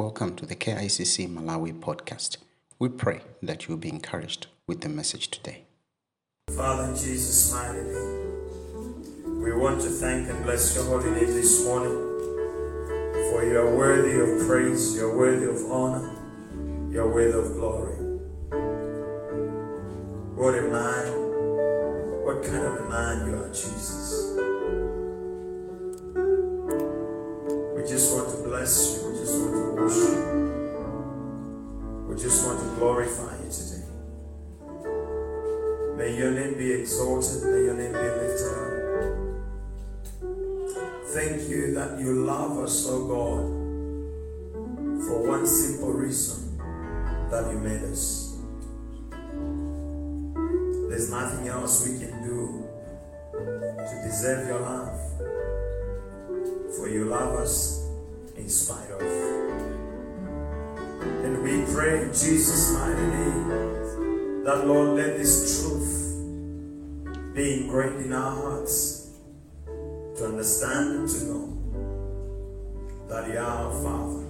Welcome 0.00 0.34
to 0.36 0.46
the 0.46 0.56
KICC 0.56 1.28
Malawi 1.28 1.78
podcast. 1.78 2.38
We 2.78 2.88
pray 2.88 3.20
that 3.42 3.68
you'll 3.68 3.76
be 3.76 3.90
encouraged 3.90 4.46
with 4.66 4.80
the 4.80 4.88
message 4.88 5.28
today. 5.28 5.64
Father, 6.56 6.84
in 6.84 6.96
Jesus' 6.96 7.52
mighty 7.52 7.82
name, 7.82 9.42
we 9.42 9.52
want 9.52 9.82
to 9.82 9.90
thank 9.90 10.30
and 10.30 10.42
bless 10.42 10.74
your 10.74 10.84
holy 10.86 11.10
name 11.10 11.26
this 11.26 11.66
morning. 11.66 11.92
For 13.28 13.44
you 13.44 13.58
are 13.58 13.76
worthy 13.76 14.18
of 14.18 14.48
praise, 14.48 14.96
you 14.96 15.06
are 15.06 15.14
worthy 15.14 15.44
of 15.44 15.70
honor, 15.70 16.10
you 16.90 17.02
are 17.02 17.12
worthy 17.12 17.38
of 17.38 17.52
glory. 17.52 17.96
What 20.34 20.54
a 20.54 20.62
man, 20.62 21.04
what 22.24 22.42
kind 22.42 22.64
of 22.64 22.86
a 22.86 22.88
man 22.88 23.26
you 23.26 23.34
are, 23.36 23.48
Jesus. 23.50 24.32
We 27.76 27.82
just 27.86 28.14
want 28.14 28.30
to 28.30 28.42
bless 28.48 28.96
you, 28.96 29.19
worship 29.90 30.30
we 32.08 32.16
just 32.16 32.46
want 32.46 32.58
to 32.58 32.66
glorify 32.76 33.36
you 33.44 33.50
today. 33.50 33.84
May 35.96 36.16
your 36.16 36.32
name 36.32 36.58
be 36.58 36.72
exalted. 36.72 37.42
May 37.44 37.64
your 37.64 37.74
name 37.74 37.92
be 37.92 37.98
lifted 37.98 38.52
up. 38.52 38.70
Thank 41.06 41.48
you 41.48 41.74
that 41.74 42.00
you 42.00 42.24
love 42.24 42.58
us, 42.58 42.86
oh 42.88 43.06
God, 43.06 43.44
for 45.04 45.28
one 45.28 45.46
simple 45.46 45.92
reason 45.92 46.58
that 47.30 47.50
you 47.52 47.58
made 47.58 47.82
us. 47.84 48.36
There's 50.88 51.10
nothing 51.10 51.46
else 51.46 51.86
we 51.86 51.98
can 51.98 52.22
do 52.24 52.66
to 53.32 54.02
deserve 54.04 54.48
your 54.48 54.60
love, 54.60 54.98
for 56.76 56.88
you 56.88 57.04
love 57.04 57.34
us 57.36 57.86
in 58.36 58.48
spite 58.48 58.90
of. 58.90 59.49
And 61.00 61.42
we 61.42 61.64
pray 61.74 62.02
in 62.02 62.08
Jesus' 62.08 62.72
mighty 62.72 63.00
name 63.00 64.44
that 64.44 64.66
Lord, 64.66 64.98
let 64.98 65.16
this 65.16 65.62
truth 65.62 67.34
be 67.34 67.62
ingrained 67.62 68.04
in 68.04 68.12
our 68.12 68.34
hearts 68.34 69.10
to 69.66 70.26
understand 70.26 70.96
and 70.96 71.08
to 71.08 71.24
know 71.24 71.46
that 73.08 73.28
you 73.28 73.38
are 73.38 73.44
our 73.44 73.72
Father 73.82 74.26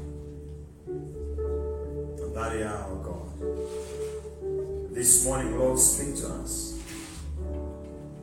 and 0.87 2.35
that 2.37 2.57
you 2.57 2.65
are 2.65 2.69
our 2.69 2.97
God. 3.03 4.95
This 4.95 5.25
morning, 5.25 5.59
Lord, 5.59 5.79
speak 5.79 6.17
to 6.17 6.29
us. 6.35 6.79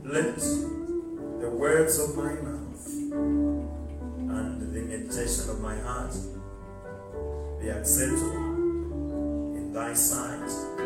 Let 0.03 0.35
the 0.35 1.49
words 1.49 1.99
of 1.99 2.15
my 2.15 2.33
mouth 2.33 2.87
and 4.29 4.61
the 4.61 4.81
meditation 4.81 5.49
of 5.49 5.59
my 5.59 5.77
heart 5.79 6.15
be 7.59 7.69
acceptable 7.69 9.55
in 9.55 9.73
thy 9.73 9.93
sight. 9.93 10.77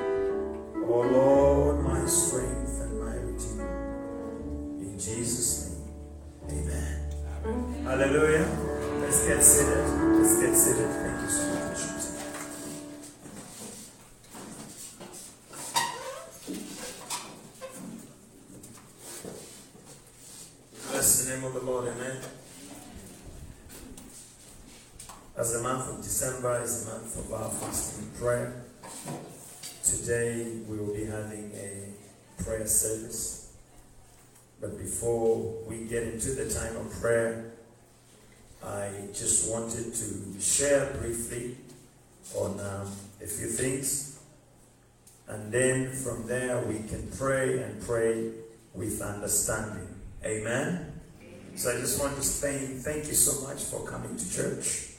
O 0.93 0.99
Lord, 1.03 1.85
my 1.85 2.05
strength 2.05 2.81
and 2.81 2.99
my 2.99 3.15
redeemer. 3.15 3.69
In 4.81 4.99
Jesus' 4.99 5.79
name, 6.49 6.67
amen. 6.67 7.85
Hallelujah. 7.85 8.45
Let's 8.99 9.25
get 9.25 9.41
seated. 9.41 9.87
Let's 10.19 10.41
get 10.41 10.53
seated. 10.53 10.89
Thank 10.89 11.21
you 11.21 11.29
so 11.29 11.43
much. 11.55 11.81
Bless 20.91 21.23
the 21.23 21.33
name 21.33 21.43
of 21.45 21.53
the 21.53 21.61
Lord, 21.61 21.87
amen. 21.87 22.17
As 25.37 25.53
the 25.53 25.61
month 25.63 25.89
of 25.89 26.03
December 26.03 26.61
is 26.61 26.83
the 26.83 26.91
month 26.91 27.17
of 27.17 27.33
our 27.33 27.49
fasting 27.49 28.03
and 28.03 28.15
prayer, 28.17 28.65
Today 29.83 30.45
we 30.67 30.77
will 30.77 30.93
be 30.93 31.05
having 31.05 31.51
a 31.53 32.43
prayer 32.43 32.60
service. 32.71 33.53
But 34.59 34.77
before 34.77 35.37
we 35.67 35.85
get 35.85 36.03
into 36.03 36.31
the 36.31 36.49
time 36.49 36.75
of 36.77 36.91
prayer, 37.01 37.51
I 38.63 38.89
just 39.13 39.49
wanted 39.51 39.93
to 39.93 40.39
share 40.39 40.85
briefly 40.99 41.57
on 42.35 42.59
um, 42.59 42.87
a 43.21 43.25
few 43.25 43.47
things. 43.47 44.19
And 45.27 45.51
then 45.51 45.91
from 45.91 46.27
there 46.27 46.59
we 46.59 46.79
can 46.87 47.09
pray 47.17 47.63
and 47.63 47.81
pray 47.81 48.31
with 48.73 49.01
understanding. 49.01 49.87
Amen. 50.23 50.91
So 51.55 51.75
I 51.75 51.79
just 51.79 51.99
want 51.99 52.15
to 52.17 52.23
say 52.23 52.57
thank 52.59 53.07
you 53.07 53.13
so 53.13 53.47
much 53.47 53.63
for 53.63 53.85
coming 53.85 54.15
to 54.15 54.31
church. 54.31 54.89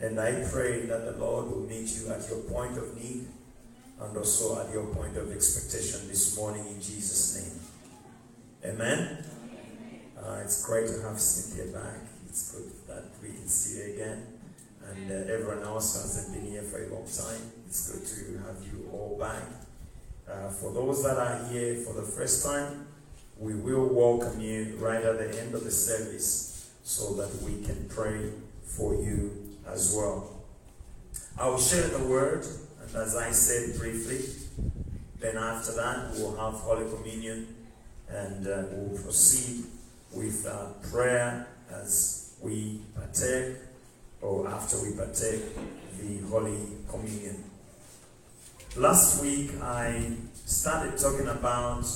And 0.00 0.18
I 0.18 0.46
pray 0.50 0.86
that 0.86 1.04
the 1.04 1.18
Lord 1.18 1.50
will 1.50 1.62
meet 1.62 1.88
you 1.96 2.08
at 2.12 2.28
your 2.28 2.40
point 2.40 2.78
of 2.78 2.96
need 2.96 3.26
and 4.04 4.16
also 4.16 4.60
at 4.60 4.72
your 4.72 4.86
point 4.86 5.16
of 5.16 5.30
expectation 5.32 6.08
this 6.08 6.36
morning 6.36 6.66
in 6.66 6.80
Jesus' 6.80 7.36
name. 7.36 8.74
Amen. 8.74 9.24
Uh, 10.18 10.40
it's 10.44 10.64
great 10.64 10.86
to 10.86 11.02
have 11.02 11.18
Cynthia 11.18 11.72
back. 11.72 11.98
It's 12.28 12.52
good 12.52 12.70
that 12.88 13.04
we 13.22 13.28
can 13.28 13.48
see 13.48 13.78
you 13.78 13.94
again. 13.94 14.26
And 14.88 15.10
uh, 15.10 15.32
everyone 15.32 15.62
else 15.62 16.00
hasn't 16.00 16.34
been 16.34 16.50
here 16.50 16.62
for 16.62 16.82
a 16.82 16.88
long 16.92 17.04
time. 17.04 17.40
It's 17.66 17.90
good 17.90 18.06
to 18.06 18.38
have 18.46 18.56
you 18.64 18.88
all 18.92 19.16
back. 19.18 19.42
Uh, 20.28 20.48
for 20.50 20.72
those 20.72 21.02
that 21.04 21.16
are 21.16 21.48
here 21.48 21.76
for 21.76 21.94
the 21.94 22.02
first 22.02 22.44
time, 22.44 22.86
we 23.38 23.54
will 23.54 23.86
welcome 23.86 24.40
you 24.40 24.76
right 24.78 25.02
at 25.02 25.18
the 25.18 25.40
end 25.40 25.54
of 25.54 25.64
the 25.64 25.70
service 25.70 26.70
so 26.82 27.14
that 27.14 27.42
we 27.42 27.62
can 27.64 27.88
pray 27.88 28.30
for 28.64 28.94
you 28.94 29.56
as 29.66 29.94
well. 29.96 30.44
I 31.38 31.48
will 31.48 31.58
share 31.58 31.88
the 31.88 32.04
word 32.04 32.46
as 32.94 33.16
I 33.16 33.30
said 33.30 33.78
briefly, 33.78 34.20
then 35.18 35.36
after 35.38 35.72
that 35.76 36.12
we'll 36.14 36.36
have 36.36 36.54
Holy 36.60 36.84
Communion 36.94 37.46
and 38.08 38.46
uh, 38.46 38.64
we'll 38.70 39.02
proceed 39.02 39.64
with 40.12 40.46
uh, 40.46 40.66
prayer 40.90 41.46
as 41.70 42.36
we 42.42 42.80
partake 42.94 43.56
or 44.20 44.46
after 44.46 44.76
we 44.82 44.94
partake 44.94 45.42
the 45.98 46.18
Holy 46.28 46.58
Communion. 46.88 47.42
Last 48.76 49.22
week 49.22 49.52
I 49.62 50.12
started 50.44 50.98
talking 50.98 51.28
about 51.28 51.86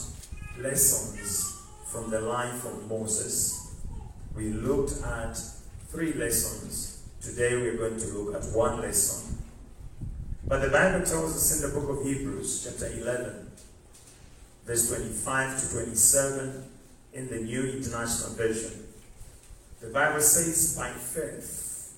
lessons 0.58 1.62
from 1.86 2.10
the 2.10 2.20
life 2.20 2.64
of 2.64 2.88
Moses. 2.88 3.74
We 4.34 4.50
looked 4.50 5.02
at 5.02 5.38
three 5.88 6.14
lessons. 6.14 7.02
Today 7.20 7.54
we're 7.56 7.76
going 7.76 7.98
to 7.98 8.06
look 8.06 8.34
at 8.34 8.44
one 8.56 8.80
lesson 8.80 9.35
but 10.48 10.60
the 10.62 10.68
Bible 10.68 11.04
tells 11.04 11.34
us 11.34 11.56
in 11.56 11.68
the 11.68 11.78
book 11.78 11.98
of 11.98 12.04
Hebrews, 12.04 12.64
chapter 12.64 12.92
11, 12.92 13.50
verse 14.64 14.88
25 14.88 15.60
to 15.60 15.72
27, 15.74 16.64
in 17.14 17.28
the 17.28 17.38
New 17.38 17.64
International 17.64 18.32
Version, 18.34 18.86
the 19.80 19.88
Bible 19.88 20.20
says, 20.20 20.76
by 20.76 20.90
faith, 20.90 21.96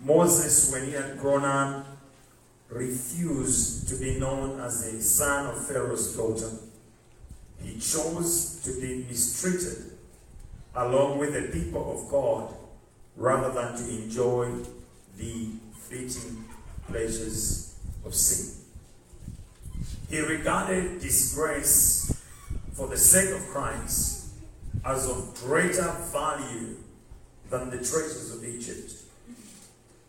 Moses, 0.00 0.70
when 0.70 0.84
he 0.84 0.92
had 0.92 1.18
grown 1.18 1.44
up, 1.44 1.86
refused 2.68 3.88
to 3.88 3.96
be 3.96 4.18
known 4.18 4.60
as 4.60 4.92
the 4.92 5.00
son 5.00 5.46
of 5.46 5.66
Pharaoh's 5.66 6.16
daughter. 6.16 6.50
He 7.62 7.78
chose 7.78 8.60
to 8.64 8.80
be 8.80 9.06
mistreated 9.08 9.92
along 10.74 11.18
with 11.18 11.32
the 11.32 11.58
people 11.58 11.98
of 11.98 12.10
God 12.10 12.54
rather 13.16 13.50
than 13.50 13.76
to 13.76 14.02
enjoy 14.02 14.50
the 15.16 15.50
fleeting 15.72 16.44
pleasures 16.88 17.76
of 18.04 18.14
sin. 18.14 18.64
He 20.08 20.20
regarded 20.20 21.00
disgrace 21.00 22.22
for 22.72 22.86
the 22.88 22.96
sake 22.96 23.34
of 23.34 23.46
Christ 23.48 24.34
as 24.84 25.08
of 25.08 25.34
greater 25.42 25.90
value 26.12 26.76
than 27.50 27.70
the 27.70 27.78
treasures 27.78 28.34
of 28.34 28.44
Egypt 28.44 28.92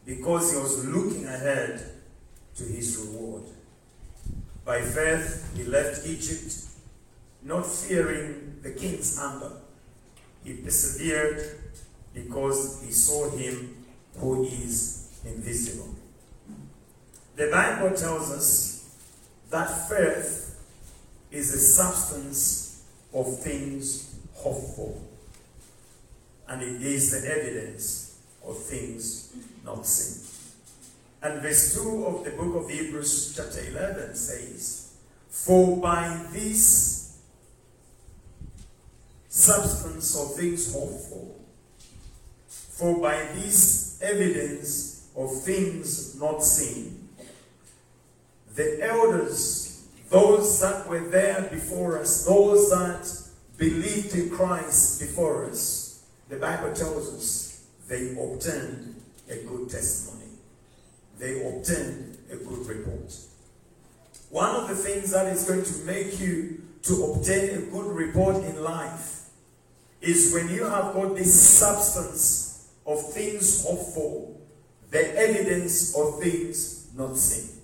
because 0.05 0.53
he 0.53 0.57
was 0.57 0.85
looking 0.85 1.25
ahead 1.25 1.83
to 2.55 2.63
his 2.63 2.97
reward. 2.97 3.43
By 4.65 4.81
faith, 4.81 5.53
he 5.55 5.63
left 5.63 6.07
Egypt, 6.07 6.53
not 7.43 7.65
fearing 7.65 8.59
the 8.61 8.71
king's 8.71 9.19
anger. 9.19 9.51
He 10.43 10.53
persevered 10.53 11.59
because 12.13 12.81
he 12.85 12.91
saw 12.91 13.29
him 13.29 13.85
who 14.17 14.45
is 14.45 15.19
invisible. 15.25 15.93
The 17.37 17.51
Bible 17.51 17.95
tells 17.95 18.31
us 18.31 18.97
that 19.51 19.87
faith 19.87 20.59
is 21.31 21.51
the 21.51 21.59
substance 21.59 22.83
of 23.13 23.39
things 23.41 24.15
hoped 24.33 24.75
for, 24.75 24.97
and 26.47 26.63
it 26.63 26.81
is 26.81 27.11
the 27.11 27.29
evidence 27.29 28.19
of 28.43 28.57
things 28.57 29.35
not 29.63 29.85
seen. 29.85 30.27
And 31.21 31.39
verse 31.43 31.75
2 31.75 32.05
of 32.07 32.25
the 32.25 32.31
book 32.31 32.55
of 32.55 32.71
Hebrews, 32.71 33.35
chapter 33.35 33.69
11, 33.69 34.15
says, 34.15 34.95
For 35.29 35.77
by 35.77 36.19
this 36.31 37.19
substance 39.29 40.17
of 40.19 40.35
things 40.35 40.73
hoped 40.73 41.03
for, 41.03 41.35
for 42.47 42.99
by 42.99 43.27
this 43.35 44.01
evidence 44.01 45.07
of 45.15 45.43
things 45.43 46.19
not 46.19 46.41
seen. 46.41 46.96
The 48.57 48.83
elders, 48.83 49.87
those 50.09 50.59
that 50.61 50.89
were 50.89 51.07
there 51.09 51.47
before 51.51 51.99
us, 51.99 52.25
those 52.25 52.71
that 52.71 53.07
believed 53.55 54.15
in 54.15 54.31
Christ 54.31 54.99
before 54.99 55.45
us, 55.45 56.03
the 56.27 56.37
Bible 56.37 56.73
tells 56.73 57.13
us 57.13 57.67
they 57.87 58.17
obtained 58.19 58.95
a 59.29 59.35
good 59.43 59.69
testimony. 59.69 60.25
They 61.19 61.47
obtained 61.47 62.17
a 62.31 62.37
good 62.37 62.65
report. 62.65 63.15
One 64.31 64.55
of 64.55 64.69
the 64.69 64.75
things 64.75 65.11
that 65.11 65.27
is 65.27 65.43
going 65.43 65.63
to 65.63 65.77
make 65.85 66.19
you 66.19 66.63
to 66.81 67.13
obtain 67.13 67.59
a 67.59 67.61
good 67.61 67.95
report 67.95 68.37
in 68.37 68.63
life 68.63 69.29
is 70.01 70.33
when 70.33 70.49
you 70.49 70.63
have 70.63 70.95
got 70.95 71.15
this 71.15 71.59
substance 71.59 72.69
of 72.87 73.13
things 73.13 73.63
hoped 73.63 73.93
for, 73.93 74.35
the 74.89 75.15
evidence 75.15 75.95
of 75.95 76.19
things 76.19 76.87
not 76.97 77.15
seen. 77.17 77.56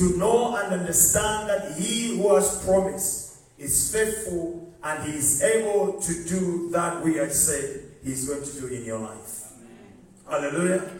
To 0.00 0.16
know 0.16 0.56
and 0.56 0.72
understand 0.72 1.50
that 1.50 1.76
he 1.76 2.16
who 2.16 2.34
has 2.34 2.64
promised 2.64 3.36
is 3.58 3.92
faithful 3.92 4.72
and 4.82 5.04
he 5.04 5.18
is 5.18 5.42
able 5.42 6.00
to 6.00 6.24
do 6.24 6.70
that 6.70 7.04
we 7.04 7.16
have 7.16 7.30
said 7.30 7.82
he's 8.02 8.26
going 8.26 8.42
to 8.42 8.60
do 8.62 8.66
in 8.68 8.82
your 8.86 8.98
life. 8.98 9.52
Amen. 10.26 10.48
Hallelujah. 10.50 10.76
Amen. 10.76 10.94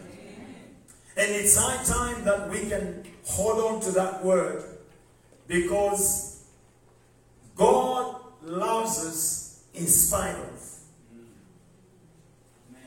And 1.17 1.31
it's 1.31 1.57
high 1.57 1.83
time 1.83 2.23
that 2.25 2.47
we 2.51 2.69
can 2.69 3.03
hold 3.25 3.73
on 3.73 3.81
to 3.81 3.91
that 3.93 4.23
word 4.23 4.65
because 5.47 6.45
God 7.55 8.17
loves 8.43 9.03
us 9.03 9.63
in 9.73 9.87
spite 9.87 10.35
of. 10.35 10.73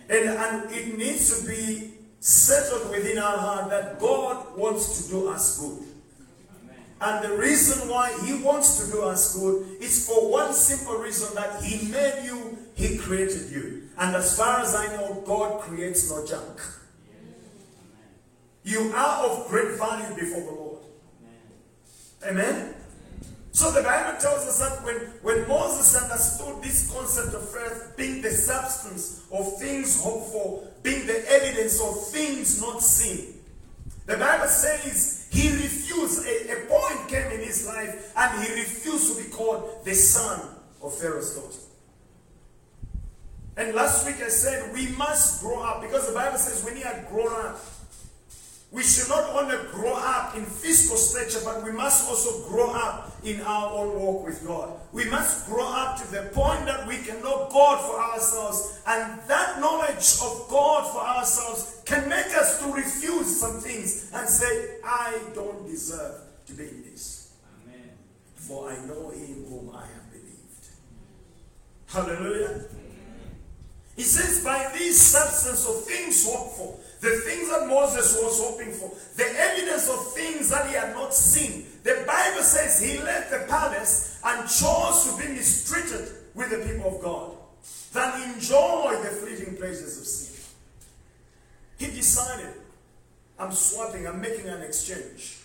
And, 0.08 0.28
and 0.28 0.70
it 0.70 0.96
needs 0.96 1.40
to 1.40 1.48
be 1.48 1.94
settled 2.20 2.92
within 2.92 3.18
our 3.18 3.36
heart 3.36 3.70
that 3.70 3.98
God 3.98 4.56
wants 4.56 5.02
to 5.02 5.10
do 5.10 5.28
us 5.28 5.58
good. 5.58 5.88
And 7.00 7.24
the 7.24 7.36
reason 7.36 7.88
why 7.88 8.16
He 8.24 8.34
wants 8.42 8.84
to 8.84 8.92
do 8.92 9.02
us 9.02 9.36
good 9.36 9.80
is 9.80 10.06
for 10.06 10.30
one 10.30 10.52
simple 10.52 10.96
reason 10.96 11.34
that 11.34 11.62
He 11.62 11.90
made 11.90 12.24
you, 12.24 12.58
He 12.74 12.98
created 12.98 13.50
you. 13.50 13.88
And 13.98 14.16
as 14.16 14.36
far 14.36 14.60
as 14.60 14.74
I 14.74 14.86
know, 14.96 15.22
God 15.26 15.60
creates 15.60 16.10
no 16.10 16.26
junk. 16.26 16.60
You 18.64 18.92
are 18.94 19.26
of 19.26 19.48
great 19.48 19.76
value 19.78 20.14
before 20.14 20.40
the 20.40 20.50
Lord. 20.50 20.78
Amen? 22.26 22.74
So 23.52 23.70
the 23.70 23.82
Bible 23.82 24.18
tells 24.18 24.48
us 24.48 24.58
that 24.58 24.84
when, 24.84 24.96
when 25.22 25.46
Moses 25.46 25.94
understood 26.02 26.60
this 26.60 26.90
concept 26.90 27.34
of 27.34 27.48
faith 27.48 27.94
being 27.96 28.20
the 28.20 28.30
substance 28.30 29.22
of 29.30 29.58
things 29.58 30.02
hoped 30.02 30.32
for, 30.32 30.66
being 30.82 31.06
the 31.06 31.24
evidence 31.30 31.80
of 31.80 32.08
things 32.08 32.60
not 32.60 32.82
seen, 32.82 33.34
the 34.06 34.16
Bible 34.16 34.48
says 34.48 35.23
he 35.34 35.50
refused, 35.50 36.24
a, 36.24 36.52
a 36.52 36.66
point 36.66 37.08
came 37.08 37.32
in 37.32 37.40
his 37.40 37.66
life, 37.66 38.12
and 38.16 38.44
he 38.44 38.54
refused 38.54 39.16
to 39.16 39.22
be 39.22 39.28
called 39.28 39.84
the 39.84 39.94
son 39.94 40.40
of 40.80 40.94
Pharaoh's 40.96 41.34
daughter. 41.34 41.58
And 43.56 43.74
last 43.74 44.06
week 44.06 44.22
I 44.22 44.28
said 44.28 44.72
we 44.72 44.88
must 44.96 45.40
grow 45.40 45.60
up 45.60 45.82
because 45.82 46.06
the 46.06 46.14
Bible 46.14 46.38
says 46.38 46.64
when 46.64 46.76
he 46.76 46.82
had 46.82 47.08
grown 47.08 47.32
up, 47.32 47.60
we 48.74 48.82
should 48.82 49.08
not 49.08 49.30
only 49.36 49.56
grow 49.70 49.94
up 49.94 50.36
in 50.36 50.44
physical 50.44 50.96
stature, 50.96 51.38
but 51.44 51.62
we 51.62 51.70
must 51.70 52.08
also 52.08 52.48
grow 52.48 52.72
up 52.72 53.12
in 53.22 53.40
our 53.42 53.72
own 53.72 54.00
walk 54.00 54.26
with 54.26 54.44
God. 54.44 54.68
We 54.92 55.08
must 55.08 55.46
grow 55.46 55.64
up 55.64 55.96
to 56.02 56.10
the 56.10 56.22
point 56.34 56.66
that 56.66 56.84
we 56.84 56.96
can 56.96 57.22
know 57.22 57.48
God 57.52 57.80
for 57.80 58.02
ourselves, 58.02 58.82
and 58.84 59.20
that 59.28 59.60
knowledge 59.60 60.18
of 60.20 60.48
God 60.50 60.92
for 60.92 61.02
ourselves 61.02 61.82
can 61.84 62.08
make 62.08 62.26
us 62.36 62.58
to 62.64 62.72
refuse 62.72 63.38
some 63.38 63.60
things 63.60 64.10
and 64.12 64.28
say, 64.28 64.78
I 64.84 65.20
don't 65.36 65.68
deserve 65.68 66.22
to 66.46 66.52
be 66.54 66.64
in 66.64 66.82
this. 66.82 67.32
Amen. 67.64 67.90
For 68.34 68.70
I 68.70 68.84
know 68.86 69.10
him 69.10 69.44
whom 69.48 69.70
I 69.72 69.82
have 69.82 70.10
believed. 70.10 70.66
Hallelujah. 71.86 72.64
He 73.94 74.02
says, 74.02 74.42
by 74.42 74.68
this 74.76 75.00
substance 75.00 75.64
of 75.68 75.84
things 75.84 76.26
hoped 76.28 76.56
for, 76.56 76.80
the 77.04 77.20
things 77.20 77.50
that 77.50 77.68
Moses 77.68 78.18
was 78.22 78.40
hoping 78.40 78.72
for, 78.72 78.90
the 79.16 79.26
evidence 79.38 79.90
of 79.90 80.14
things 80.14 80.48
that 80.48 80.66
he 80.68 80.74
had 80.74 80.94
not 80.94 81.12
seen. 81.12 81.66
The 81.82 82.02
Bible 82.06 82.42
says 82.42 82.80
he 82.80 82.98
left 82.98 83.30
the 83.30 83.44
palace 83.46 84.18
and 84.24 84.48
chose 84.48 85.12
to 85.12 85.22
be 85.22 85.34
mistreated 85.34 86.08
with 86.34 86.48
the 86.48 86.66
people 86.66 86.96
of 86.96 87.02
God 87.02 87.32
than 87.92 88.32
enjoy 88.32 88.98
the 89.02 89.10
fleeting 89.10 89.54
pleasures 89.56 90.00
of 90.00 90.06
sin. 90.06 90.44
He 91.78 91.94
decided, 91.94 92.48
I'm 93.38 93.52
swapping, 93.52 94.06
I'm 94.06 94.22
making 94.22 94.48
an 94.48 94.62
exchange. 94.62 95.40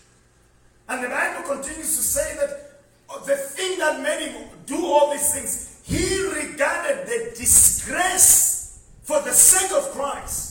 And 0.87 1.03
the 1.03 1.09
Bible 1.09 1.43
continues 1.43 1.97
to 1.97 2.03
say 2.03 2.37
that 2.37 3.25
the 3.25 3.35
thing 3.35 3.79
that 3.79 4.01
made 4.01 4.29
him 4.29 4.47
do 4.65 4.85
all 4.85 5.11
these 5.11 5.33
things, 5.33 5.81
he 5.83 6.25
regarded 6.27 7.05
the 7.05 7.35
disgrace 7.37 8.87
for 9.03 9.19
the 9.21 9.33
sake 9.33 9.71
of 9.73 9.91
Christ 9.91 10.48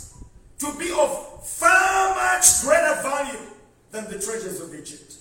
to 0.58 0.72
be 0.78 0.90
of 0.90 1.46
far 1.46 2.14
much 2.14 2.62
greater 2.62 3.00
value 3.02 3.38
than 3.90 4.05
the 4.05 4.19
treasures 4.19 4.60
of 4.60 4.75
Egypt. 4.75 5.14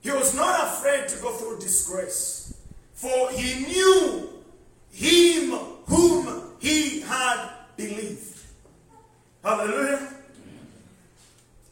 He 0.00 0.10
was 0.10 0.34
not 0.34 0.68
afraid 0.68 1.08
to 1.08 1.20
go 1.20 1.32
through 1.32 1.58
disgrace, 1.58 2.56
for 2.94 3.30
he 3.30 3.66
knew 3.66 4.28
him 4.92 5.50
whom 5.86 6.42
he 6.60 7.00
had 7.00 7.50
believed. 7.76 8.38
Hallelujah. 9.42 10.08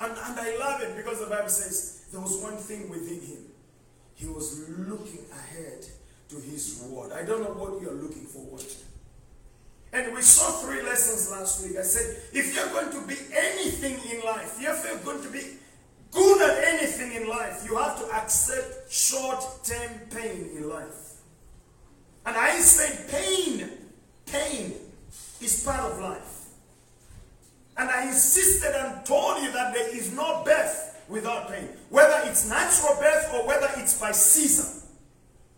And, 0.01 0.13
and 0.13 0.41
I 0.41 0.57
love 0.59 0.81
it 0.83 0.97
because 0.97 1.21
the 1.21 1.27
Bible 1.27 1.49
says 1.49 2.07
there 2.11 2.21
was 2.21 2.43
one 2.43 2.57
thing 2.57 2.91
within 2.91 3.21
him. 3.21 3.45
He 4.15 4.27
was 4.27 4.69
looking 4.69 5.25
ahead 5.33 5.87
to 6.29 6.37
his 6.37 6.81
reward. 6.85 7.13
I 7.13 7.25
don't 7.25 7.43
know 7.43 7.55
what 7.55 7.81
you're 7.81 7.93
looking 7.95 8.25
forward 8.25 8.61
to. 8.61 8.77
And 9.95 10.13
we 10.13 10.23
saw 10.23 10.51
three 10.51 10.83
lessons 10.83 11.31
last 11.31 11.65
week. 11.65 11.79
I 11.79 11.83
said, 11.83 12.17
if 12.33 12.53
you're 12.53 12.69
going 12.71 12.91
to 12.91 13.07
be 13.07 13.15
anything 13.33 13.97
in 14.11 14.25
life, 14.25 14.59
if 14.61 14.85
you're 14.85 14.99
going 15.05 15.23
to 15.23 15.31
be 15.31 15.57
good 16.11 16.43
at 16.43 16.65
anything 16.75 17.13
in 17.23 17.29
life, 17.29 17.65
you 17.65 17.77
have 17.77 18.01
to 18.01 18.13
accept 18.13 18.93
short 18.93 19.41
term 19.63 19.93
pain 20.11 20.51
in 20.57 20.69
life. 20.69 21.21
And 22.27 22.37
I 22.37 22.59
said, 22.59 23.09
pain, 23.09 23.71
pain 24.27 24.75
is 25.41 25.63
part 25.65 25.93
of 25.93 26.01
life. 26.01 26.47
And 27.77 27.89
I 27.89 28.09
insisted 28.09 28.75
and 28.75 29.07
told 29.07 29.43
you 29.45 29.53
that 29.53 29.75
there 29.75 29.97
is 29.97 30.13
no 30.13 30.43
birth 30.45 31.05
without 31.09 31.51
pain, 31.51 31.69
whether 31.91 32.21
it's 32.25 32.49
natural 32.49 32.97
birth 33.01 33.31
or 33.35 33.47
whether 33.47 33.69
it's 33.77 34.01
by 34.01 34.11
season. 34.11 34.83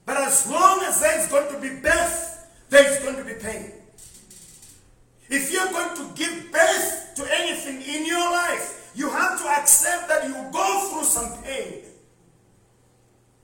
But 0.04 0.18
as 0.18 0.50
long 0.50 0.82
as 0.82 1.00
there's 1.00 1.28
going 1.28 1.54
to 1.54 1.61
be 1.61 1.80
birth, 1.80 2.46
there's 2.68 3.02
going 3.02 3.16
to 3.16 3.25
be 3.25 3.40
pain. 3.40 3.72
If 5.28 5.52
you're 5.52 5.71
going 5.71 5.97
to 5.97 6.14
give 6.14 6.52
birth 6.52 7.14
to 7.16 7.26
anything 7.40 7.83
in 7.83 8.06
your 8.06 8.30
life, 8.30 8.92
you 8.95 9.11
have 9.11 9.40
to 9.40 9.49
accept 9.49 10.09
that 10.09 10.25
you 10.26 10.35
go 10.52 10.90
through 10.90 11.04
some 11.04 11.42
pain. 11.42 11.83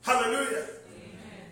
Hallelujah. 0.03 0.65
Amen. 0.89 1.51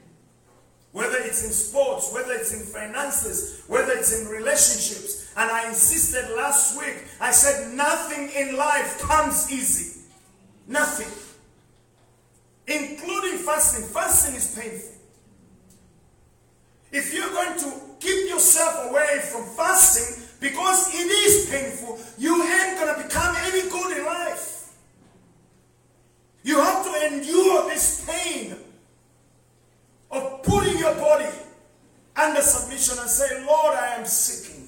Whether 0.93 1.19
it's 1.19 1.45
in 1.45 1.51
sports, 1.51 2.13
whether 2.13 2.33
it's 2.33 2.53
in 2.53 2.61
finances, 2.67 3.65
whether 3.67 3.93
it's 3.93 4.19
in 4.21 4.29
relationships. 4.29 5.33
And 5.37 5.51
I 5.51 5.69
insisted 5.69 6.35
last 6.37 6.79
week, 6.79 7.05
I 7.21 7.31
said, 7.31 7.75
nothing 7.75 8.31
in 8.37 8.57
life 8.57 9.01
comes 9.01 9.53
easy. 9.53 10.01
Nothing. 10.67 11.09
Including 12.67 13.39
fasting. 13.39 13.85
Fasting 13.87 14.37
is 14.37 14.55
painful. 14.57 15.01
If 16.93 17.15
you're 17.15 17.31
going 17.31 17.59
to 17.59 17.90
keep 18.01 18.29
yourself 18.29 18.91
away 18.91 19.21
from 19.31 19.45
fasting 19.57 20.27
because 20.41 20.89
it 20.95 21.07
is 21.07 21.51
painful, 21.51 21.99
you 22.19 22.43
ain't 22.43 22.79
going 22.79 22.95
to 22.95 23.03
become 23.03 23.37
any 23.45 23.69
good 23.69 23.99
in 23.99 24.05
life. 24.05 24.73
You 26.43 26.59
have 26.59 26.85
to 26.85 27.15
endure 27.15 27.69
this 27.69 28.07
pain 28.09 28.57
of 30.11 30.43
putting 30.43 30.79
your 30.79 30.95
body 30.95 31.29
under 32.17 32.41
submission 32.41 32.99
and 32.99 33.09
say, 33.09 33.45
Lord, 33.45 33.77
I 33.77 33.97
am 33.99 34.07
seeking. 34.07 34.67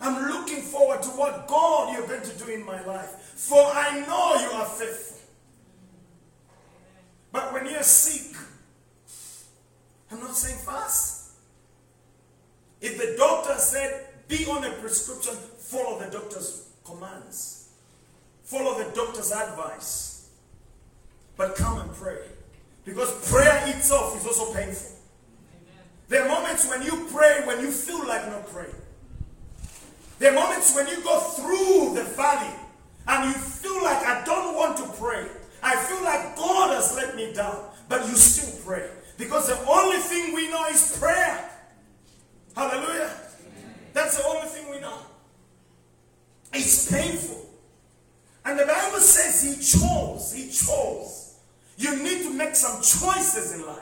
I'm 0.00 0.28
looking 0.30 0.62
forward 0.62 1.02
to 1.02 1.08
what 1.10 1.46
God 1.46 1.94
you're 1.94 2.06
going 2.06 2.22
to 2.22 2.38
do 2.38 2.50
in 2.50 2.64
my 2.64 2.82
life. 2.84 3.10
For 3.34 3.60
I 3.60 4.00
know 4.06 4.40
you 4.40 4.56
are 4.56 4.66
faithful. 4.66 5.18
But 7.32 7.52
when 7.52 7.66
you're 7.66 7.82
sick, 7.82 8.36
I'm 10.10 10.20
not 10.20 10.34
saying 10.34 10.58
fast. 10.64 11.19
If 12.80 12.98
the 12.98 13.16
doctor 13.16 13.54
said, 13.58 14.06
be 14.28 14.46
on 14.46 14.64
a 14.64 14.70
prescription, 14.70 15.34
follow 15.34 15.98
the 15.98 16.10
doctor's 16.10 16.68
commands. 16.84 17.68
Follow 18.44 18.82
the 18.82 18.90
doctor's 18.94 19.32
advice. 19.32 20.30
But 21.36 21.56
come 21.56 21.80
and 21.80 21.92
pray. 21.94 22.18
Because 22.84 23.12
prayer 23.30 23.62
itself 23.66 24.16
is 24.16 24.26
also 24.26 24.52
painful. 24.54 24.96
Amen. 25.52 25.84
There 26.08 26.22
are 26.22 26.28
moments 26.28 26.68
when 26.68 26.82
you 26.82 27.06
pray 27.12 27.42
when 27.44 27.60
you 27.60 27.70
feel 27.70 28.06
like 28.06 28.26
not 28.26 28.46
praying. 28.48 28.74
There 30.18 30.32
are 30.32 30.34
moments 30.34 30.74
when 30.74 30.86
you 30.88 31.02
go 31.02 31.18
through 31.18 31.94
the 31.94 32.04
valley 32.10 32.54
and 33.06 33.30
you 33.30 33.40
feel 33.40 33.82
like 33.82 34.04
I 34.06 34.24
don't 34.24 34.54
want 34.54 34.76
to 34.78 34.84
pray. 34.98 35.26
I 35.62 35.76
feel 35.76 36.02
like 36.02 36.36
God 36.36 36.74
has 36.74 36.94
let 36.96 37.16
me 37.16 37.32
down, 37.32 37.64
but 37.88 38.06
you 38.06 38.14
still 38.14 38.58
pray. 38.64 38.88
Because 39.18 39.48
the 39.48 39.58
only 39.68 39.98
thing 39.98 40.34
we 40.34 40.50
know 40.50 40.66
is 40.66 40.96
prayer. 40.98 41.49
Hallelujah. 42.56 43.10
That's 43.92 44.18
the 44.18 44.26
only 44.26 44.48
thing 44.48 44.70
we 44.70 44.80
know. 44.80 44.98
It's 46.52 46.90
painful. 46.90 47.46
And 48.44 48.58
the 48.58 48.66
Bible 48.66 48.98
says 48.98 49.42
he 49.42 49.54
chose, 49.56 50.32
he 50.32 50.48
chose. 50.48 51.34
You 51.76 52.02
need 52.02 52.22
to 52.24 52.32
make 52.32 52.54
some 52.54 52.76
choices 52.76 53.54
in 53.54 53.66
life. 53.66 53.78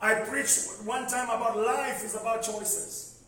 I 0.00 0.14
preached 0.14 0.68
one 0.84 1.06
time 1.06 1.28
about 1.28 1.56
life 1.56 2.04
is 2.04 2.14
about 2.14 2.42
choices. 2.42 3.20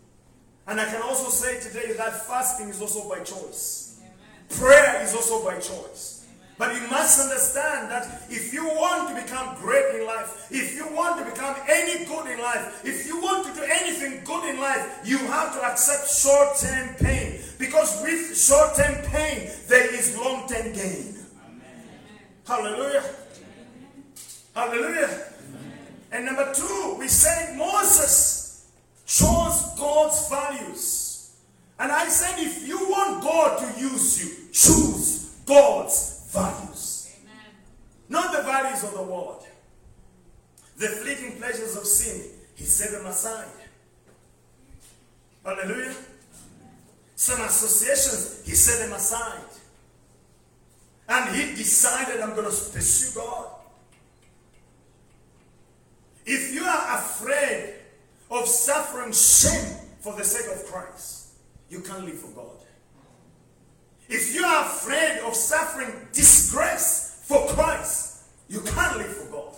And 0.67 0.81
I 0.81 0.85
can 0.85 1.03
also 1.03 1.31
say 1.31 1.59
today 1.61 1.95
that 1.95 2.27
fasting 2.27 2.69
is 2.69 2.81
also 2.81 3.09
by 3.09 3.21
choice. 3.21 3.99
Amen. 4.01 4.13
Prayer 4.61 5.03
is 5.03 5.15
also 5.15 5.45
by 5.45 5.55
choice. 5.57 6.20
But 6.61 6.75
you 6.79 6.87
must 6.89 7.19
understand 7.19 7.91
that 7.91 8.21
if 8.29 8.53
you 8.53 8.67
want 8.67 9.09
to 9.09 9.23
become 9.23 9.57
great 9.57 9.99
in 9.99 10.07
life, 10.07 10.47
if 10.51 10.75
you 10.77 10.95
want 10.95 11.19
to 11.19 11.25
become 11.25 11.57
any 11.67 12.05
good 12.05 12.27
in 12.27 12.39
life, 12.39 12.83
if 12.85 13.07
you 13.07 13.19
want 13.19 13.47
to 13.47 13.55
do 13.55 13.63
anything 13.63 14.23
good 14.27 14.45
in 14.45 14.61
life, 14.61 15.01
you 15.03 15.17
have 15.17 15.55
to 15.55 15.65
accept 15.65 16.11
short 16.11 16.59
term 16.59 16.95
pain. 16.97 17.41
Because 17.59 18.03
with 18.03 18.37
short 18.37 18.77
term 18.77 18.95
pain, 19.07 19.49
there 19.69 19.95
is 19.95 20.15
long 20.19 20.47
term 20.47 20.71
gain. 20.75 21.15
Amen. 21.47 21.87
Hallelujah. 22.47 23.05
Amen. 24.55 24.77
Hallelujah. 24.83 25.09
Amen. 25.09 25.79
And 26.13 26.27
number 26.27 26.53
two, 26.53 26.97
we 26.99 27.09
say 27.09 27.55
Moses 27.57 28.71
chose 29.07 29.65
God's 29.79 30.29
values. 30.29 31.37
And 31.79 31.91
I 31.91 32.07
said, 32.09 32.39
if 32.39 32.69
you 32.69 32.77
want 32.91 33.23
God 33.23 33.61
to 33.61 33.81
use 33.81 34.23
you, 34.23 34.53
choose 34.53 35.37
God's 35.47 36.20
values. 36.31 37.17
Amen. 37.23 37.37
Not 38.09 38.33
the 38.33 38.43
values 38.43 38.85
of 38.85 38.95
the 38.95 39.03
world. 39.03 39.47
The 40.79 40.89
fleeting 40.89 41.39
pleasures 41.39 41.77
of 41.77 41.85
sin, 41.85 42.31
he 42.55 42.65
set 42.65 42.93
them 42.93 43.07
aside. 43.07 43.49
Hallelujah. 45.45 45.95
Some 47.17 47.41
associations, 47.43 48.43
he 48.47 48.53
set 48.55 48.87
them 48.87 48.97
aside. 48.97 49.45
And 51.09 51.37
he 51.37 51.55
decided, 51.55 52.21
I'm 52.21 52.35
going 52.35 52.45
to 52.45 52.51
pursue 52.51 53.19
God. 53.19 53.47
If 56.25 56.55
you 56.55 56.63
are 56.63 56.99
afraid 56.99 57.75
of 58.31 58.47
suffering 58.47 59.13
shame 59.13 59.77
for 60.01 60.15
the 60.17 60.25
sake 60.25 60.51
of 60.55 60.65
Christ, 60.67 61.31
you 61.69 61.81
can't 61.81 62.05
live 62.05 62.19
for 62.19 62.29
God. 62.29 62.60
If 64.11 64.35
you 64.35 64.45
are 64.45 64.67
afraid 64.67 65.21
of 65.25 65.37
suffering 65.37 65.93
disgrace 66.13 67.23
for 67.27 67.47
Christ, 67.47 68.25
you 68.49 68.61
can't 68.61 68.99
live 68.99 69.07
for 69.07 69.31
God. 69.31 69.55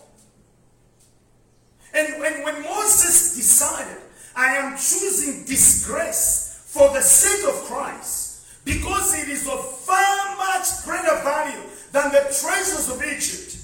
And 1.94 2.20
when, 2.20 2.42
when 2.44 2.62
Moses 2.62 3.34
decided, 3.34 3.96
I 4.36 4.56
am 4.56 4.72
choosing 4.72 5.46
disgrace 5.46 6.66
for 6.68 6.88
the 6.92 7.00
sake 7.00 7.48
of 7.48 7.54
Christ, 7.64 8.64
because 8.64 9.14
it 9.14 9.28
is 9.28 9.48
of 9.48 9.78
far 9.80 10.36
much 10.36 10.84
greater 10.84 11.22
value 11.22 11.62
than 11.92 12.12
the 12.12 12.20
treasures 12.20 12.90
of 12.90 13.02
Egypt. 13.02 13.56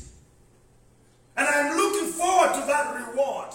And 1.36 1.46
I'm 1.46 1.76
looking 1.76 2.08
forward 2.12 2.54
to 2.54 2.66
that 2.66 3.08
reward. 3.08 3.50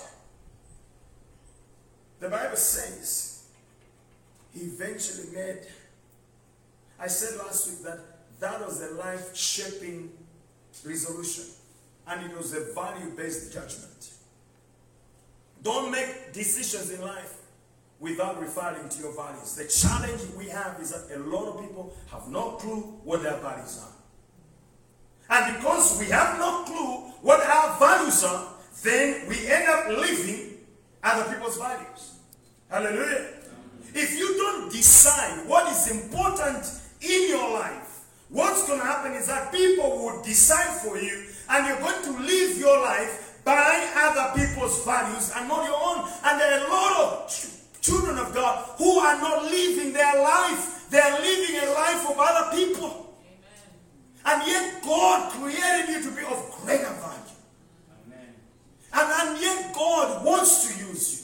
The 2.19 2.29
Bible 2.29 2.55
says 2.57 3.43
he 4.53 4.61
eventually 4.61 5.33
made 5.33 5.67
I 7.03 7.07
said 7.07 7.38
last 7.38 7.67
week 7.67 7.83
that 7.83 8.00
that 8.39 8.65
was 8.65 8.81
a 8.81 8.93
life 8.93 9.36
shaping 9.36 10.10
resolution 10.86 11.43
and 12.07 12.31
it 12.31 12.38
was 12.38 12.53
a 12.53 12.74
value 12.74 13.12
based 13.17 13.51
judgment. 13.51 14.13
Don't 15.62 15.91
make 15.91 16.31
decisions 16.31 16.91
in 16.91 17.01
life 17.01 17.41
without 18.00 18.39
referring 18.39 18.88
to 18.88 19.00
your 19.01 19.13
values. 19.13 19.53
The 19.55 19.65
challenge 19.65 20.22
we 20.38 20.48
have 20.48 20.79
is 20.79 20.91
that 20.91 21.13
a 21.13 21.19
lot 21.19 21.53
of 21.53 21.60
people 21.60 21.93
have 22.10 22.29
no 22.29 22.51
clue 22.51 22.79
what 23.03 23.22
their 23.22 23.38
values 23.38 23.83
are. 23.83 25.43
And 25.43 25.57
because 25.57 26.00
we 26.00 26.05
have 26.05 26.39
no 26.39 26.63
clue 26.63 27.12
what 27.22 27.41
our 27.41 27.79
values 27.79 28.24
are, 28.24 28.48
then 28.81 29.27
we 29.27 29.45
end 29.48 29.67
up 29.67 29.89
living 29.89 30.57
other 31.03 31.33
people's 31.33 31.57
values. 31.57 32.15
Hallelujah. 32.69 33.27
If 33.93 34.17
you 34.17 34.38
don't 34.38 34.72
decide 34.72 35.50
what 35.50 35.69
is 35.69 35.91
important 35.91 36.79
in 37.03 37.29
your 37.29 37.53
life, 37.53 38.05
what's 38.29 38.65
going 38.67 38.79
to 38.79 38.86
happen 38.86 39.13
is 39.13 39.27
that 39.27 39.51
people 39.51 39.98
will 39.98 40.24
decide 40.24 40.79
for 40.81 40.98
you 40.98 41.25
and 41.50 41.67
you're 41.67 41.79
going 41.79 42.01
to 42.03 42.12
live 42.24 42.57
your 42.57 42.81
life 42.81 43.41
by 43.43 43.91
other 43.95 44.39
people's 44.39 44.83
values 44.86 45.31
and 45.36 45.48
not 45.48 45.65
your 45.65 45.75
own. 45.75 46.10
And 46.24 46.39
there 46.39 46.60
are 46.60 46.65
a 46.65 46.69
lot 46.69 47.01
of 47.01 47.29
ch- 47.29 47.81
children 47.81 48.17
of 48.17 48.33
God 48.33 48.65
who 48.77 49.00
are 49.00 49.19
not 49.19 49.43
living 49.43 49.91
their 49.91 50.24
life, 50.24 50.89
they 50.89 51.00
are 51.00 51.19
living 51.19 51.67
a 51.67 51.74
life 51.74 52.10
of 52.10 52.15
other 52.17 52.57
people. 52.57 53.13
And 54.25 54.48
yet 54.48 54.81
God 54.83 55.31
created 55.33 55.89
you 55.89 56.03
to 56.03 56.15
be 56.15 56.24
of 56.24 56.62
greater 56.62 56.83
value. 56.83 57.36
Amen. 58.07 58.33
And, 58.93 59.29
and 59.29 59.41
yet 59.41 59.74
God 59.75 60.24
wants 60.24 60.67
to 60.67 60.88
use 60.88 61.19
you. 61.19 61.24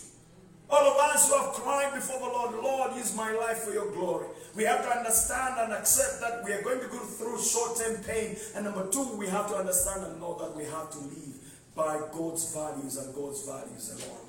All 0.69 0.85
of 0.85 0.97
us 0.97 1.29
who 1.29 1.37
have 1.37 1.53
cried 1.53 1.93
before 1.93 2.19
the 2.19 2.25
Lord, 2.25 2.55
Lord, 2.61 2.95
use 2.95 3.15
my 3.15 3.31
life 3.31 3.59
for 3.59 3.71
your 3.71 3.89
glory. 3.91 4.27
We 4.59 4.65
have 4.65 4.83
to 4.83 4.89
understand 4.89 5.55
and 5.57 5.71
accept 5.71 6.19
that 6.19 6.43
we 6.43 6.51
are 6.51 6.61
going 6.61 6.81
to 6.81 6.87
go 6.87 6.99
through 6.99 7.41
short 7.41 7.77
term 7.77 7.95
pain. 8.03 8.35
And 8.53 8.65
number 8.65 8.91
two, 8.91 9.15
we 9.15 9.25
have 9.27 9.47
to 9.47 9.55
understand 9.55 10.03
and 10.05 10.19
know 10.19 10.37
that 10.37 10.53
we 10.53 10.65
have 10.65 10.91
to 10.91 10.97
live 10.97 11.39
by 11.73 12.01
God's 12.11 12.53
values 12.53 12.97
and 12.97 13.15
God's 13.15 13.45
values 13.45 13.89
alone. 13.95 14.27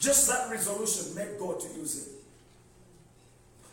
Just 0.00 0.28
that 0.28 0.50
resolution, 0.50 1.14
make 1.14 1.38
God 1.38 1.60
to 1.60 1.68
use 1.78 2.04
it. 2.04 2.08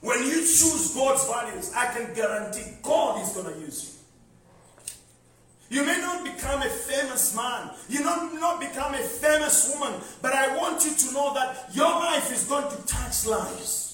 When 0.01 0.19
you 0.19 0.35
choose 0.41 0.93
God's 0.93 1.25
values, 1.27 1.73
I 1.75 1.87
can 1.87 2.13
guarantee 2.13 2.77
God 2.83 3.23
is 3.23 3.33
going 3.33 3.55
to 3.55 3.59
use 3.59 3.89
you. 3.91 3.96
You 5.69 5.85
may 5.85 5.99
not 5.99 6.23
become 6.23 6.61
a 6.61 6.69
famous 6.69 7.35
man. 7.35 7.71
You 7.89 7.99
may 7.99 8.39
not 8.39 8.59
become 8.59 8.93
a 8.93 8.99
famous 8.99 9.73
woman. 9.73 9.99
But 10.21 10.33
I 10.33 10.55
want 10.55 10.85
you 10.85 10.93
to 10.95 11.13
know 11.13 11.33
that 11.33 11.69
your 11.73 11.89
life 11.89 12.31
is 12.31 12.45
going 12.45 12.69
to 12.69 12.87
touch 12.87 13.25
lives. 13.25 13.87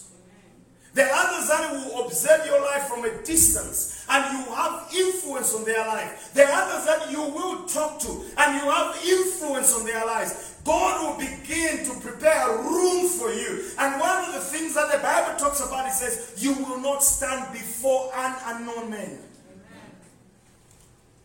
There 0.93 1.11
are 1.11 1.25
others 1.27 1.47
that 1.49 1.71
will 1.71 2.05
observe 2.05 2.45
your 2.45 2.61
life 2.61 2.83
from 2.83 3.03
a 3.03 3.09
distance 3.23 4.05
and 4.07 4.37
you 4.37 4.53
have 4.53 4.93
influence 4.95 5.55
on 5.55 5.65
their 5.65 5.79
life. 5.87 6.31
There 6.35 6.47
are 6.47 6.69
others 6.69 6.85
that 6.85 7.11
you 7.11 7.19
will 7.19 7.65
talk 7.65 7.99
to 8.01 8.09
and 8.37 8.61
you 8.61 8.69
have 8.69 8.95
influence 9.03 9.73
on 9.73 9.85
their 9.85 10.05
lives. 10.05 10.53
God 10.63 11.01
will 11.01 11.17
begin 11.17 11.83
to 11.85 11.99
prepare 11.99 12.47
a 12.47 12.61
room 12.61 13.09
for 13.09 13.31
you. 13.31 13.71
And 13.79 13.99
one 13.99 14.25
of 14.25 14.33
the 14.35 14.39
things 14.39 14.75
that 14.75 14.91
the 14.91 14.99
Bible 14.99 15.35
talks 15.39 15.65
about, 15.65 15.87
it 15.87 15.93
says, 15.93 16.35
you 16.37 16.53
will 16.63 16.79
not 16.79 17.03
stand 17.03 17.51
before 17.51 18.11
an 18.15 18.35
unknown 18.45 18.91
man. 18.91 19.17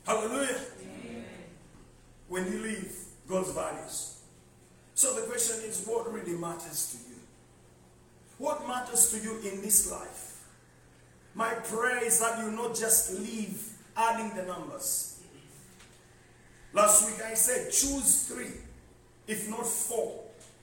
Hallelujah. 0.09 0.57
Amen. 0.81 1.25
When 2.29 2.50
you 2.50 2.61
live 2.61 2.91
God's 3.29 3.53
values. 3.53 4.23
So 4.95 5.12
the 5.15 5.27
question 5.27 5.57
is 5.69 5.85
what 5.87 6.11
really 6.11 6.33
matters 6.33 6.97
to 6.97 7.11
you? 7.11 7.21
What 8.38 8.67
matters 8.67 9.11
to 9.11 9.19
you 9.19 9.35
in 9.53 9.61
this 9.61 9.93
life? 9.93 10.47
My 11.35 11.53
prayer 11.53 12.03
is 12.03 12.21
that 12.21 12.38
you 12.38 12.50
not 12.53 12.75
just 12.75 13.19
live 13.19 13.62
adding 13.99 14.35
the 14.35 14.45
numbers. 14.45 15.21
Last 16.73 17.05
week 17.05 17.21
I 17.23 17.35
said 17.35 17.71
choose 17.71 18.29
three, 18.29 18.62
if 19.27 19.50
not 19.50 19.67
four, 19.67 20.23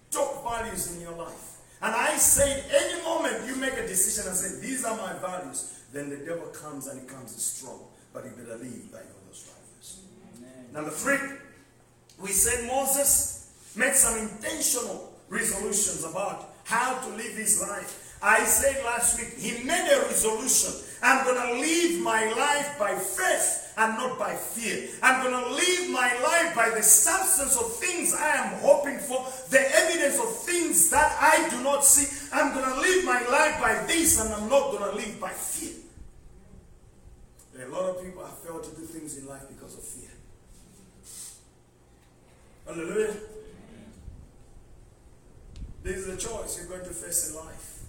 top 0.10 0.44
values 0.44 0.96
in 0.96 1.02
your 1.02 1.16
life. 1.16 1.60
And 1.84 1.94
I 1.94 2.18
said 2.18 2.66
any 2.74 3.04
moment 3.04 3.46
you 3.46 3.58
make 3.58 3.74
a 3.74 3.88
decision 3.88 4.28
and 4.28 4.36
say, 4.36 4.60
These 4.60 4.86
are 4.86 4.98
my 4.98 5.14
values, 5.20 5.82
then 5.94 6.10
the 6.10 6.18
devil 6.18 6.48
comes 6.48 6.88
and 6.88 7.00
he 7.00 7.08
comes 7.08 7.36
strong. 7.40 7.82
But 8.16 8.24
he 8.24 8.30
better 8.30 8.58
live 8.58 8.92
by 8.94 9.00
those 9.00 9.44
lifestyles. 9.52 9.98
Number 10.72 10.90
three, 10.90 11.20
we 12.18 12.30
said 12.30 12.66
Moses 12.66 13.52
made 13.76 13.94
some 13.94 14.18
intentional 14.18 15.12
resolutions 15.28 16.06
about 16.10 16.54
how 16.64 16.98
to 16.98 17.10
live 17.10 17.36
his 17.36 17.62
life. 17.62 18.18
I 18.24 18.46
said 18.46 18.82
last 18.86 19.20
week, 19.20 19.38
he 19.38 19.66
made 19.66 19.92
a 19.94 20.00
resolution. 20.08 20.82
I'm 21.04 21.26
going 21.26 21.36
to 21.36 21.60
live 21.60 22.02
my 22.04 22.32
life 22.32 22.80
by 22.80 22.96
faith 22.96 23.74
and 23.78 23.98
not 23.98 24.18
by 24.18 24.34
fear. 24.34 24.88
I'm 25.04 25.22
going 25.22 25.44
to 25.44 25.52
live 25.52 25.92
my 25.92 26.08
life 26.24 26.56
by 26.56 26.70
the 26.70 26.82
substance 26.82 27.58
of 27.58 27.76
things 27.76 28.16
I 28.16 28.30
am 28.30 28.60
hoping 28.62 28.98
for, 28.98 29.28
the 29.50 29.60
evidence 29.60 30.18
of 30.20 30.34
things 30.38 30.90
that 30.90 31.18
I 31.20 31.50
do 31.50 31.62
not 31.62 31.84
see. 31.84 32.08
I'm 32.32 32.54
going 32.54 32.66
to 32.66 32.80
live 32.80 33.04
my 33.04 33.20
life 33.28 33.60
by 33.60 33.84
this 33.88 34.22
and 34.22 34.34
I'm 34.34 34.50
not 34.50 34.72
going 34.72 34.90
to 34.90 34.96
live 34.96 35.20
by 35.20 35.32
fear. 35.32 35.75
A 37.62 37.68
lot 37.68 37.90
of 37.90 38.04
people 38.04 38.24
have 38.24 38.38
failed 38.40 38.64
to 38.64 38.70
do 38.72 38.82
things 38.82 39.18
in 39.18 39.28
life 39.28 39.44
because 39.48 39.78
of 39.78 39.84
fear. 39.84 40.12
Hallelujah. 42.66 43.16
This 45.84 45.98
is 45.98 46.08
a 46.08 46.18
choice 46.18 46.58
you're 46.58 46.68
going 46.68 46.88
to 46.88 46.94
face 46.94 47.30
in 47.30 47.36
life. 47.36 47.84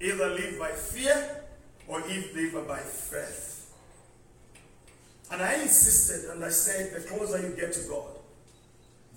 Either 0.00 0.28
live 0.28 0.58
by 0.58 0.70
fear 0.70 1.44
or 1.88 2.00
live 2.00 2.68
by 2.68 2.78
faith. 2.78 3.74
And 5.30 5.42
I 5.42 5.54
insisted 5.62 6.30
and 6.30 6.44
I 6.44 6.50
said, 6.50 6.94
the 6.94 7.00
closer 7.08 7.40
you 7.40 7.54
get 7.56 7.72
to 7.72 7.88
God, 7.88 8.10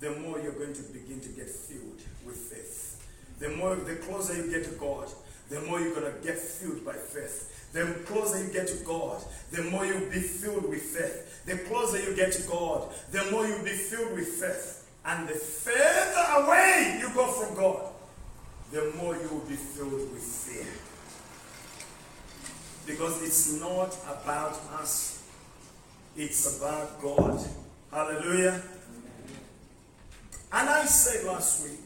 the 0.00 0.10
more 0.16 0.40
you're 0.40 0.52
going 0.52 0.72
to 0.72 0.82
begin 0.82 1.20
to 1.20 1.28
get 1.28 1.48
filled 1.48 2.00
with 2.26 2.36
faith. 2.36 3.06
The 3.38 3.50
more, 3.50 3.76
the 3.76 3.96
closer 3.96 4.34
you 4.34 4.50
get 4.50 4.64
to 4.64 4.70
God, 4.72 5.08
the 5.48 5.60
more 5.60 5.80
you're 5.80 5.94
going 5.94 6.12
to 6.12 6.18
get 6.26 6.38
filled 6.38 6.84
by 6.84 6.94
faith. 6.94 7.50
The 7.72 7.86
closer 8.04 8.44
you 8.44 8.52
get 8.52 8.68
to 8.68 8.76
God, 8.84 9.22
the 9.50 9.62
more 9.64 9.86
you'll 9.86 10.10
be 10.10 10.20
filled 10.20 10.68
with 10.68 10.82
faith. 10.82 11.44
The 11.46 11.56
closer 11.58 11.98
you 11.98 12.14
get 12.14 12.32
to 12.32 12.42
God, 12.42 12.88
the 13.10 13.30
more 13.30 13.46
you'll 13.46 13.64
be 13.64 13.70
filled 13.70 14.12
with 14.12 14.28
faith. 14.28 14.90
And 15.04 15.26
the 15.26 15.34
further 15.34 16.44
away 16.44 16.98
you 17.00 17.12
go 17.14 17.26
from 17.32 17.56
God, 17.56 17.92
the 18.70 18.92
more 18.96 19.16
you 19.16 19.28
will 19.28 19.46
be 19.48 19.56
filled 19.56 20.12
with 20.12 20.22
fear. 20.22 20.66
Because 22.86 23.22
it's 23.22 23.60
not 23.60 23.96
about 24.04 24.60
us, 24.80 25.26
it's 26.16 26.58
about 26.58 27.00
God. 27.00 27.40
Hallelujah. 27.90 28.62
And 30.52 30.68
I 30.68 30.84
said 30.84 31.24
last 31.24 31.64
week, 31.64 31.80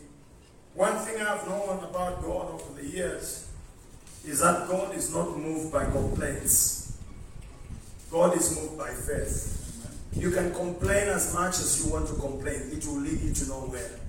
one 0.75 0.97
thing 0.99 1.23
I've 1.23 1.47
known 1.49 1.79
about 1.85 2.23
God 2.23 2.61
over 2.61 2.81
the 2.81 2.87
years 2.87 3.49
is 4.27 4.41
that 4.41 4.69
God 4.69 4.95
is 4.95 5.15
not 5.15 5.39
moved 5.39 5.73
by 5.73 5.85
complaints. 5.85 6.99
God 8.11 8.37
is 8.37 8.57
moved 8.57 8.77
by 8.77 8.91
faith. 8.91 9.53
You 10.15 10.31
can 10.31 10.53
complain 10.53 11.09
as 11.09 11.33
much 11.33 11.55
as 11.61 11.85
you 11.85 11.93
want 11.93 12.09
to 12.09 12.15
complain, 12.15 12.71
it 12.73 12.85
will 12.87 12.99
lead 12.99 13.21
you 13.21 13.33
to 13.33 13.49
nowhere. 13.49 14.01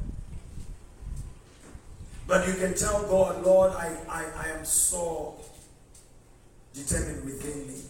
But 2.25 2.47
you 2.47 2.55
can 2.55 2.73
tell 2.73 3.03
God, 3.07 3.45
Lord, 3.45 3.71
I, 3.73 3.95
I, 4.09 4.25
I 4.37 4.47
am 4.57 4.65
so 4.65 5.35
determined 6.73 7.23
within 7.23 7.67
me 7.67 7.81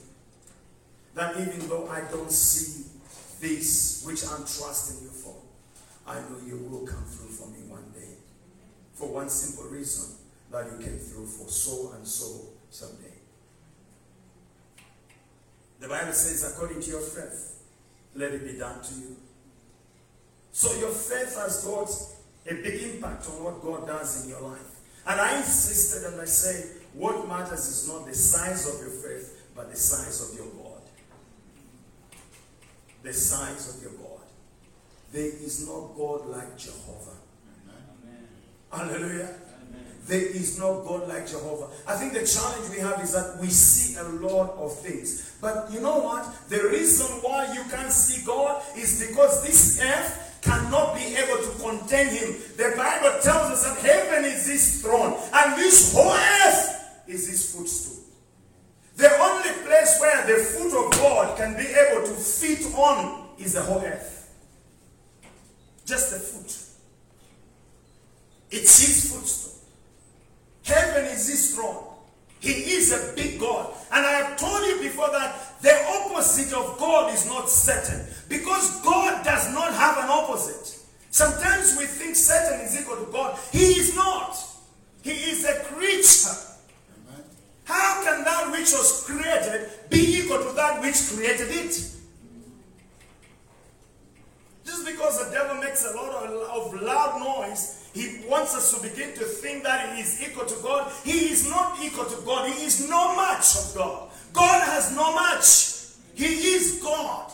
that 1.16 1.38
even 1.38 1.68
though 1.70 1.88
I 1.88 2.02
don't 2.12 2.32
see 2.32 2.84
this 3.40 4.04
which 4.06 4.24
I'm 4.26 4.42
trusting 4.42 5.04
you 5.04 5.10
for, 5.10 5.36
I 6.06 6.16
know 6.16 6.38
you 6.46 6.58
will 6.70 6.86
come 6.86 7.04
through 7.04 7.30
for 7.30 7.48
me 7.48 7.60
one 7.68 7.86
day. 7.94 8.16
For 8.94 9.08
one 9.10 9.30
simple 9.30 9.70
reason 9.72 10.17
that 10.52 10.66
you 10.72 10.78
came 10.86 10.98
through 10.98 11.26
for 11.26 11.50
so 11.50 11.94
and 11.96 12.08
so 12.08 12.48
someday. 12.70 13.14
The 15.80 15.88
Bible 15.88 16.14
says, 16.14 16.54
according 16.54 16.82
to 16.82 16.90
your 16.90 17.02
faith, 17.02 17.64
let 18.16 18.32
it 18.32 18.46
be 18.46 18.58
done 18.58 18.82
to 18.82 18.94
you. 18.96 19.16
So 20.52 20.74
your 20.80 20.90
faith 20.90 21.36
has 21.36 21.64
got 21.64 21.90
a 22.52 22.62
big 22.62 22.96
impact 22.96 23.28
on 23.28 23.44
what 23.44 23.62
God 23.62 23.86
does 23.86 24.24
in 24.24 24.30
your 24.30 24.42
life. 24.42 24.80
And 25.06 25.22
I 25.22 25.38
insisted 25.38 26.12
and 26.12 26.20
I 26.20 26.26
say, 26.26 26.78
what 26.94 27.28
matters 27.28 27.68
is 27.68 27.88
not 27.88 28.08
the 28.08 28.16
size 28.16 28.68
of 28.68 28.82
your 28.82 28.90
faith, 28.90 29.52
but 29.56 29.70
the 29.70 29.78
size 29.78 30.30
of 30.30 30.36
your 30.38 30.48
God. 30.48 30.82
The 33.04 33.14
size 33.14 33.76
of 33.76 33.84
your 33.84 33.92
God. 33.92 34.26
There 35.14 35.26
is 35.26 35.68
no 35.68 35.94
God 35.96 36.28
like 36.28 36.58
Jehovah. 36.58 37.18
Amen. 38.04 38.28
Hallelujah. 38.72 39.36
There 40.08 40.22
is 40.22 40.58
no 40.58 40.82
God 40.88 41.10
like 41.10 41.28
Jehovah. 41.28 41.68
I 41.86 41.96
think 41.96 42.14
the 42.14 42.26
challenge 42.26 42.70
we 42.72 42.80
have 42.80 43.02
is 43.04 43.12
that 43.12 43.38
we 43.42 43.50
see 43.50 43.98
a 44.00 44.04
lot 44.04 44.56
of 44.58 44.80
things. 44.80 45.36
But 45.42 45.70
you 45.70 45.82
know 45.82 46.00
what? 46.00 46.24
The 46.48 46.64
reason 46.70 47.08
why 47.22 47.54
you 47.54 47.62
can't 47.70 47.92
see 47.92 48.26
God 48.26 48.64
is 48.78 49.06
because 49.06 49.44
this 49.44 49.82
earth 49.84 50.40
cannot 50.42 50.96
be 50.96 51.14
able 51.16 51.44
to 51.44 51.52
contain 51.60 52.08
him. 52.08 52.36
The 52.56 52.74
Bible 52.78 53.20
tells 53.22 53.52
us 53.52 53.66
that 53.68 53.80
heaven 53.80 54.24
is 54.24 54.48
his 54.48 54.82
throne 54.82 55.20
and 55.34 55.58
this 55.58 55.94
whole 55.94 56.14
earth 56.14 57.04
is 57.08 57.28
his 57.28 57.54
footstool. 57.54 58.06
The 58.96 59.12
only 59.20 59.50
place 59.68 59.98
where 60.00 60.26
the 60.26 60.42
foot 60.42 60.86
of 60.86 60.92
God 60.94 61.38
can 61.38 61.58
be 61.58 61.68
able 61.68 62.08
to 62.08 62.14
fit 62.14 62.66
on 62.76 63.28
is 63.38 63.54
the 63.54 63.62
whole 63.62 63.82
earth. 63.82 64.34
Just 65.86 66.14
the 66.14 66.20
foot. 66.20 66.58
It's 68.50 68.80
his 68.80 69.12
footstool. 69.14 69.57
Heaven 70.68 71.06
is 71.06 71.28
his 71.30 71.56
throne. 71.56 71.82
He 72.40 72.52
is 72.52 72.92
a 72.92 73.16
big 73.16 73.40
God. 73.40 73.74
And 73.92 74.06
I 74.06 74.12
have 74.12 74.38
told 74.38 74.68
you 74.68 74.82
before 74.82 75.10
that 75.12 75.62
the 75.62 75.74
opposite 75.88 76.54
of 76.54 76.78
God 76.78 77.14
is 77.14 77.26
not 77.26 77.50
Satan. 77.50 78.06
Because 78.28 78.82
God 78.82 79.24
does 79.24 79.52
not 79.54 79.74
have 79.74 79.98
an 79.98 80.10
opposite. 80.10 80.78
Sometimes 81.10 81.78
we 81.80 81.86
think 81.86 82.16
Satan 82.16 82.60
is 82.62 82.80
equal 82.80 82.98
to 82.98 83.12
God. 83.12 83.40
He 83.52 83.80
is 83.80 83.96
not. 83.96 84.38
He 85.02 85.12
is 85.12 85.46
a 85.46 85.64
creature. 85.64 86.36
How 87.64 88.04
can 88.04 88.24
that 88.26 88.52
which 88.52 88.72
was 88.74 89.06
created 89.06 89.70
be 89.90 90.20
equal 90.20 90.40
to 90.40 90.52
that 90.54 90.82
which 90.82 90.98
created 91.14 91.48
it? 91.50 91.92
Just 94.66 94.86
because 94.86 95.26
the 95.26 95.32
devil 95.32 95.56
makes 95.62 95.86
a 95.86 95.96
lot 95.96 96.12
of 96.24 96.82
loud 96.82 97.20
noise 97.22 97.87
he 97.98 98.20
wants 98.28 98.56
us 98.56 98.76
to 98.76 98.88
begin 98.88 99.16
to 99.16 99.24
think 99.24 99.64
that 99.64 99.96
he 99.96 100.02
is 100.02 100.22
equal 100.22 100.46
to 100.46 100.56
God. 100.62 100.92
He 101.04 101.32
is 101.32 101.50
not 101.50 101.80
equal 101.82 102.06
to 102.06 102.22
God. 102.22 102.48
He 102.48 102.66
is 102.66 102.88
no 102.88 103.16
match 103.16 103.56
of 103.58 103.74
God. 103.76 104.12
God 104.34 104.64
has 104.68 104.96
no 104.96 105.16
match. 105.16 105.98
He 106.14 106.54
is 106.54 106.80
God. 106.84 107.32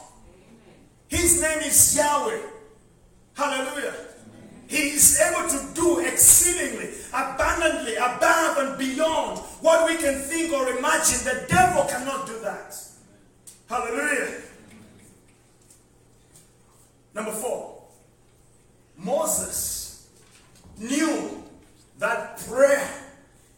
His 1.09 1.41
name 1.41 1.59
is 1.59 1.97
Yahweh. 1.97 2.39
Hallelujah. 3.33 3.93
He 4.67 4.91
is 4.91 5.19
able 5.19 5.49
to 5.49 5.73
do 5.73 5.99
exceedingly, 5.99 6.91
abundantly, 7.13 7.95
above 7.95 8.57
and 8.57 8.77
beyond 8.77 9.39
what 9.59 9.85
we 9.89 9.97
can 9.97 10.17
think 10.21 10.53
or 10.53 10.69
imagine. 10.69 11.25
The 11.25 11.45
devil 11.49 11.83
cannot 11.83 12.25
do 12.25 12.39
that. 12.39 12.73
Hallelujah. 13.67 14.41
Number 17.13 17.31
four, 17.31 17.83
Moses 18.97 19.83
knew 20.79 21.43
that 21.99 22.39
prayer 22.47 22.89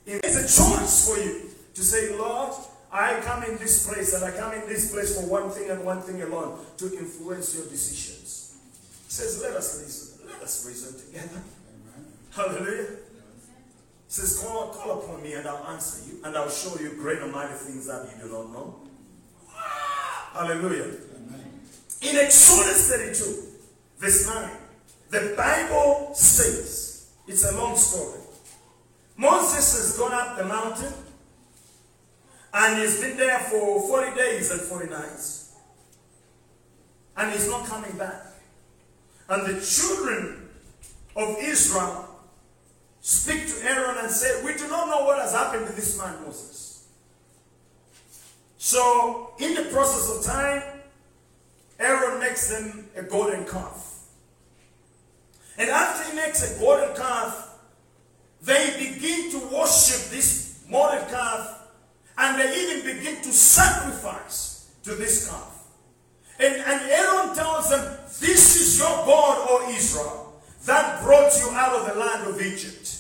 is 0.05 0.35
a 0.35 0.41
choice 0.41 1.07
for 1.07 1.17
you 1.17 1.49
to 1.73 1.81
say, 1.83 2.15
Lord, 2.15 2.53
I 2.91 3.19
come 3.21 3.43
in 3.43 3.57
this 3.57 3.87
place 3.87 4.13
and 4.13 4.23
I 4.23 4.31
come 4.31 4.53
in 4.53 4.67
this 4.67 4.93
place 5.05 5.21
for 5.21 5.29
one 5.29 5.49
thing 5.49 5.69
and 5.69 5.85
one 5.85 6.01
thing 6.01 6.21
alone 6.21 6.59
to 6.77 6.85
influence 6.97 7.55
your 7.55 7.65
decisions. 7.65 8.57
He 9.05 9.11
says, 9.11 9.41
Let 9.41 9.55
us 9.55 9.81
reason. 9.81 10.27
Let 10.27 10.41
us 10.41 10.65
reason 10.65 10.99
together. 10.99 11.41
Amen. 11.41 12.05
Hallelujah. 12.31 12.87
He 14.07 14.11
says, 14.21 14.39
call, 14.39 14.67
call 14.69 14.99
upon 14.99 15.23
me 15.23 15.33
and 15.33 15.47
I'll 15.47 15.65
answer 15.67 16.07
you 16.07 16.19
and 16.23 16.37
I'll 16.37 16.49
show 16.49 16.79
you 16.79 16.91
great 16.91 17.19
and 17.19 17.31
mighty 17.31 17.53
things 17.53 17.87
that 17.87 18.07
you 18.15 18.23
do 18.23 18.31
not 18.31 18.53
know. 18.53 18.75
Hallelujah. 20.31 20.83
Amen. 21.15 21.59
In 22.01 22.15
Exodus 22.15 22.91
32, 22.91 23.43
verse 23.97 24.27
9, 24.27 24.49
the 25.09 25.33
Bible 25.35 26.13
says, 26.13 27.09
it's 27.27 27.51
a 27.51 27.57
long 27.57 27.75
story. 27.75 28.19
Moses 29.17 29.75
has 29.75 29.97
gone 29.97 30.13
up 30.13 30.37
the 30.37 30.45
mountain 30.45 30.93
and 32.57 32.79
he's 32.81 33.01
been 33.01 33.17
there 33.17 33.39
for 33.39 33.81
40 33.81 34.15
days 34.15 34.49
and 34.49 34.61
40 34.61 34.89
nights. 34.89 35.55
And 37.17 37.31
he's 37.33 37.49
not 37.49 37.65
coming 37.65 37.91
back. 37.97 38.27
And 39.27 39.45
the 39.45 39.59
children 39.59 40.47
of 41.17 41.35
Israel 41.41 42.07
speak 43.01 43.47
to 43.47 43.69
Aaron 43.69 43.97
and 43.97 44.09
say, 44.09 44.41
We 44.45 44.53
do 44.53 44.69
not 44.69 44.87
know 44.87 45.05
what 45.05 45.19
has 45.19 45.33
happened 45.33 45.67
to 45.67 45.73
this 45.73 45.97
man, 45.97 46.15
Moses. 46.23 46.87
So, 48.57 49.33
in 49.39 49.53
the 49.53 49.63
process 49.63 50.17
of 50.17 50.25
time, 50.25 50.63
Aaron 51.77 52.21
makes 52.21 52.47
them 52.47 52.87
a 52.95 53.03
golden 53.03 53.45
calf. 53.45 54.05
And 55.57 55.69
after 55.69 56.09
he 56.09 56.15
makes 56.15 56.55
a 56.55 56.59
golden 56.59 56.95
calf, 56.95 57.57
they 58.41 58.75
begin 58.77 59.31
to 59.31 59.39
worship 59.53 60.09
this 60.09 60.63
golden 60.71 61.05
calf 61.09 61.54
and 62.17 62.39
they 62.39 62.61
even 62.61 62.97
begin 62.97 63.21
to 63.23 63.31
sacrifice 63.31 64.71
to 64.83 64.95
this 64.95 65.29
calf. 65.29 65.67
And, 66.39 66.55
and 66.55 66.81
Aaron 66.89 67.35
tells 67.35 67.69
them, 67.69 67.97
This 68.19 68.55
is 68.55 68.79
your 68.79 68.87
God, 68.87 69.47
O 69.49 69.69
Israel, 69.69 70.41
that 70.65 71.01
brought 71.03 71.33
you 71.39 71.49
out 71.51 71.79
of 71.79 71.93
the 71.93 71.99
land 71.99 72.27
of 72.27 72.41
Egypt. 72.41 72.95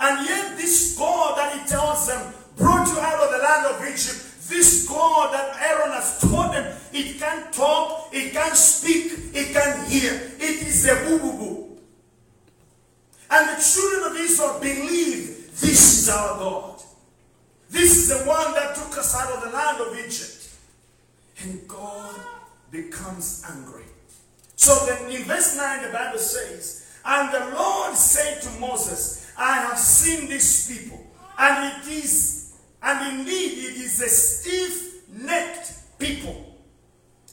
And 0.00 0.26
yet, 0.26 0.56
this 0.56 0.96
God 0.98 1.36
that 1.36 1.58
he 1.58 1.68
tells 1.68 2.06
them 2.08 2.32
brought 2.56 2.88
you 2.88 2.98
out 2.98 3.22
of 3.22 3.30
the 3.30 3.38
land 3.38 3.66
of 3.66 3.92
Egypt 3.92 4.30
this 4.50 4.86
God 4.88 5.32
that 5.32 5.56
Aaron 5.62 5.92
has 5.92 6.18
told 6.20 6.52
them, 6.52 6.76
it 6.92 7.18
can't 7.18 7.52
talk, 7.52 8.08
it 8.12 8.32
can't 8.32 8.56
speak, 8.56 9.12
it 9.32 9.52
can't 9.52 9.88
hear. 9.88 10.12
It 10.12 10.66
is 10.66 10.86
a 10.86 10.96
boo 11.06 11.18
boo 11.18 11.38
boo. 11.38 11.78
And 13.30 13.48
the 13.48 13.62
children 13.62 14.10
of 14.10 14.20
Israel 14.20 14.58
believe 14.60 15.60
this 15.60 16.02
is 16.02 16.08
our 16.08 16.38
God. 16.38 16.79
This 17.70 17.96
is 17.96 18.08
the 18.08 18.24
one 18.28 18.52
that 18.54 18.74
took 18.74 18.98
us 18.98 19.14
out 19.14 19.32
of 19.32 19.44
the 19.44 19.56
land 19.56 19.80
of 19.80 19.96
Egypt. 19.98 20.48
And 21.42 21.66
God 21.68 22.20
becomes 22.70 23.44
angry. 23.50 23.84
So 24.56 24.74
then 24.86 25.10
in 25.10 25.22
verse 25.24 25.56
9, 25.56 25.82
the 25.86 25.92
Bible 25.92 26.18
says, 26.18 26.86
And 27.04 27.32
the 27.32 27.56
Lord 27.56 27.94
said 27.96 28.42
to 28.42 28.60
Moses, 28.60 29.32
I 29.38 29.54
have 29.62 29.78
seen 29.78 30.28
these 30.28 30.68
people, 30.68 31.00
and 31.38 31.72
it 31.72 31.88
is, 31.90 32.52
and 32.82 33.20
indeed 33.20 33.52
it 33.52 33.76
is 33.76 34.02
a 34.02 34.08
stiff-necked 34.08 35.98
people. 35.98 36.44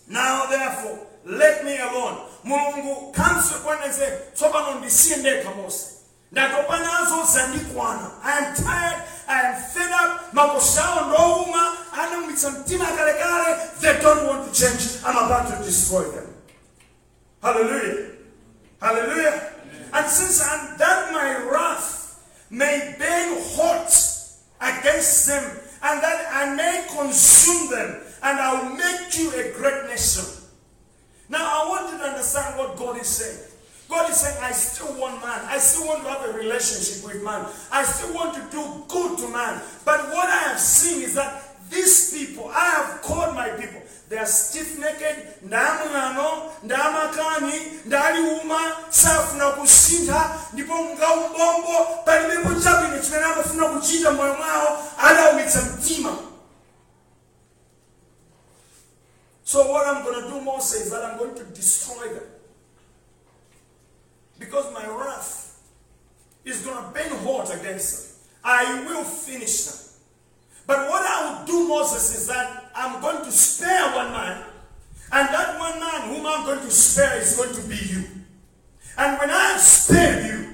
Now 0.08 0.46
therefore, 0.46 1.06
let 1.26 1.66
me 1.66 1.78
alone. 1.78 2.18
mulungu 2.44 3.12
consequences 3.14 4.00
tsopano 4.34 4.80
ndisiye 4.80 5.18
ndekha 5.18 5.52
mose 5.52 5.86
ndatopa 6.32 6.78
nazo 6.80 7.26
zandikwana 7.34 8.12
i 8.24 8.38
am 8.38 8.56
tired 8.56 9.02
i 9.28 9.42
am 9.42 9.56
fed 9.56 9.92
up 9.92 10.34
makosi 10.34 10.80
awo 10.80 11.06
ndowuma 11.06 11.78
anamwitsa 12.02 12.50
mtima 12.52 12.86
kalekale 12.86 13.58
they 13.82 13.94
don't 14.02 14.28
want 14.28 14.46
to 14.46 14.62
change. 14.62 14.84
I'm 15.06 15.18
about 15.18 15.48
to 15.58 15.64
destroy 15.64 16.04
them. 16.04 16.28
Hallelujah. 17.42 18.12
Hallelujah. 18.82 19.54
And 19.94 20.08
since 20.08 20.42
I'm, 20.42 20.78
that 20.78 21.12
my 21.14 21.50
wrath 21.50 22.20
may 22.50 22.96
burn 23.00 23.38
hot 23.56 23.92
against 24.60 25.28
them 25.28 25.44
and 25.84 26.02
that 26.02 26.28
i 26.34 26.56
may 26.56 26.86
consume 26.90 27.70
them 27.70 28.02
and 28.24 28.40
i 28.40 28.54
will 28.54 28.76
make 28.76 29.18
you 29.20 29.30
a 29.32 29.54
great 29.54 29.86
nation. 29.90 30.26
Now, 31.30 31.44
I 31.44 31.70
want 31.70 31.92
you 31.92 31.98
to 32.00 32.04
understand 32.06 32.58
what 32.58 32.78
God 32.78 33.00
is 33.00 33.08
saying. 33.08 33.47
God 33.90 34.10
is 34.10 34.18
saying, 34.18 34.38
I 34.42 34.52
still 34.52 35.00
want 35.00 35.22
man. 35.22 35.42
I 35.46 35.58
still 35.60 35.88
want 35.88 36.04
to 36.04 36.10
have 36.10 36.26
a 36.30 36.34
relationship 36.38 37.06
with 37.06 37.24
man. 37.24 37.46
I 37.72 37.84
still 37.84 38.14
want 38.14 38.34
to 38.36 38.42
do 38.52 38.84
good 38.88 39.18
to 39.20 39.28
man. 39.30 39.62
But 39.86 40.10
what 40.12 40.28
I 40.28 40.50
have 40.52 40.60
seen 40.60 41.04
is 41.04 41.16
that 41.16 41.44
these 41.70 42.12
people, 42.14 42.50
I 42.54 42.66
have 42.70 43.02
called 43.02 43.36
my 43.36 43.50
people, 43.50 43.82
they 44.10 44.18
are 44.18 44.26
stiff-necked, 44.26 45.44
ndamung'ano, 45.44 46.52
ndamakani, 46.64 47.82
ndaliuma, 47.86 48.76
safuna 48.90 49.52
kusintha, 49.52 50.40
ndipo 50.54 50.74
ngaumbombo, 50.74 52.04
palibepo 52.06 52.62
chabwino 52.62 53.00
chimene 53.04 53.24
amafuna 53.26 53.66
kuchita 53.70 54.12
moyo 54.12 54.34
mwawo, 54.34 54.78
adawumitsa 54.98 55.62
mtima. 55.62 56.18
So 59.44 59.72
what 59.72 59.88
I'm 59.88 60.04
going 60.04 60.24
to 60.24 60.30
do, 60.30 60.42
Moses, 60.42 60.86
is 60.86 60.92
that 60.92 61.04
I'm 61.04 61.18
going 61.18 61.36
to 61.36 61.44
destroy 61.46 62.08
them. 62.08 62.24
Because 64.40 64.74
my 64.74 64.86
wrath 64.88 65.60
is 66.46 66.66
going 66.66 66.78
to 66.78 66.90
burn 66.92 67.18
hot 67.24 67.54
against 67.54 68.22
them. 68.22 68.30
I 68.44 68.86
will 68.86 69.04
finish 69.04 69.64
them. 69.64 69.84
But 70.66 70.90
what 70.90 71.02
I 71.06 71.40
will 71.40 71.46
do, 71.46 71.68
Moses, 71.68 72.16
is 72.16 72.28
that 72.28 72.72
I'm 72.76 73.02
going 73.02 73.24
to 73.24 73.32
spare 73.32 73.96
one 73.96 74.12
man. 74.12 74.44
And 75.12 75.30
that 75.30 75.60
one 75.60 75.80
man 75.80 76.16
whom 76.16 76.26
I'm 76.26 76.46
going 76.46 76.60
to 76.60 76.72
spare 76.72 77.20
is 77.20 77.36
going 77.38 77.56
to 77.56 77.62
be 77.62 77.78
you. 77.78 78.04
And 78.98 79.18
when 79.20 79.30
I 79.30 79.52
have 79.52 79.62
spared 79.62 80.26
you, 80.26 80.54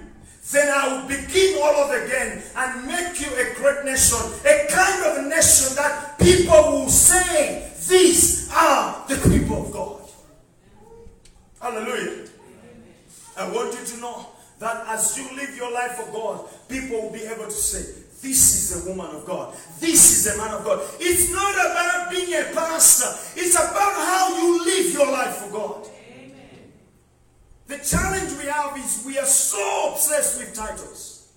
then 0.52 0.70
I 0.70 0.88
will 0.94 1.08
begin 1.08 1.60
all 1.64 1.76
over 1.84 2.06
again 2.06 2.44
and 2.56 2.88
make 2.88 3.20
you 3.20 3.28
a 3.34 3.56
great 3.56 3.86
nation, 3.86 4.20
a 4.46 4.68
kind 4.70 5.06
of 5.06 5.28
nation 5.28 5.76
that 5.76 6.20
people 6.20 6.72
will 6.72 6.90
say, 6.90 7.72
these 7.90 8.52
are 8.54 9.04
the 9.08 9.16
people 9.30 9.66
of 9.66 9.72
God. 9.72 10.02
Hallelujah. 11.60 12.28
I 13.38 13.50
want 13.52 13.74
you 13.80 13.86
to 13.86 13.98
know 14.00 14.28
that 14.60 14.86
as 14.88 15.18
you 15.18 15.36
live 15.36 15.56
your 15.56 15.72
life 15.72 15.94
for 15.94 16.12
God, 16.12 16.46
people 16.70 17.02
will 17.02 17.14
be 17.14 17.24
able 17.24 17.46
to 17.46 17.52
say, 17.52 18.02
this 18.22 18.72
is 18.72 18.86
a 18.86 18.90
woman 18.90 19.14
of 19.14 19.26
God. 19.26 19.54
This 19.80 20.26
is 20.26 20.34
a 20.34 20.38
man 20.38 20.54
of 20.54 20.64
God. 20.64 20.82
It's 21.00 21.32
not 21.34 21.54
about 21.54 22.10
being 22.10 22.34
a 22.34 22.54
pastor. 22.54 23.40
It's 23.40 23.56
about 23.56 23.94
how 23.96 24.38
you 24.38 24.64
live 24.64 24.94
your 24.94 25.12
life 25.12 25.36
for 25.36 25.52
God. 25.52 25.88
The 27.68 27.78
challenge 27.80 28.38
we 28.38 28.50
have 28.50 28.78
is 28.78 29.04
we 29.06 29.18
are 29.18 29.26
so 29.26 29.92
obsessed 29.92 30.40
with 30.40 30.54
titles. 30.54 31.32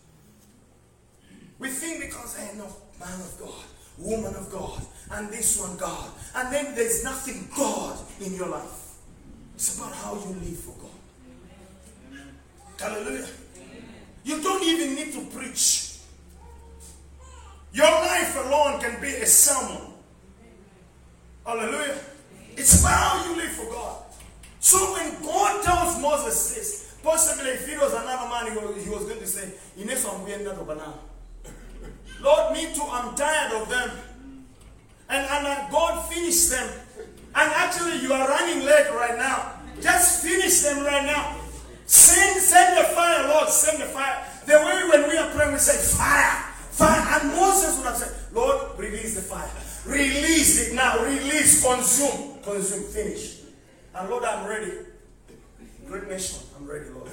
We 1.58 1.70
think 1.70 2.02
because, 2.02 2.36
hey, 2.36 2.56
no, 2.56 2.66
man 3.00 3.20
of 3.20 3.36
God, 3.40 3.64
woman 3.98 4.34
of 4.34 4.50
God, 4.52 4.86
and 5.12 5.28
this 5.30 5.58
one 5.60 5.76
God, 5.76 6.10
and 6.34 6.52
then 6.52 6.74
there's 6.74 7.02
nothing 7.02 7.48
God 7.56 7.98
in 8.20 8.34
your 8.34 8.48
life. 8.48 8.94
It's 9.54 9.76
about 9.78 9.92
how 9.92 10.14
you 10.14 10.34
live 10.34 10.58
for 10.58 10.74
God. 10.80 10.85
Hallelujah. 12.78 13.26
You 14.24 14.42
don't 14.42 14.62
even 14.64 14.94
need 14.94 15.12
to 15.12 15.20
preach. 15.36 15.98
Your 17.72 17.90
life 17.90 18.36
alone 18.44 18.80
can 18.80 19.00
be 19.00 19.08
a 19.08 19.26
sermon. 19.26 19.92
Hallelujah. 21.44 21.98
It's 22.56 22.82
how 22.84 23.24
you 23.28 23.36
live 23.36 23.50
for 23.50 23.70
God. 23.70 24.02
So 24.60 24.78
when 24.94 25.22
God 25.22 25.62
tells 25.62 26.00
Moses 26.00 26.54
this, 26.54 26.96
possibly 27.02 27.50
if 27.50 27.68
he 27.68 27.76
was 27.76 27.92
another 27.92 28.28
man, 28.28 28.50
he 28.50 28.88
was, 28.90 29.04
going 29.04 29.20
to 29.20 29.26
say, 29.26 29.52
Lord, 32.20 32.52
me 32.52 32.74
too, 32.74 32.82
I'm 32.90 33.14
tired 33.14 33.52
of 33.52 33.68
them. 33.68 33.90
And, 35.08 35.24
and 35.24 35.70
God 35.70 36.10
finished 36.12 36.50
them. 36.50 36.68
And 37.34 37.52
actually, 37.52 38.00
you 38.00 38.12
are 38.12 38.26
running 38.26 38.64
late 38.64 38.90
right 38.90 39.16
now. 39.16 39.52
Just 39.80 40.24
finish 40.24 40.62
them 40.62 40.84
right 40.84 41.04
now. 41.04 41.36
Send, 41.86 42.40
send 42.40 42.76
the 42.78 42.84
fire, 42.94 43.28
Lord, 43.28 43.48
send 43.48 43.80
the 43.80 43.86
fire. 43.86 44.24
The 44.44 44.54
way 44.54 44.88
when 44.90 45.08
we 45.08 45.16
are 45.16 45.30
praying, 45.30 45.52
we 45.52 45.58
say, 45.58 45.76
fire, 45.96 46.52
fire. 46.70 47.20
And 47.20 47.30
Moses 47.36 47.78
would 47.78 47.86
have 47.86 47.96
said, 47.96 48.12
Lord, 48.34 48.78
release 48.78 49.14
the 49.14 49.22
fire. 49.22 49.50
Release 49.86 50.68
it 50.68 50.74
now. 50.74 51.02
Release, 51.04 51.64
consume. 51.64 52.42
Consume, 52.42 52.84
finish. 52.84 53.40
And 53.94 54.10
Lord, 54.10 54.24
I'm 54.24 54.46
ready. 54.48 54.72
Great 55.86 56.08
nation, 56.08 56.40
I'm 56.56 56.66
ready, 56.68 56.90
Lord. 56.90 57.10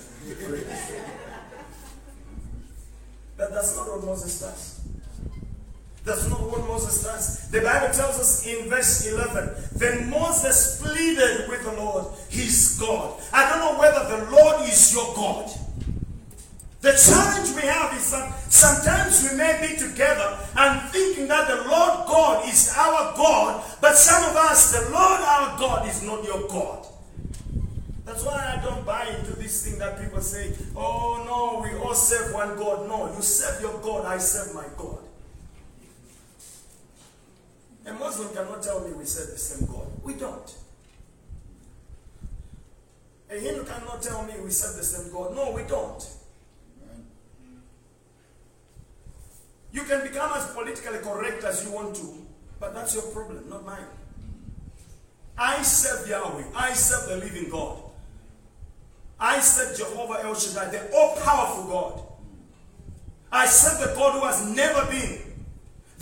But 3.38 3.52
that's 3.52 3.76
not 3.78 3.88
what 3.88 4.04
Moses 4.04 4.40
does. 4.40 4.73
That's 6.04 6.30
not 6.30 6.42
what 6.42 6.68
Moses 6.68 7.02
does. 7.02 7.50
The 7.50 7.62
Bible 7.62 7.94
tells 7.94 8.20
us 8.20 8.46
in 8.46 8.70
verse 8.70 9.08
11 9.08 9.52
then 9.76 10.10
Moses 10.10 10.82
pleaded 10.82 11.48
with 11.48 11.64
the 11.64 11.74
Lord, 11.74 12.06
his 12.30 12.78
God. 12.80 13.22
I 13.32 13.50
don't 13.50 13.60
know 13.60 13.80
whether 13.80 14.04
the 14.18 14.32
Lord 14.32 14.68
is 14.68 14.94
your 14.94 15.16
God. 15.16 15.50
The 16.82 16.92
challenge 16.92 17.56
we 17.56 17.62
have 17.62 17.96
is 17.96 18.12
that 18.12 18.38
sometimes 18.52 19.32
we 19.32 19.38
may 19.38 19.56
be 19.62 19.80
together 19.80 20.38
and 20.58 20.92
thinking 20.92 21.30
that 21.30 21.48
the 21.48 21.56
Lord 21.70 22.08
God 22.08 22.50
is 22.50 22.74
our 22.76 23.16
God, 23.16 23.64
but 23.80 23.96
some 23.96 24.30
of 24.30 24.36
us, 24.36 24.74
the 24.74 24.92
Lord 24.92 25.22
our 25.22 25.58
God 25.58 25.88
is 25.88 26.04
not 26.04 26.26
your 26.26 26.46
God. 26.50 26.86
That's 28.04 28.26
why 28.26 28.58
I 28.58 28.62
don't 28.62 28.86
buy 28.86 29.08
into 29.18 29.34
this 29.40 29.66
thing 29.66 29.80
that 29.80 30.04
people 30.04 30.20
say, 30.20 30.54
oh 30.76 31.24
no, 31.26 31.64
we 31.64 31.80
all 31.80 31.96
serve 31.96 32.34
one 32.34 32.58
God. 32.58 32.90
No, 32.90 33.08
you 33.16 33.22
serve 33.22 33.62
your 33.62 33.80
God, 33.80 34.06
I 34.06 34.18
serve 34.18 34.54
my 34.54 34.66
God. 34.76 35.03
A 37.86 37.94
Muslim 37.94 38.34
cannot 38.34 38.64
tell 38.64 38.88
me 38.88 38.94
we 38.94 39.06
serve 39.06 39.32
the 39.32 39.38
same 39.38 39.68
God. 39.68 39.88
We 40.04 40.14
don't. 40.14 40.56
A 43.30 43.40
Hindu 43.40 43.66
cannot 43.66 44.02
tell 44.02 44.24
me 44.24 44.34
we 44.44 44.50
serve 44.50 44.78
the 44.78 44.84
same 44.84 45.12
God. 45.12 45.36
No, 45.36 45.52
we 45.52 45.64
don't. 45.64 46.08
You 49.72 49.84
can 49.84 50.02
become 50.04 50.32
as 50.36 50.46
politically 50.52 51.00
correct 51.00 51.44
as 51.44 51.66
you 51.66 51.72
want 51.72 51.96
to, 51.96 52.26
but 52.60 52.76
that's 52.76 52.94
your 52.94 53.04
problem, 53.06 53.50
not 53.50 53.66
mine. 53.66 53.88
I 55.36 55.64
serve 55.64 56.08
Yahweh. 56.08 56.44
I 56.56 56.74
serve 56.74 57.10
the 57.10 57.26
living 57.26 57.50
God. 57.50 57.80
I 59.20 59.40
serve 59.40 59.76
Jehovah 59.76 60.24
El 60.24 60.36
Shaddai, 60.36 60.70
the 60.70 60.92
all 60.94 61.16
powerful 61.18 61.64
God. 61.66 62.02
I 63.32 63.48
serve 63.48 63.90
the 63.90 63.96
God 63.96 64.20
who 64.20 64.28
has 64.28 64.56
never 64.56 64.86
been. 64.92 65.33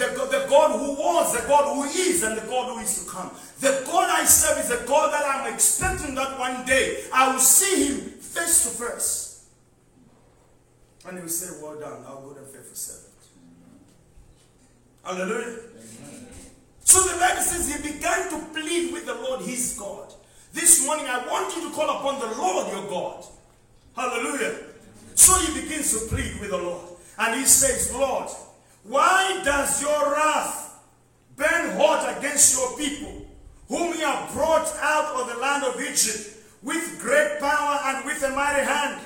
The, 0.01 0.25
the 0.25 0.47
God 0.49 0.79
who 0.79 0.93
was, 0.93 1.39
the 1.39 1.47
God 1.47 1.75
who 1.75 1.83
is, 1.83 2.23
and 2.23 2.35
the 2.35 2.41
God 2.47 2.73
who 2.73 2.79
is 2.79 3.03
to 3.03 3.09
come. 3.09 3.29
The 3.59 3.83
God 3.85 4.09
I 4.09 4.25
serve 4.25 4.57
is 4.57 4.69
the 4.69 4.87
God 4.87 5.13
that 5.13 5.23
I'm 5.23 5.53
expecting 5.53 6.15
that 6.15 6.39
one 6.39 6.65
day 6.65 7.03
I 7.13 7.31
will 7.31 7.39
see 7.39 7.87
him 7.87 7.99
face 7.99 8.63
to 8.63 8.83
face. 8.83 9.47
And 11.05 11.17
he 11.17 11.21
will 11.21 11.29
say, 11.29 11.55
Well 11.61 11.79
done, 11.79 12.03
our 12.05 12.21
good 12.21 12.37
and 12.37 12.47
faithful 12.47 12.75
servant. 12.75 13.13
Hallelujah. 15.03 15.59
So 16.83 17.01
the 17.03 17.19
Bible 17.19 17.41
says 17.41 17.73
he 17.73 17.93
began 17.93 18.29
to 18.29 18.45
plead 18.53 18.93
with 18.93 19.05
the 19.05 19.15
Lord 19.15 19.41
his 19.41 19.77
God. 19.77 20.13
This 20.51 20.85
morning 20.85 21.05
I 21.07 21.25
want 21.27 21.55
you 21.55 21.69
to 21.69 21.75
call 21.75 21.89
upon 21.89 22.19
the 22.19 22.35
Lord 22.37 22.71
your 22.71 22.89
God. 22.89 23.23
Hallelujah. 23.95 24.57
So 25.13 25.37
he 25.39 25.61
begins 25.61 25.93
to 25.93 26.13
plead 26.13 26.39
with 26.39 26.49
the 26.49 26.57
Lord. 26.57 26.87
And 27.17 27.39
he 27.39 27.45
says, 27.45 27.93
Lord, 27.93 28.29
why 28.83 29.41
does 29.43 29.81
your 29.81 30.13
wrath 30.13 30.79
burn 31.35 31.77
hot 31.77 32.17
against 32.17 32.57
your 32.57 32.77
people, 32.77 33.25
whom 33.67 33.93
you 33.97 34.05
have 34.05 34.33
brought 34.33 34.71
out 34.81 35.21
of 35.21 35.33
the 35.33 35.39
land 35.39 35.63
of 35.63 35.79
Egypt 35.79 36.37
with 36.63 36.99
great 36.99 37.39
power 37.39 37.79
and 37.85 38.05
with 38.05 38.23
a 38.23 38.29
mighty 38.29 38.65
hand? 38.65 39.01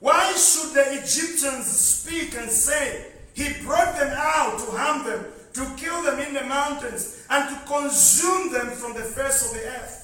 Why 0.00 0.32
should 0.32 0.74
the 0.74 0.92
Egyptians 1.02 1.66
speak 1.66 2.34
and 2.36 2.50
say, 2.50 3.06
He 3.34 3.62
brought 3.64 3.96
them 3.98 4.12
out 4.16 4.58
to 4.58 4.70
harm 4.76 5.06
them, 5.06 5.24
to 5.54 5.74
kill 5.76 6.02
them 6.02 6.18
in 6.20 6.34
the 6.34 6.44
mountains, 6.44 7.24
and 7.30 7.48
to 7.48 7.66
consume 7.66 8.52
them 8.52 8.70
from 8.70 8.94
the 8.94 9.00
face 9.00 9.46
of 9.46 9.56
the 9.56 9.66
earth? 9.66 10.02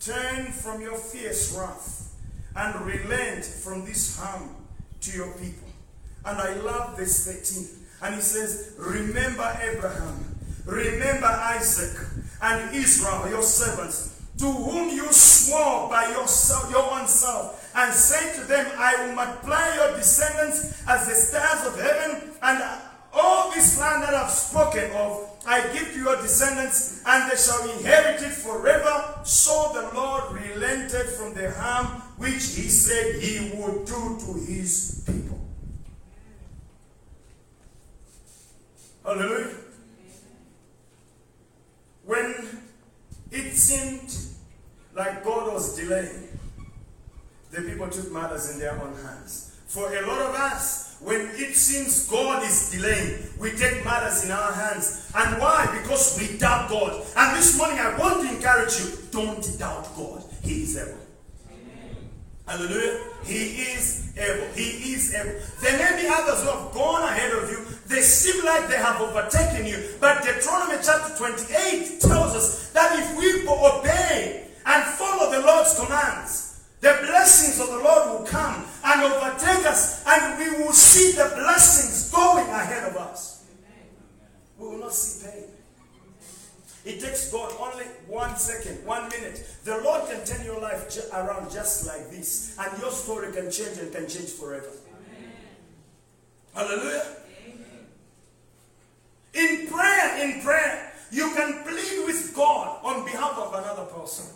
Turn 0.00 0.46
from 0.46 0.80
your 0.80 0.96
fierce 0.96 1.56
wrath 1.56 2.14
and 2.56 2.86
relent 2.86 3.44
from 3.44 3.84
this 3.84 4.18
harm 4.18 4.50
to 5.00 5.16
your 5.16 5.32
people. 5.32 5.71
And 6.24 6.38
I 6.38 6.54
love 6.54 6.96
verse 6.96 7.26
13. 7.26 7.68
And 8.02 8.14
he 8.14 8.20
says, 8.20 8.74
Remember 8.78 9.58
Abraham, 9.62 10.24
remember 10.66 11.26
Isaac 11.26 12.06
and 12.40 12.74
Israel, 12.74 13.28
your 13.28 13.42
servants, 13.42 14.20
to 14.38 14.46
whom 14.50 14.88
you 14.88 15.06
swore 15.12 15.88
by 15.88 16.08
yourself, 16.08 16.70
your 16.70 16.90
own 16.92 17.06
self, 17.06 17.70
and 17.76 17.92
say 17.92 18.34
to 18.40 18.46
them, 18.46 18.66
I 18.76 19.06
will 19.06 19.14
multiply 19.14 19.74
your 19.76 19.96
descendants 19.96 20.82
as 20.88 21.06
the 21.06 21.14
stars 21.14 21.66
of 21.66 21.80
heaven, 21.80 22.30
and 22.42 22.62
all 23.12 23.50
this 23.52 23.78
land 23.78 24.02
that 24.02 24.14
I've 24.14 24.30
spoken 24.30 24.90
of, 24.92 25.28
I 25.46 25.60
give 25.72 25.92
to 25.92 25.98
your 25.98 26.16
descendants, 26.16 27.02
and 27.04 27.30
they 27.30 27.36
shall 27.36 27.68
inherit 27.78 28.22
it 28.22 28.32
forever. 28.32 29.20
So 29.24 29.70
the 29.74 29.94
Lord 29.94 30.32
relented 30.32 31.06
from 31.10 31.34
the 31.34 31.50
harm 31.52 31.86
which 32.16 32.54
he 32.54 32.68
said 32.68 33.16
he 33.20 33.52
would 33.56 33.84
do 33.84 34.18
to 34.26 34.32
his 34.46 35.02
people. 35.06 35.31
Hallelujah. 39.04 39.56
When 42.04 42.34
it 43.30 43.52
seemed 43.54 44.14
like 44.94 45.24
God 45.24 45.52
was 45.52 45.76
delaying, 45.76 46.28
the 47.50 47.62
people 47.62 47.88
took 47.88 48.12
matters 48.12 48.52
in 48.52 48.60
their 48.60 48.72
own 48.72 48.94
hands. 49.02 49.56
For 49.66 49.94
a 49.94 50.06
lot 50.06 50.20
of 50.20 50.34
us, 50.34 50.96
when 51.00 51.20
it 51.32 51.54
seems 51.54 52.06
God 52.08 52.44
is 52.44 52.70
delaying, 52.70 53.24
we 53.40 53.50
take 53.52 53.84
matters 53.84 54.24
in 54.24 54.30
our 54.30 54.52
hands. 54.52 55.10
And 55.14 55.40
why? 55.40 55.66
Because 55.80 56.18
we 56.18 56.38
doubt 56.38 56.68
God. 56.68 57.04
And 57.16 57.36
this 57.36 57.56
morning 57.58 57.78
I 57.78 57.96
want 57.98 58.22
to 58.22 58.36
encourage 58.36 58.78
you 58.80 58.98
don't 59.10 59.58
doubt 59.58 59.88
God. 59.96 60.22
He 60.42 60.62
is 60.62 60.76
able. 60.76 60.98
Hallelujah. 62.46 63.00
He 63.24 63.62
is 63.72 64.12
able. 64.18 64.46
He 64.54 64.92
is 64.92 65.14
able. 65.14 65.40
There 65.60 65.78
may 65.78 66.02
be 66.02 66.08
others 66.08 66.42
who 66.42 66.50
have 66.50 66.72
gone 66.72 67.02
ahead 67.04 67.32
of 67.32 67.50
you. 67.50 67.64
They 67.92 68.00
seem 68.00 68.42
like 68.46 68.68
they 68.70 68.78
have 68.78 69.02
overtaken 69.02 69.66
you. 69.66 69.84
But 70.00 70.22
Deuteronomy 70.22 70.78
chapter 70.82 71.14
28 71.14 72.00
tells 72.00 72.34
us 72.34 72.70
that 72.72 72.98
if 72.98 73.18
we 73.18 73.46
obey 73.46 74.46
and 74.64 74.84
follow 74.94 75.30
the 75.30 75.46
Lord's 75.46 75.78
commands, 75.78 76.64
the 76.80 76.96
blessings 77.02 77.60
of 77.60 77.66
the 77.68 77.84
Lord 77.84 78.08
will 78.18 78.26
come 78.26 78.64
and 78.82 79.02
overtake 79.02 79.66
us, 79.66 80.02
and 80.06 80.38
we 80.38 80.64
will 80.64 80.72
see 80.72 81.12
the 81.12 81.30
blessings 81.34 82.10
going 82.10 82.48
ahead 82.48 82.90
of 82.90 82.96
us. 82.96 83.44
We 84.58 84.68
will 84.68 84.78
not 84.78 84.94
see 84.94 85.28
pain. 85.28 85.44
It 86.84 86.98
takes 87.00 87.30
God 87.30 87.52
only 87.60 87.84
one 88.08 88.36
second, 88.36 88.86
one 88.86 89.08
minute. 89.10 89.46
The 89.64 89.82
Lord 89.82 90.08
can 90.10 90.24
turn 90.24 90.44
your 90.46 90.60
life 90.60 90.90
ju- 90.90 91.08
around 91.12 91.52
just 91.52 91.86
like 91.86 92.10
this, 92.10 92.56
and 92.58 92.80
your 92.80 92.90
story 92.90 93.32
can 93.32 93.50
change 93.50 93.76
and 93.78 93.92
can 93.92 94.08
change 94.08 94.30
forever. 94.30 94.70
Hallelujah. 96.54 97.18
In 99.34 99.66
prayer, 99.68 100.24
in 100.28 100.42
prayer, 100.42 100.92
you 101.10 101.32
can 101.34 101.62
plead 101.62 102.04
with 102.06 102.34
God 102.34 102.80
on 102.84 103.04
behalf 103.04 103.38
of 103.38 103.54
another 103.54 103.84
person. 103.84 104.26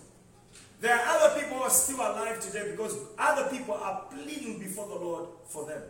There 0.81 0.95
are 0.95 1.03
other 1.19 1.41
people 1.41 1.59
who 1.59 1.65
are 1.65 1.71
still 1.71 1.97
alive 1.97 2.41
today 2.41 2.71
because 2.71 2.97
other 3.19 3.49
people 3.51 3.75
are 3.75 4.05
pleading 4.11 4.59
before 4.59 4.87
the 4.89 4.95
Lord 4.95 5.27
for 5.57 5.65
them. 5.65 5.81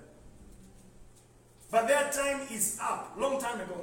But 1.72 1.88
their 1.88 2.08
time 2.10 2.46
is 2.52 2.78
up, 2.80 3.16
long 3.18 3.40
time 3.40 3.60
ago. 3.60 3.82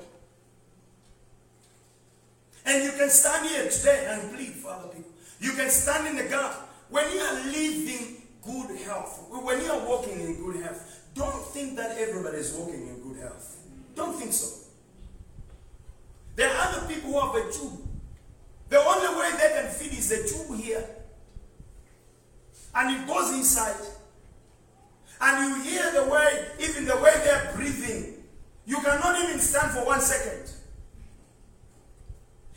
And 2.65 2.83
you 2.85 2.91
can 2.91 3.09
stand 3.09 3.49
here 3.49 3.69
today 3.69 4.07
and 4.09 4.33
plead 4.33 4.53
for 4.53 4.69
other 4.71 4.87
people. 4.87 5.11
You 5.41 5.51
can 5.51 5.69
stand 5.69 6.07
in 6.07 6.15
the 6.15 6.23
gap. 6.23 6.53
When 6.89 7.11
you 7.11 7.19
are 7.19 7.43
living 7.47 8.21
good 8.41 8.79
health, 8.79 9.27
when 9.29 9.61
you 9.61 9.71
are 9.71 9.85
walking 9.85 10.21
in 10.21 10.41
good 10.41 10.63
health, 10.63 11.01
don't 11.13 11.45
think 11.47 11.75
that 11.75 11.97
everybody 11.97 12.37
is 12.37 12.53
walking 12.53 12.87
in 12.87 13.01
good 13.01 13.21
health. 13.21 13.57
Don't 13.93 14.17
think 14.17 14.31
so. 14.31 14.63
There 16.37 16.49
are 16.49 16.67
other 16.69 16.87
people 16.87 17.11
who 17.11 17.19
have 17.19 17.35
a 17.35 17.51
tube. 17.51 17.79
The 18.69 18.79
only 18.79 19.19
way 19.19 19.31
they 19.31 19.61
can 19.61 19.69
feed 19.69 19.97
is 19.97 20.11
a 20.11 20.27
tube 20.27 20.57
here. 20.57 20.85
And 22.73 22.95
it 22.95 23.05
goes 23.05 23.33
inside. 23.33 23.75
And 25.25 25.47
you 25.47 25.71
hear 25.71 25.89
the 25.93 26.09
way, 26.09 26.47
even 26.59 26.83
the 26.83 26.97
way 26.97 27.13
they're 27.23 27.53
breathing. 27.55 28.15
You 28.65 28.75
cannot 28.81 29.23
even 29.23 29.39
stand 29.39 29.71
for 29.71 29.85
one 29.85 30.01
second. 30.01 30.51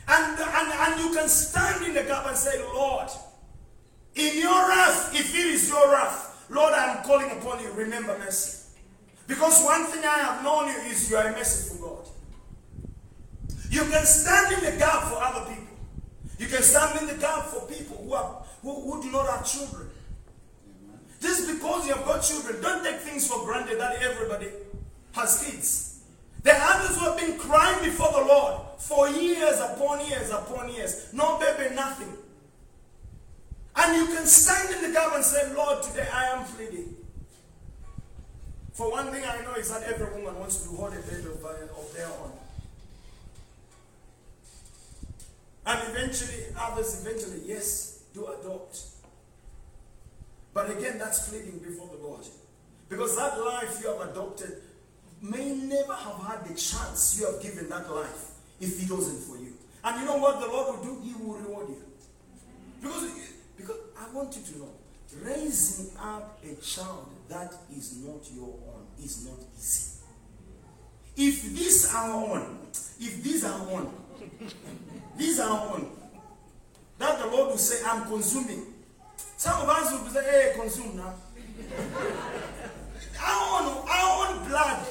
And, 0.09 0.38
and, 0.40 0.72
and 0.72 1.00
you 1.00 1.14
can 1.14 1.29
stand 1.29 1.87
in 1.87 1.94
the 1.94 2.02
gap 2.02 2.26
and 2.26 2.37
say, 2.37 2.61
Lord, 2.74 3.09
in 4.16 4.40
your 4.40 4.68
wrath, 4.68 5.14
if 5.14 5.33
it 5.33 5.46
is 5.46 5.68
your 5.68 5.92
wrath, 5.92 6.46
Lord, 6.50 6.72
I 6.74 6.96
am 6.96 7.05
calling 7.05 7.31
upon 7.31 7.62
you. 7.62 7.70
Remember 7.72 8.18
mercy. 8.18 8.64
Because 9.29 9.62
one 9.64 9.85
thing 9.87 10.05
I 10.05 10.18
have 10.18 10.42
known 10.42 10.66
you 10.68 10.90
is 10.90 11.09
you 11.09 11.16
are 11.16 11.29
a 11.29 11.33
merciful 11.33 11.88
God. 11.88 12.09
You 13.70 13.83
can 13.83 14.05
stand 14.05 14.55
in 14.55 14.72
the 14.72 14.79
gap 14.79 15.05
for 15.05 15.22
other 15.22 15.48
people. 15.50 15.74
You 16.38 16.46
can 16.46 16.62
stand 16.62 17.00
in 17.00 17.07
the 17.07 17.20
gap 17.20 17.44
for 17.44 17.66
people 17.66 17.96
who, 18.05 18.12
are, 18.12 18.42
who, 18.62 18.74
who 18.74 19.02
do 19.02 19.12
not 19.12 19.29
have 19.29 19.46
children. 19.46 19.86
Just 21.20 21.50
because 21.52 21.87
you 21.87 21.94
have 21.94 22.05
got 22.05 22.22
children, 22.22 22.61
don't 22.61 22.85
take 22.85 23.00
things 23.00 23.29
for 23.29 23.44
granted 23.44 23.81
that 23.81 24.02
everybody 24.02 24.48
has 25.12 25.44
kids. 25.44 26.00
There 26.42 26.55
are 26.55 26.74
others 26.74 26.98
who 26.98 27.05
have 27.07 27.18
been 27.18 27.38
crying 27.38 27.85
before 27.85 28.12
the 28.12 28.26
Lord 28.26 28.62
for 28.79 29.09
years 29.09 29.59
upon 29.61 30.07
years 30.07 30.31
upon 30.31 30.72
years. 30.72 31.09
No 31.12 31.38
baby, 31.38 31.74
nothing. 31.74 32.12
And 33.74 33.96
you 33.96 34.14
can 34.14 34.26
stand 34.26 34.74
in 34.74 34.83
the 34.83 34.98
gap 34.98 35.14
and 35.14 35.24
say, 35.24 35.52
Lord, 35.55 35.83
today 35.83 36.07
I 36.12 36.26
am 36.26 36.44
pleading. 36.44 36.94
For 38.72 38.90
one 38.90 39.11
thing 39.11 39.24
I 39.24 39.40
know 39.42 39.55
is 39.55 39.70
that 39.70 39.83
every 39.85 40.07
woman 40.12 40.38
wants 40.38 40.62
to 40.62 40.68
hold 40.68 40.92
a 40.92 41.00
baby 41.00 41.29
of, 41.29 41.44
of 41.44 41.94
their 41.94 42.07
own. 42.07 42.33
And 45.66 45.81
eventually, 45.90 46.44
others 46.57 47.05
eventually, 47.05 47.40
yes, 47.44 48.05
do 48.14 48.26
adopt. 48.26 48.81
But 50.57 50.71
again, 50.71 50.97
that's 50.97 51.29
pleading 51.29 51.59
before 51.59 51.90
the 51.95 52.03
Lord. 52.03 52.25
Because 52.88 53.14
that 53.19 53.38
life 53.38 53.79
you 53.83 53.90
have 53.90 54.09
adopted 54.09 54.57
may 55.21 55.55
never 55.55 55.92
have 55.92 56.16
had 56.27 56.45
the 56.47 56.55
chance 56.55 57.21
you 57.21 57.27
have 57.31 57.42
given 57.42 57.69
that 57.69 57.92
life 57.95 58.31
if 58.59 58.83
it 58.83 58.90
wasn't 58.90 59.19
for 59.19 59.37
you. 59.37 59.53
And 59.85 60.01
you 60.01 60.07
know 60.07 60.16
what 60.16 60.40
the 60.40 60.47
Lord 60.47 60.79
will 60.79 60.83
do? 60.83 61.03
He 61.05 61.12
will 61.12 61.35
reward 61.35 61.69
you. 61.69 61.83
Because, 62.81 63.11
because 63.55 63.77
I 64.01 64.11
want 64.14 64.35
you 64.35 64.42
to 64.51 64.59
know, 64.61 64.71
raising 65.23 65.95
up 65.99 66.42
a 66.42 66.55
child 66.62 67.11
that 67.29 67.53
is 67.77 67.99
not 68.03 68.23
your 68.35 68.49
own 68.49 68.87
is 68.99 69.27
not 69.27 69.38
easy. 69.59 69.90
If 71.19 71.53
these 71.55 71.92
are 71.95 72.11
on, 72.11 72.61
if 72.99 73.23
these 73.23 73.45
are 73.45 73.61
on, 73.61 73.92
these 75.19 75.38
are 75.38 75.75
on, 75.75 75.90
that 76.97 77.19
the 77.19 77.27
Lord 77.27 77.51
will 77.51 77.59
say, 77.59 77.87
I'm 77.87 78.07
consuming. 78.09 78.73
Some 79.37 79.62
of 79.62 79.68
us 79.68 79.92
will 79.92 80.05
be 80.05 80.11
say, 80.11 80.25
hey, 80.25 80.53
consume 80.59 80.96
now. 80.96 81.14
our 83.22 83.61
own, 83.61 83.85
our 83.88 84.29
own 84.29 84.49
blood, 84.49 84.87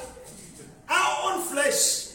our 0.88 1.32
own 1.32 1.42
flesh. 1.42 2.14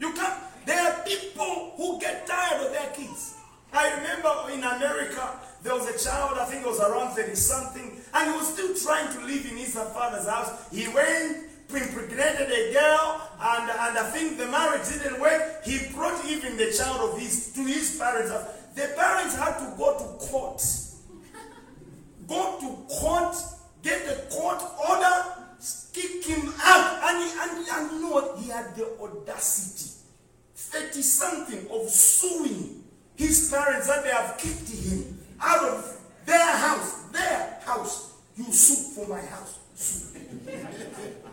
You 0.00 0.12
can't, 0.12 0.34
there 0.66 0.80
are 0.80 1.02
people 1.04 1.74
who 1.76 2.00
get 2.00 2.26
tired 2.26 2.66
of 2.66 2.72
their 2.72 2.90
kids. 2.92 3.36
I 3.72 3.94
remember 3.94 4.30
in 4.52 4.64
America, 4.64 5.38
there 5.62 5.74
was 5.74 5.86
a 5.86 6.04
child, 6.04 6.38
I 6.38 6.44
think 6.46 6.64
it 6.64 6.68
was 6.68 6.80
around 6.80 7.14
30 7.14 7.34
something, 7.36 8.00
and 8.12 8.30
he 8.32 8.36
was 8.36 8.52
still 8.52 8.74
trying 8.74 9.12
to 9.14 9.24
live 9.24 9.46
in 9.46 9.58
his 9.58 9.74
father's 9.74 10.26
house. 10.26 10.68
He 10.72 10.88
went, 10.88 11.50
impregnated 11.72 12.50
a 12.50 12.72
girl, 12.72 13.22
and, 13.40 13.70
and 13.70 13.98
I 13.98 14.10
think 14.10 14.38
the 14.38 14.46
marriage 14.46 14.88
didn't 14.88 15.20
work. 15.20 15.64
He 15.64 15.78
brought 15.94 16.24
even 16.24 16.56
the 16.56 16.72
child 16.72 17.12
of 17.12 17.20
his 17.20 17.52
to 17.52 17.62
his 17.62 17.96
parents' 17.96 18.32
house. 18.32 18.59
The 18.74 18.94
parents 18.96 19.36
had 19.36 19.58
to 19.58 19.76
go 19.76 19.98
to 19.98 20.26
court. 20.26 20.62
Go 22.26 22.58
to 22.60 22.94
court, 22.94 23.36
get 23.82 24.06
the 24.06 24.34
court 24.34 24.62
order, 24.88 25.24
kick 25.92 26.24
him 26.24 26.52
out. 26.62 27.00
And, 27.02 27.24
he, 27.24 27.30
and, 27.40 27.68
and 27.68 27.92
you 27.92 28.02
know 28.02 28.10
what? 28.10 28.38
He 28.38 28.48
had 28.50 28.74
the 28.76 28.86
audacity, 29.00 29.90
30 30.54 31.02
something, 31.02 31.66
of 31.70 31.88
suing 31.88 32.84
his 33.16 33.50
parents 33.50 33.88
that 33.88 34.04
they 34.04 34.10
have 34.10 34.38
kicked 34.38 34.68
him 34.68 35.18
out 35.40 35.68
of 35.68 36.00
their 36.24 36.56
house. 36.56 37.02
Their 37.12 37.58
house. 37.64 38.12
You 38.36 38.44
sue 38.52 39.02
for 39.02 39.08
my 39.08 39.20
house. 39.20 39.58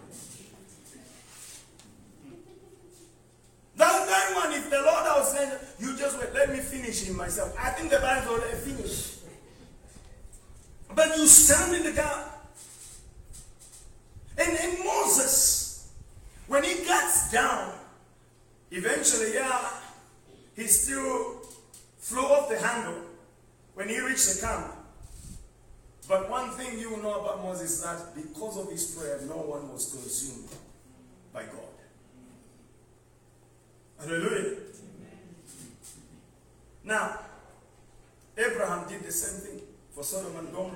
That, 3.78 4.08
that 4.08 4.36
one, 4.36 4.54
if 4.54 4.70
the 4.72 4.78
Lord 4.78 5.06
was 5.06 5.38
saying, 5.38 5.52
you 5.80 5.96
just 5.96 6.20
wait, 6.20 6.34
let 6.34 6.50
me 6.50 6.58
finish 6.58 7.04
him 7.04 7.16
myself. 7.16 7.56
I 7.60 7.70
think 7.70 7.92
the 7.92 8.00
Bible 8.00 8.34
already 8.34 8.58
finished. 8.58 9.20
But 10.96 11.16
you 11.16 11.28
stand 11.28 11.76
in 11.76 11.84
the 11.84 11.92
gap. 11.92 12.50
And, 14.40 14.58
and 14.58 14.84
Moses, 14.84 15.92
when 16.48 16.64
he 16.64 16.84
gets 16.86 17.32
down, 17.32 17.74
eventually, 18.72 19.36
yeah, 19.36 19.70
he 20.56 20.64
still 20.64 21.42
flew 22.00 22.24
off 22.24 22.50
the 22.50 22.58
handle 22.58 23.00
when 23.76 23.90
he 23.90 24.00
reached 24.00 24.34
the 24.34 24.42
camp. 24.42 24.74
But 26.08 26.30
one 26.32 26.50
thing 26.52 26.80
you 26.80 26.92
will 26.92 27.04
know 27.04 27.20
about 27.20 27.44
Moses 27.44 27.74
is 27.74 27.84
that 27.84 28.16
because 28.16 28.58
of 28.58 28.72
his 28.72 28.96
prayer, 28.96 29.20
no 29.28 29.36
one 29.36 29.72
was 29.72 29.92
consumed 29.92 30.50
by 31.32 31.44
God. 31.44 31.77
Hallelujah. 34.00 34.56
Now, 36.84 37.20
Abraham 38.38 38.88
did 38.88 39.04
the 39.04 39.12
same 39.12 39.42
thing 39.42 39.62
for 39.94 40.04
Sodom 40.04 40.36
and 40.38 40.52
Gomorrah. 40.52 40.76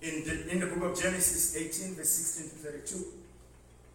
In 0.00 0.24
the, 0.24 0.48
in 0.48 0.60
the 0.60 0.66
book 0.66 0.90
of 0.90 1.00
Genesis 1.00 1.56
18, 1.56 1.94
verse 1.94 2.08
16 2.08 2.50
to 2.50 2.72
32. 2.72 3.04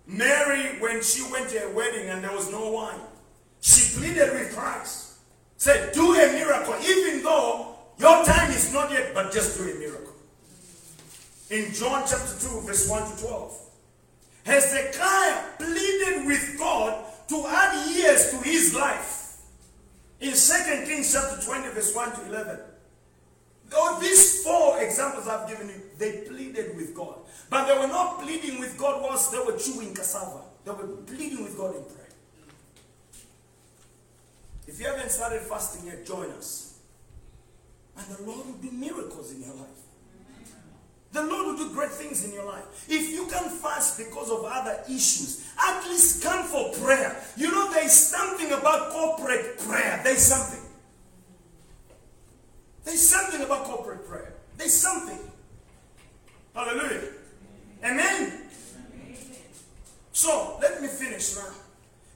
Mary, 0.07 0.79
when 0.79 1.01
she 1.01 1.21
went 1.31 1.49
to 1.49 1.67
a 1.67 1.71
wedding 1.73 2.09
and 2.09 2.23
there 2.23 2.31
was 2.31 2.49
no 2.49 2.71
wine, 2.71 3.01
she 3.59 3.97
pleaded 3.97 4.31
with 4.31 4.55
Christ. 4.55 5.17
Said, 5.57 5.91
Do 5.93 6.13
a 6.13 6.31
miracle, 6.31 6.75
even 6.81 7.23
though 7.23 7.75
your 7.97 8.23
time 8.23 8.51
is 8.51 8.71
not 8.71 8.91
yet, 8.91 9.13
but 9.13 9.33
just 9.33 9.57
do 9.57 9.63
a 9.63 9.75
miracle. 9.79 10.13
In 11.49 11.73
John 11.73 12.03
chapter 12.07 12.39
2, 12.39 12.61
verse 12.61 12.89
1 12.89 13.11
to 13.11 13.23
12. 13.23 13.59
Hezekiah 14.45 15.43
pleaded 15.57 16.25
with 16.25 16.55
God 16.57 17.03
to 17.29 17.45
add 17.47 17.89
years 17.89 18.31
to 18.31 18.37
his 18.37 18.73
life. 18.73 19.37
In 20.19 20.31
2 20.31 20.85
Kings 20.85 21.13
chapter 21.13 21.45
20, 21.45 21.69
verse 21.69 21.93
1 21.93 22.11
to 22.13 22.25
11. 22.27 22.59
Though 23.69 23.97
these 24.01 24.43
four 24.43 24.81
examples 24.81 25.27
I've 25.27 25.47
given 25.47 25.67
you, 25.67 25.81
they 25.97 26.23
pleaded 26.27 26.75
with 26.75 26.95
God. 26.95 27.15
But 27.49 27.67
they 27.67 27.77
were 27.77 27.87
not 27.87 28.21
pleading 28.21 28.59
with 28.59 28.77
God 28.77 29.01
whilst 29.01 29.31
they 29.31 29.39
were 29.39 29.57
chewing 29.57 29.93
cassava. 29.93 30.41
They 30.65 30.71
were 30.71 30.87
pleading 31.05 31.43
with 31.43 31.57
God 31.57 31.75
in 31.75 31.83
prayer. 31.83 32.07
If 34.67 34.79
you 34.79 34.85
haven't 34.87 35.11
started 35.11 35.41
fasting 35.41 35.87
yet, 35.87 36.05
join 36.05 36.29
us. 36.31 36.79
And 37.97 38.17
the 38.17 38.23
Lord 38.23 38.45
will 38.45 38.53
do 38.53 38.71
miracles 38.71 39.33
in 39.33 39.41
your 39.41 39.55
life. 39.55 39.67
The 41.13 41.23
Lord 41.23 41.47
will 41.47 41.57
do 41.57 41.73
great 41.73 41.91
things 41.91 42.25
in 42.25 42.33
your 42.33 42.45
life. 42.45 42.85
If 42.87 43.11
you 43.11 43.25
can 43.27 43.49
fast 43.49 43.97
because 43.97 44.29
of 44.29 44.43
other 44.45 44.83
issues, 44.87 45.36
at 45.59 45.87
least 45.87 46.23
come 46.23 46.45
for 46.45 46.71
prayer. 46.85 47.15
You 47.35 47.51
know, 47.51 47.71
there 47.71 47.85
is 47.85 47.93
something 47.93 48.51
about 48.51 48.91
corporate 48.91 49.59
prayer. 49.59 50.01
There's 50.03 50.21
something. 50.21 50.63
There's 52.83 53.07
something 53.07 53.41
about 53.41 53.65
corporate 53.65 54.07
prayer. 54.07 54.33
There's 54.57 54.73
something. 54.73 55.19
Hallelujah. 56.53 57.01
Amen. 57.83 58.33
So, 60.11 60.57
let 60.61 60.81
me 60.81 60.87
finish 60.87 61.35
now. 61.35 61.49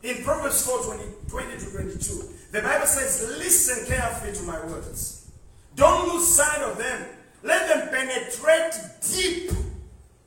In 0.03 0.23
Proverbs 0.23 0.65
4 0.65 0.83
20, 0.83 1.03
20 1.29 1.57
to 1.59 1.71
22, 1.71 2.29
the 2.51 2.61
Bible 2.61 2.87
says, 2.87 3.37
Listen 3.37 3.85
carefully 3.85 4.33
to 4.33 4.43
my 4.43 4.65
words. 4.65 5.29
Don't 5.75 6.11
lose 6.11 6.27
sight 6.27 6.61
of 6.61 6.77
them. 6.77 7.05
Let 7.43 7.67
them 7.67 7.89
penetrate 7.89 8.73
deep 9.11 9.51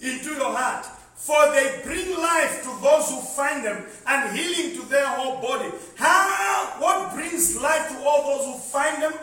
into 0.00 0.34
your 0.34 0.54
heart. 0.54 0.86
For 1.14 1.50
they 1.52 1.80
bring 1.84 2.18
life 2.18 2.62
to 2.62 2.82
those 2.82 3.08
who 3.08 3.20
find 3.20 3.64
them 3.64 3.84
and 4.06 4.36
healing 4.36 4.76
to 4.80 4.86
their 4.88 5.06
whole 5.06 5.40
body. 5.40 5.70
How? 5.96 6.74
What 6.78 7.14
brings 7.14 7.60
life 7.60 7.88
to 7.90 8.04
all 8.04 8.36
those 8.36 8.46
who 8.46 8.58
find 8.58 9.02
them? 9.02 9.14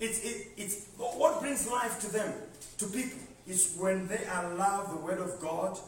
It's, 0.00 0.24
it, 0.24 0.48
it's 0.56 0.86
what 0.96 1.40
brings 1.40 1.68
life 1.68 2.00
to 2.00 2.12
them, 2.12 2.32
to 2.78 2.86
people, 2.86 3.18
is 3.46 3.76
when 3.78 4.06
they 4.08 4.24
allow 4.32 4.84
the 4.84 4.96
word 4.96 5.18
of 5.18 5.40
God, 5.40 5.78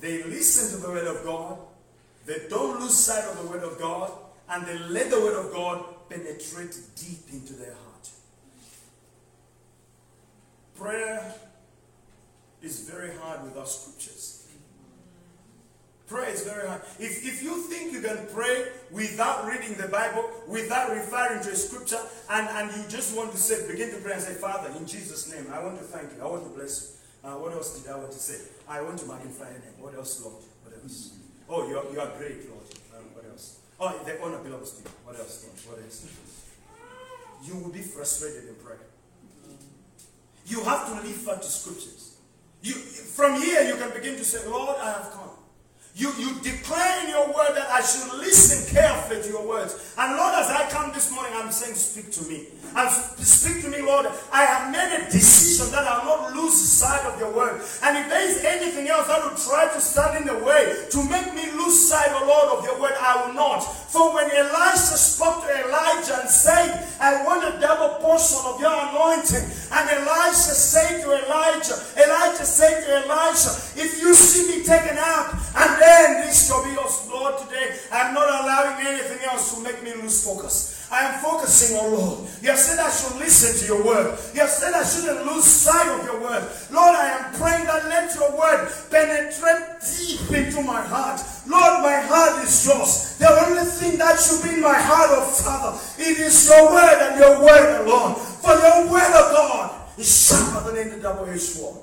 they 0.00 0.22
listen 0.24 0.76
to 0.76 0.86
the 0.86 0.92
word 0.92 1.06
of 1.06 1.24
God, 1.24 1.58
they 2.26 2.46
don't 2.48 2.80
lose 2.80 2.94
sight 2.94 3.24
of 3.24 3.42
the 3.42 3.48
word 3.48 3.62
of 3.62 3.78
God, 3.78 4.10
and 4.50 4.66
they 4.66 4.78
let 4.78 5.10
the 5.10 5.20
word 5.20 5.46
of 5.46 5.52
God 5.52 5.84
penetrate 6.08 6.76
deep 6.96 7.20
into 7.32 7.54
their 7.54 7.72
heart. 7.72 8.10
Prayer 10.76 11.34
is 12.64 12.88
very 12.88 13.14
hard 13.16 13.44
without 13.44 13.68
scriptures. 13.68 14.40
Prayer 16.06 16.28
is 16.28 16.44
very 16.44 16.68
hard. 16.68 16.82
If, 16.98 17.24
if 17.24 17.42
you 17.42 17.62
think 17.62 17.92
you 17.92 18.00
can 18.02 18.26
pray 18.32 18.68
without 18.90 19.46
reading 19.46 19.74
the 19.74 19.88
Bible, 19.88 20.28
without 20.46 20.90
referring 20.90 21.42
to 21.44 21.50
a 21.50 21.56
scripture, 21.56 22.00
and, 22.30 22.46
and 22.48 22.76
you 22.76 22.88
just 22.88 23.16
want 23.16 23.32
to 23.32 23.38
say, 23.38 23.66
begin 23.70 23.90
to 23.90 23.96
pray 23.96 24.12
and 24.12 24.22
say, 24.22 24.34
Father, 24.34 24.68
in 24.76 24.86
Jesus' 24.86 25.32
name, 25.32 25.46
I 25.52 25.64
want 25.64 25.78
to 25.78 25.84
thank 25.84 26.12
you. 26.14 26.22
I 26.22 26.26
want 26.26 26.44
to 26.44 26.50
bless 26.50 27.00
you. 27.24 27.28
Uh, 27.28 27.36
what 27.38 27.52
else 27.52 27.80
did 27.80 27.90
I 27.90 27.96
want 27.96 28.12
to 28.12 28.18
say? 28.18 28.44
I 28.68 28.82
want 28.82 28.98
to 28.98 29.06
magnify 29.06 29.48
your 29.48 29.60
name. 29.60 29.80
What 29.80 29.94
else, 29.94 30.22
Lord? 30.22 30.44
What 30.62 30.74
else? 30.82 31.14
Oh, 31.48 31.66
you 31.66 31.78
are, 31.78 31.84
you 31.90 31.98
are 31.98 32.12
great, 32.18 32.50
Lord. 32.50 32.68
Um, 32.92 33.04
what 33.14 33.24
else? 33.24 33.60
Oh, 33.80 33.98
the 34.04 34.20
honor 34.20 34.38
belongs 34.44 34.72
to 34.72 34.82
you. 34.82 34.90
What 35.04 35.18
else, 35.18 35.48
Lord? 35.48 35.78
What 35.78 35.84
else? 35.84 36.06
You 37.44 37.56
will 37.56 37.72
be 37.72 37.80
frustrated 37.80 38.48
in 38.48 38.54
prayer. 38.56 38.80
You 40.46 40.62
have 40.64 40.86
to 40.88 41.08
refer 41.08 41.36
to 41.36 41.48
scriptures. 41.48 42.13
You, 42.64 42.72
from 42.72 43.42
here, 43.42 43.60
you 43.60 43.76
can 43.76 43.90
begin 43.90 44.16
to 44.16 44.24
say, 44.24 44.48
Lord, 44.48 44.76
I 44.80 44.92
have 44.92 45.10
come. 45.12 45.33
You, 45.96 46.10
you 46.18 46.34
declare 46.42 47.04
in 47.04 47.10
your 47.10 47.28
word 47.28 47.54
that 47.54 47.70
I 47.70 47.80
should 47.80 48.18
listen 48.18 48.66
carefully 48.74 49.22
to 49.22 49.28
your 49.28 49.46
words. 49.46 49.94
And 49.96 50.16
Lord, 50.16 50.34
as 50.34 50.50
I 50.50 50.68
come 50.68 50.92
this 50.92 51.12
morning, 51.14 51.30
I'm 51.36 51.52
saying, 51.52 51.76
speak 51.76 52.10
to 52.18 52.24
me. 52.28 52.48
And 52.74 52.90
speak 52.90 53.62
to 53.62 53.70
me, 53.70 53.80
Lord. 53.80 54.06
I 54.32 54.42
have 54.42 54.72
made 54.72 54.90
a 54.90 55.06
decision 55.12 55.70
that 55.70 55.86
I'll 55.86 56.04
not 56.04 56.34
lose 56.34 56.58
sight 56.58 57.06
of 57.06 57.20
your 57.20 57.30
word. 57.30 57.62
And 57.84 57.96
if 57.96 58.08
there 58.08 58.26
is 58.26 58.42
anything 58.42 58.88
else 58.88 59.06
that 59.06 59.22
will 59.22 59.38
try 59.38 59.70
to 59.72 59.80
stand 59.80 60.18
in 60.18 60.26
the 60.26 60.42
way 60.42 60.74
to 60.90 60.98
make 61.06 61.32
me 61.32 61.46
lose 61.54 61.88
sight, 61.88 62.10
O 62.10 62.26
Lord, 62.26 62.58
of 62.58 62.64
your 62.64 62.80
word, 62.80 62.98
I 62.98 63.24
will 63.24 63.34
not. 63.34 63.62
For 63.62 64.12
when 64.12 64.26
Elisha 64.26 64.98
spoke 64.98 65.46
to 65.46 65.50
Elijah 65.62 66.18
and 66.18 66.28
said, 66.28 66.90
I 66.98 67.22
want 67.22 67.46
a 67.46 67.60
double 67.60 68.02
portion 68.02 68.42
of 68.42 68.58
your 68.58 68.74
anointing. 68.74 69.46
And 69.70 69.84
Elisha 69.94 70.58
said 70.58 71.06
to 71.06 71.14
Elijah, 71.14 71.78
Elijah 71.94 72.42
said 72.42 72.82
to 72.82 73.06
Elisha, 73.06 73.54
if 73.78 74.02
you 74.02 74.12
see 74.14 74.50
me 74.50 74.64
taken 74.66 74.98
up, 74.98 75.38
and 75.54 75.70
this 76.24 76.48
shall 76.48 76.64
be 76.64 76.72
yours, 76.72 77.06
Lord, 77.08 77.38
today, 77.38 77.76
I'm 77.92 78.14
not 78.14 78.28
allowing 78.28 78.86
anything 78.86 79.18
else 79.28 79.54
to 79.54 79.62
make 79.62 79.82
me 79.82 79.94
lose 79.94 80.24
focus. 80.24 80.86
I 80.90 81.10
am 81.10 81.20
focusing 81.20 81.76
on 81.76 81.92
Lord. 81.92 82.28
You 82.42 82.50
have 82.50 82.58
said 82.58 82.78
I 82.78 82.90
should 82.90 83.18
listen 83.18 83.56
to 83.58 83.64
your 83.66 83.84
word. 83.84 84.18
You 84.34 84.40
have 84.40 84.50
said 84.50 84.74
I 84.74 84.84
shouldn't 84.84 85.26
lose 85.26 85.44
sight 85.44 85.88
of 85.88 86.04
your 86.04 86.20
word. 86.20 86.46
Lord, 86.70 86.94
I 86.94 87.08
am 87.18 87.34
praying 87.34 87.64
that 87.66 87.88
let 87.88 88.14
your 88.14 88.30
word 88.36 88.70
penetrate 88.90 89.80
deep 89.82 90.30
into 90.30 90.62
my 90.62 90.82
heart. 90.82 91.20
Lord, 91.48 91.82
my 91.82 91.98
heart 92.00 92.44
is 92.44 92.66
yours. 92.66 93.16
The 93.18 93.26
only 93.26 93.64
thing 93.64 93.98
that 93.98 94.20
should 94.20 94.42
be 94.42 94.54
in 94.54 94.60
my 94.60 94.78
heart, 94.78 95.10
oh 95.12 95.26
Father, 95.26 95.78
it 95.98 96.18
is 96.18 96.48
your 96.48 96.70
word 96.70 96.98
and 97.10 97.18
your 97.18 97.40
word 97.42 97.80
alone. 97.82 98.14
For 98.14 98.52
your 98.52 98.92
word, 98.92 99.08
of 99.08 99.32
God, 99.32 99.98
is 99.98 100.28
sharper 100.28 100.70
than 100.70 100.90
any 100.90 101.00
double-edged 101.00 101.40
sword. 101.40 101.76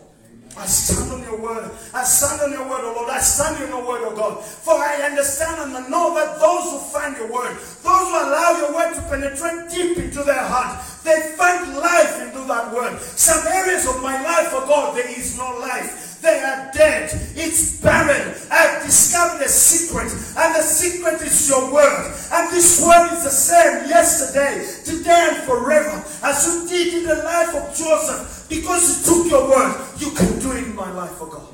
I 0.57 0.65
stand 0.65 1.11
on 1.11 1.23
your 1.23 1.39
word. 1.39 1.71
I 1.93 2.03
stand 2.03 2.41
on 2.41 2.51
your 2.51 2.67
word, 2.67 2.81
oh 2.83 2.93
Lord. 2.95 3.09
I 3.09 3.19
stand 3.19 3.63
on 3.63 3.69
your 3.69 3.87
word, 3.87 4.01
oh 4.03 4.15
God. 4.15 4.43
For 4.43 4.73
I 4.73 5.07
understand 5.07 5.61
and 5.61 5.77
I 5.77 5.87
know 5.87 6.13
that 6.15 6.39
those 6.39 6.71
who 6.71 6.79
find 6.91 7.15
your 7.17 7.31
word, 7.31 7.55
those 7.55 8.05
who 8.11 8.17
allow 8.19 8.57
your 8.59 8.75
word 8.75 8.93
to 8.95 9.01
penetrate 9.07 9.71
deep 9.71 9.97
into 9.97 10.23
their 10.23 10.43
heart, 10.43 10.83
they 11.03 11.33
find 11.37 11.77
life 11.77 12.21
into 12.21 12.45
that 12.47 12.73
word. 12.73 12.99
Some 12.99 13.45
areas 13.47 13.87
of 13.87 14.01
my 14.03 14.21
life, 14.21 14.49
oh 14.51 14.65
God, 14.67 14.97
there 14.97 15.09
is 15.09 15.37
no 15.37 15.57
life. 15.59 16.00
They 16.21 16.39
are 16.39 16.71
dead. 16.71 17.09
It's 17.35 17.81
barren. 17.81 18.35
I've 18.51 18.85
discovered 18.85 19.43
a 19.43 19.49
secret, 19.49 20.11
and 20.11 20.55
the 20.55 20.61
secret 20.61 21.19
is 21.21 21.49
your 21.49 21.73
word. 21.73 22.13
And 22.31 22.51
this 22.51 22.79
word 22.85 23.11
is 23.13 23.23
the 23.23 23.31
same 23.31 23.89
yesterday, 23.89 24.63
today, 24.85 25.29
and 25.33 25.43
forever. 25.43 26.03
As 26.23 26.45
you 26.45 26.69
did 26.69 26.93
in 26.93 27.03
the 27.09 27.23
life 27.23 27.55
of 27.55 27.75
Joseph, 27.75 28.47
because 28.49 29.07
you 29.07 29.15
took 29.15 29.31
your 29.31 29.49
word, 29.49 29.75
you 29.97 30.11
can 30.11 30.39
do 30.39 30.51
it 30.51 30.63
in 30.65 30.75
my 30.75 30.91
life, 30.91 31.17
oh 31.19 31.25
God. 31.25 31.47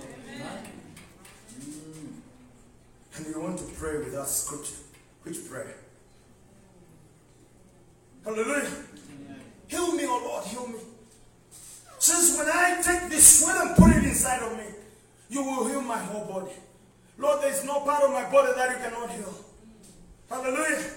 And 3.15 3.25
we 3.25 3.41
want 3.41 3.57
to 3.59 3.65
pray 3.79 3.99
with 3.99 4.27
scripture. 4.27 4.75
Which 5.23 5.49
prayer? 5.49 5.75
Hallelujah. 8.25 8.69
Heal 9.67 9.91
me, 9.93 10.03
oh 10.05 10.21
Lord, 10.23 10.43
heal 10.45 10.67
me. 10.67 10.79
Since 11.99 12.37
when 12.37 12.47
I 12.47 12.81
take 12.81 13.09
this 13.09 13.39
sweat 13.39 13.57
and 13.57 13.75
put 13.75 13.95
it 13.95 14.03
inside 14.03 14.43
of 14.43 14.57
me, 14.57 14.65
you 15.29 15.43
will 15.43 15.67
heal 15.67 15.81
my 15.81 15.97
whole 15.97 16.25
body. 16.25 16.53
Lord, 17.17 17.41
there 17.41 17.51
is 17.51 17.63
no 17.65 17.81
part 17.81 18.03
of 18.03 18.11
my 18.11 18.29
body 18.31 18.53
that 18.55 18.69
you 18.69 18.77
cannot 18.77 19.09
heal. 19.09 19.33
Hallelujah. 20.29 20.91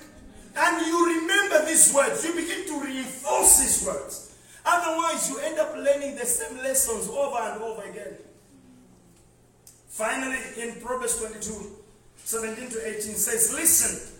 And 0.56 0.86
you 0.86 1.20
remember 1.20 1.64
these 1.66 1.94
words, 1.94 2.24
you 2.24 2.34
begin 2.34 2.66
to 2.66 2.84
reinforce 2.84 3.60
these 3.60 3.86
words. 3.86 4.36
Otherwise, 4.64 5.30
you 5.30 5.38
end 5.40 5.58
up 5.58 5.74
learning 5.74 6.16
the 6.16 6.26
same 6.26 6.58
lessons 6.58 7.08
over 7.08 7.36
and 7.38 7.62
over 7.62 7.82
again. 7.82 8.14
Finally, 9.88 10.38
in 10.58 10.80
Proverbs 10.80 11.18
22 11.18 11.76
17 12.24 12.68
to 12.70 12.88
18 12.88 13.00
says, 13.14 13.52
Listen, 13.52 14.14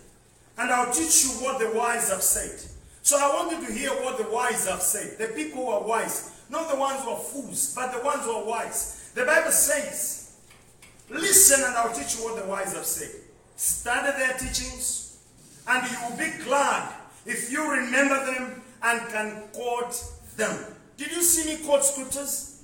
and 0.57 0.71
I'll 0.71 0.91
teach 0.91 1.23
you 1.23 1.29
what 1.45 1.59
the 1.59 1.71
wise 1.77 2.09
have 2.09 2.21
said. 2.21 2.59
So 3.03 3.17
I 3.17 3.33
want 3.35 3.51
you 3.51 3.67
to 3.67 3.73
hear 3.73 3.89
what 4.03 4.17
the 4.17 4.29
wise 4.29 4.67
have 4.67 4.81
said. 4.81 5.17
The 5.17 5.33
people 5.33 5.65
who 5.65 5.71
are 5.71 5.83
wise, 5.87 6.30
not 6.51 6.69
the 6.69 6.75
ones 6.75 7.01
who 7.03 7.11
are 7.11 7.19
fools, 7.19 7.73
but 7.75 7.91
the 7.91 8.03
ones 8.03 8.23
who 8.25 8.31
are 8.31 8.45
wise. 8.45 9.11
The 9.15 9.25
Bible 9.25 9.51
says, 9.51 10.21
Listen, 11.09 11.63
and 11.65 11.75
I'll 11.75 11.93
teach 11.93 12.17
you 12.17 12.23
what 12.23 12.41
the 12.41 12.47
wise 12.47 12.73
have 12.73 12.85
said. 12.85 13.21
Study 13.55 14.17
their 14.17 14.33
teachings, 14.33 15.19
and 15.67 15.89
you 15.89 15.97
will 16.01 16.17
be 16.17 16.43
glad 16.43 16.93
if 17.25 17.51
you 17.51 17.69
remember 17.69 18.25
them 18.25 18.61
and 18.83 19.01
can 19.09 19.43
quote 19.53 19.95
them. 20.37 20.57
Did 20.97 21.11
you 21.11 21.21
see 21.21 21.53
me 21.53 21.65
quote 21.65 21.83
scriptures? 21.83 22.63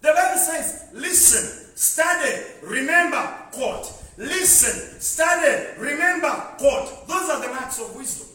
The 0.00 0.12
Bible 0.12 0.38
says, 0.38 0.88
listen, 0.92 1.76
study, 1.76 2.42
remember, 2.62 3.22
quote. 3.52 3.86
Listen, 4.18 5.00
study, 5.00 5.78
remember, 5.78 6.28
quote. 6.58 7.06
Those 7.06 7.30
are 7.30 7.40
the 7.40 7.48
marks 7.48 7.80
of 7.80 7.94
wisdom. 7.96 8.31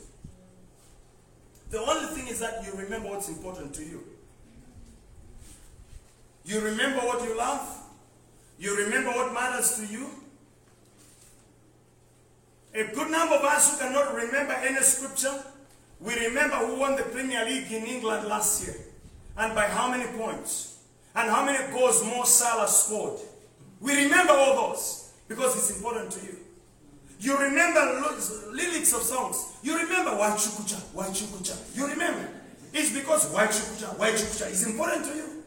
The 1.69 1.79
only 1.79 2.15
thing 2.15 2.27
is 2.27 2.39
that 2.39 2.63
you 2.65 2.73
remember 2.79 3.09
what's 3.09 3.27
important 3.27 3.73
to 3.75 3.83
you. 3.83 4.03
You 6.45 6.61
remember 6.61 6.99
what 6.99 7.23
you 7.23 7.37
love. 7.37 7.83
You 8.57 8.75
remember 8.77 9.11
what 9.11 9.33
matters 9.33 9.75
to 9.77 9.85
you. 9.85 10.09
A 12.73 12.83
good 12.93 13.11
number 13.11 13.35
of 13.35 13.43
us 13.43 13.71
who 13.79 13.85
cannot 13.85 14.13
remember 14.15 14.53
any 14.53 14.81
scripture, 14.81 15.43
we 15.99 16.15
remember 16.27 16.55
who 16.57 16.79
won 16.79 16.95
the 16.95 17.03
Premier 17.03 17.43
League 17.45 17.71
in 17.71 17.85
England 17.85 18.27
last 18.27 18.65
year. 18.65 18.75
And 19.37 19.53
by 19.53 19.65
how 19.65 19.91
many 19.91 20.05
points. 20.17 20.79
And 21.15 21.29
how 21.29 21.43
many 21.45 21.71
goals 21.73 22.03
Mo 22.03 22.23
Salah 22.23 22.67
scored. 22.67 23.19
We 23.81 24.03
remember 24.03 24.33
all 24.33 24.69
those 24.69 25.11
because 25.27 25.55
it's 25.55 25.77
important 25.77 26.11
to 26.11 26.25
you. 26.25 26.37
You 27.19 27.37
remember 27.37 27.81
lyrics 28.51 28.93
of 28.93 29.01
songs. 29.01 29.57
You 29.63 29.77
remember 29.77 30.11
why 30.11 30.29
Chukucha, 30.31 30.79
why 30.93 31.07
Chukucha. 31.07 31.57
You 31.75 31.87
remember. 31.87 32.27
It's 32.73 32.93
because 32.93 33.31
why 33.31 33.47
Chukucha, 33.47 33.97
why 33.97 34.11
Chukucha 34.11 34.51
is 34.51 34.67
important 34.67 35.05
to 35.05 35.15
you. 35.15 35.43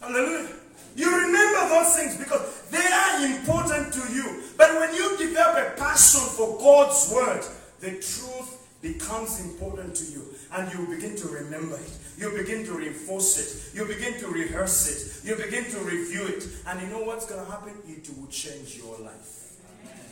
Hallelujah. 0.00 0.48
You 0.96 1.06
remember 1.06 1.68
those 1.68 1.96
things 1.96 2.16
because 2.16 2.62
they 2.70 2.84
are 2.84 3.26
important 3.26 3.94
to 3.94 4.12
you. 4.12 4.42
But 4.58 4.74
when 4.74 4.94
you 4.94 5.16
develop 5.16 5.56
a 5.56 5.78
passion 5.78 6.20
for 6.20 6.58
God's 6.58 7.12
word, 7.14 7.44
the 7.80 7.90
truth 7.90 8.58
becomes 8.82 9.40
important 9.40 9.94
to 9.94 10.04
you 10.04 10.31
and 10.52 10.72
you 10.72 10.86
begin 10.94 11.16
to 11.16 11.28
remember 11.28 11.76
it. 11.76 11.90
You 12.18 12.30
begin 12.30 12.64
to 12.66 12.72
reinforce 12.74 13.38
it. 13.38 13.76
You 13.76 13.86
begin 13.86 14.18
to 14.20 14.28
rehearse 14.28 15.24
it. 15.24 15.28
You 15.28 15.36
begin 15.36 15.64
to 15.64 15.78
review 15.78 16.26
it. 16.26 16.46
And 16.66 16.80
you 16.80 16.88
know 16.88 17.02
what's 17.04 17.26
going 17.26 17.44
to 17.44 17.50
happen? 17.50 17.74
It 17.88 18.08
will 18.16 18.26
change 18.26 18.76
your 18.76 18.98
life. 18.98 19.56
Amen. 19.82 20.04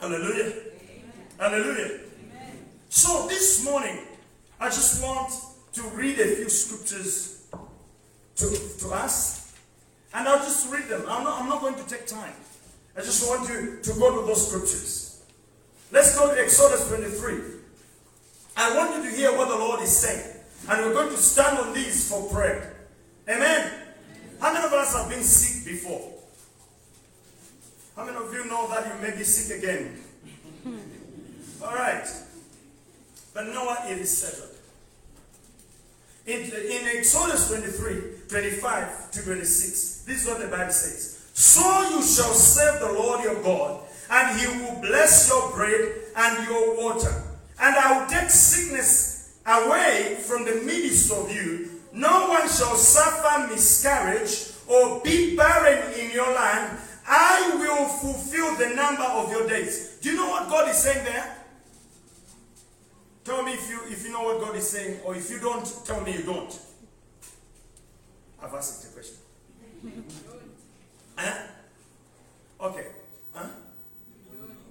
Hallelujah. 0.00 0.52
Amen. 0.52 1.12
Hallelujah. 1.38 1.84
Amen. 1.84 2.56
So 2.88 3.28
this 3.28 3.64
morning, 3.64 3.98
I 4.60 4.66
just 4.66 5.02
want 5.02 5.32
to 5.74 5.82
read 5.96 6.18
a 6.18 6.26
few 6.26 6.48
scriptures 6.48 7.46
to, 8.36 8.78
to 8.80 8.88
us. 8.94 9.54
And 10.12 10.26
I'll 10.26 10.38
just 10.38 10.72
read 10.72 10.88
them. 10.88 11.02
I'm 11.08 11.22
not, 11.22 11.40
I'm 11.40 11.48
not 11.48 11.60
going 11.60 11.76
to 11.76 11.86
take 11.86 12.06
time. 12.06 12.34
I 12.96 13.00
just 13.00 13.28
want 13.28 13.48
you 13.48 13.78
to 13.80 13.98
go 13.98 14.20
to 14.20 14.26
those 14.26 14.48
scriptures. 14.48 15.22
Let's 15.92 16.18
go 16.18 16.34
to 16.34 16.40
Exodus 16.40 16.88
23. 16.88 17.57
I 18.58 18.76
want 18.76 18.96
you 18.96 19.08
to 19.08 19.16
hear 19.16 19.30
what 19.38 19.48
the 19.48 19.54
Lord 19.54 19.80
is 19.82 19.96
saying. 19.96 20.34
And 20.68 20.84
we're 20.84 20.92
going 20.92 21.10
to 21.10 21.16
stand 21.16 21.58
on 21.58 21.72
these 21.72 22.10
for 22.10 22.28
prayer. 22.28 22.74
Amen. 23.28 23.70
How 24.40 24.52
many 24.52 24.66
of 24.66 24.72
us 24.72 24.96
have 24.96 25.08
been 25.08 25.22
sick 25.22 25.64
before? 25.64 26.12
How 27.94 28.04
many 28.04 28.16
of 28.16 28.32
you 28.34 28.46
know 28.46 28.68
that 28.68 28.84
you 28.84 29.00
may 29.00 29.16
be 29.16 29.22
sick 29.22 29.58
again? 29.58 30.00
All 31.64 31.72
right. 31.72 32.04
But 33.32 33.46
what? 33.46 33.90
It 33.92 33.98
is 33.98 34.18
settled. 34.18 34.56
In, 36.26 36.42
in 36.42 36.98
Exodus 36.98 37.48
23, 37.48 38.28
25 38.28 39.10
to 39.12 39.22
26, 39.22 40.02
this 40.02 40.22
is 40.22 40.26
what 40.28 40.40
the 40.40 40.48
Bible 40.48 40.72
says. 40.72 41.30
So 41.32 41.62
you 41.90 42.02
shall 42.02 42.34
serve 42.34 42.80
the 42.80 42.92
Lord 42.92 43.22
your 43.22 43.40
God, 43.40 43.82
and 44.10 44.40
he 44.40 44.46
will 44.48 44.80
bless 44.80 45.28
your 45.28 45.52
bread 45.52 45.92
and 46.16 46.48
your 46.48 46.76
water. 46.76 47.27
And 47.60 47.74
I 47.76 47.98
will 48.00 48.06
take 48.08 48.30
sickness 48.30 49.38
away 49.46 50.18
from 50.20 50.44
the 50.44 50.62
midst 50.62 51.10
of 51.12 51.30
you. 51.32 51.70
No 51.92 52.28
one 52.28 52.42
shall 52.48 52.76
suffer 52.76 53.48
miscarriage 53.48 54.52
or 54.68 55.00
be 55.00 55.34
barren 55.36 55.92
in 55.98 56.10
your 56.12 56.32
land. 56.32 56.78
I 57.06 57.56
will 57.58 57.86
fulfill 57.86 58.54
the 58.56 58.74
number 58.74 59.02
of 59.02 59.30
your 59.32 59.48
days. 59.48 59.98
Do 60.02 60.10
you 60.10 60.16
know 60.16 60.28
what 60.28 60.48
God 60.48 60.68
is 60.68 60.76
saying 60.76 61.04
there? 61.04 61.36
Tell 63.24 63.42
me 63.42 63.52
if 63.52 63.68
you 63.68 63.80
if 63.90 64.04
you 64.04 64.12
know 64.12 64.22
what 64.22 64.40
God 64.40 64.56
is 64.56 64.68
saying, 64.68 65.00
or 65.04 65.14
if 65.16 65.30
you 65.30 65.38
don't, 65.38 65.64
tell 65.84 66.00
me 66.00 66.12
you 66.12 66.22
don't. 66.22 66.58
I've 68.42 68.54
asked 68.54 68.82
the 68.82 68.92
question. 68.92 69.16
huh? 71.16 71.24
Eh? 71.24 72.66
Okay. 72.66 72.86
Huh? 73.34 73.48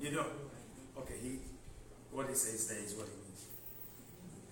You 0.02 0.12
don't. 0.12 0.28
What 2.18 2.30
he 2.30 2.34
says 2.34 2.66
there 2.66 2.80
is 2.80 2.96
what 2.96 3.06
he 3.06 3.14
means. 3.14 3.46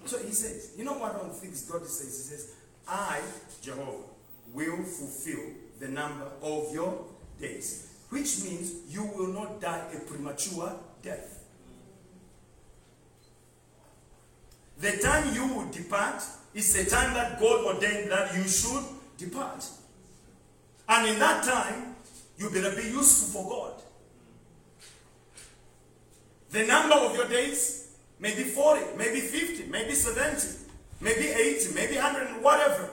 So 0.05 0.19
he 0.19 0.31
says, 0.33 0.73
you 0.77 0.83
know 0.83 0.99
what 0.99 1.19
one 1.19 1.31
things 1.31 1.63
God 1.63 1.83
says? 1.87 2.05
He 2.05 2.35
says, 2.35 2.53
I, 2.87 3.19
Jehovah, 3.59 4.03
will 4.53 4.83
fulfill 4.83 5.49
the 5.79 5.87
number 5.87 6.27
of 6.43 6.71
your 6.71 7.05
days. 7.41 7.91
Which 8.09 8.43
means 8.43 8.71
you 8.87 9.03
will 9.15 9.29
not 9.29 9.59
die 9.59 9.81
a 9.95 9.99
premature 10.01 10.73
death. 11.01 11.43
The 14.77 14.97
time 14.97 15.33
you 15.33 15.47
will 15.55 15.71
depart 15.71 16.21
is 16.53 16.71
the 16.71 16.87
time 16.87 17.15
that 17.15 17.39
God 17.39 17.65
ordained 17.65 18.11
that 18.11 18.35
you 18.35 18.43
should 18.43 18.83
depart. 19.17 19.67
And 20.87 21.09
in 21.09 21.17
that 21.17 21.43
time, 21.43 21.95
you 22.37 22.51
better 22.51 22.75
be 22.75 22.89
useful 22.89 23.41
for 23.41 23.49
God. 23.49 23.84
The 26.51 26.65
number 26.65 26.95
of 26.95 27.15
your 27.15 27.27
days 27.27 27.95
may 28.19 28.35
be 28.35 28.43
40, 28.43 28.97
maybe 28.97 29.19
50, 29.19 29.69
maybe 29.69 29.93
70, 29.93 30.65
maybe 31.01 31.27
80, 31.27 31.73
maybe 31.73 31.95
100, 31.95 32.43
whatever. 32.43 32.89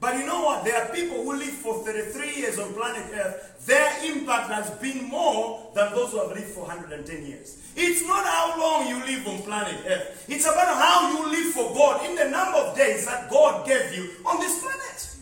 But 0.00 0.16
you 0.16 0.26
know 0.26 0.42
what? 0.44 0.64
There 0.64 0.80
are 0.80 0.94
people 0.94 1.24
who 1.24 1.36
live 1.36 1.50
for 1.50 1.82
33 1.84 2.36
years 2.36 2.58
on 2.58 2.72
planet 2.72 3.06
Earth. 3.14 3.66
Their 3.66 3.90
impact 4.04 4.48
has 4.50 4.70
been 4.78 5.08
more 5.08 5.72
than 5.74 5.92
those 5.92 6.12
who 6.12 6.18
have 6.18 6.30
lived 6.30 6.52
for 6.54 6.60
110 6.60 7.26
years. 7.26 7.58
It's 7.74 8.06
not 8.06 8.24
how 8.24 8.60
long 8.60 8.86
you 8.86 8.96
live 9.04 9.26
on 9.26 9.42
planet 9.42 9.74
Earth. 9.86 10.24
It's 10.28 10.44
about 10.44 10.68
how 10.68 11.10
you 11.10 11.30
live 11.30 11.52
for 11.52 11.74
God 11.74 12.06
in 12.06 12.14
the 12.14 12.30
number 12.30 12.58
of 12.58 12.76
days 12.76 13.06
that 13.06 13.28
God 13.28 13.66
gave 13.66 13.92
you 13.92 14.10
on 14.24 14.38
this 14.38 14.62
planet. 14.62 15.16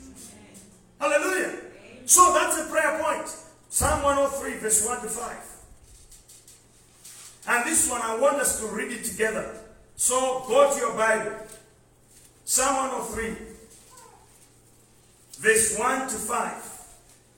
Hallelujah. 1.00 1.58
So 2.04 2.32
that's 2.34 2.60
a 2.60 2.70
prayer 2.70 3.02
point. 3.02 3.34
Psalm 3.70 4.02
103, 4.02 4.58
verse 4.58 4.86
1 4.86 5.00
to 5.00 5.08
5. 5.08 5.55
And 7.48 7.64
this 7.64 7.88
one, 7.90 8.02
I 8.02 8.16
want 8.18 8.36
us 8.36 8.60
to 8.60 8.66
read 8.66 8.92
it 8.92 9.04
together. 9.04 9.54
So 9.96 10.44
go 10.48 10.72
to 10.72 10.78
your 10.78 10.94
Bible. 10.94 11.36
Psalm 12.44 12.90
103, 12.90 13.34
verse 15.40 15.78
1 15.78 16.08
to 16.08 16.14
5. 16.14 16.72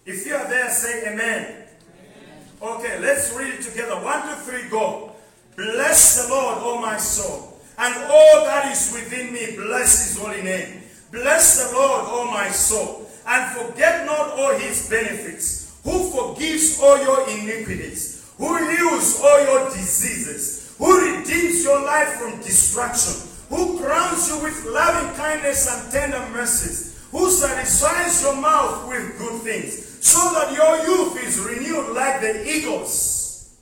If 0.05 0.27
you 0.27 0.35
are 0.35 0.49
there, 0.49 0.71
say 0.71 1.11
amen. 1.13 1.45
amen. 1.45 2.77
Okay, 2.77 2.99
let's 3.01 3.35
read 3.35 3.55
it 3.55 3.63
together. 3.63 3.95
1 3.95 4.29
to 4.29 4.35
3, 4.35 4.69
go. 4.69 5.13
Bless 5.57 6.23
the 6.23 6.33
Lord, 6.33 6.59
O 6.61 6.81
my 6.81 6.99
soul, 6.99 7.59
and 7.79 7.95
all 8.05 8.45
that 8.45 8.71
is 8.71 8.93
within 8.93 9.33
me, 9.33 9.57
bless 9.57 10.07
his 10.07 10.23
holy 10.23 10.43
name. 10.43 10.83
Bless 11.11 11.69
the 11.69 11.75
Lord, 11.75 12.05
O 12.07 12.31
my 12.31 12.49
soul, 12.51 13.11
and 13.27 13.57
forget 13.57 14.07
not 14.07 14.39
all 14.39 14.55
his 14.57 14.89
benefits, 14.89 15.81
who 15.83 16.11
forgives 16.11 16.79
all 16.81 17.03
your 17.03 17.29
iniquities, 17.29 18.18
who 18.39 18.57
heals 18.71 19.21
all 19.21 19.43
your 19.43 19.71
diseases, 19.71 20.75
who 20.79 21.01
redeems 21.01 21.65
your 21.65 21.85
life 21.85 22.09
from 22.15 22.41
destruction, 22.41 23.29
who 23.49 23.79
crowns 23.81 24.29
you 24.29 24.43
with 24.43 24.65
loving 24.67 25.15
kindness 25.17 25.69
and 25.69 25.93
tender 25.93 26.25
mercies, 26.31 27.07
who 27.11 27.29
satisfies 27.31 28.23
your 28.23 28.37
mouth 28.41 28.89
with 28.89 29.19
good 29.19 29.43
things 29.43 29.89
so 30.01 30.33
that 30.35 30.53
your 30.53 30.77
youth 30.87 31.23
is 31.25 31.41
renewed 31.41 31.95
like 31.95 32.21
the 32.21 32.49
eagles. 32.49 33.57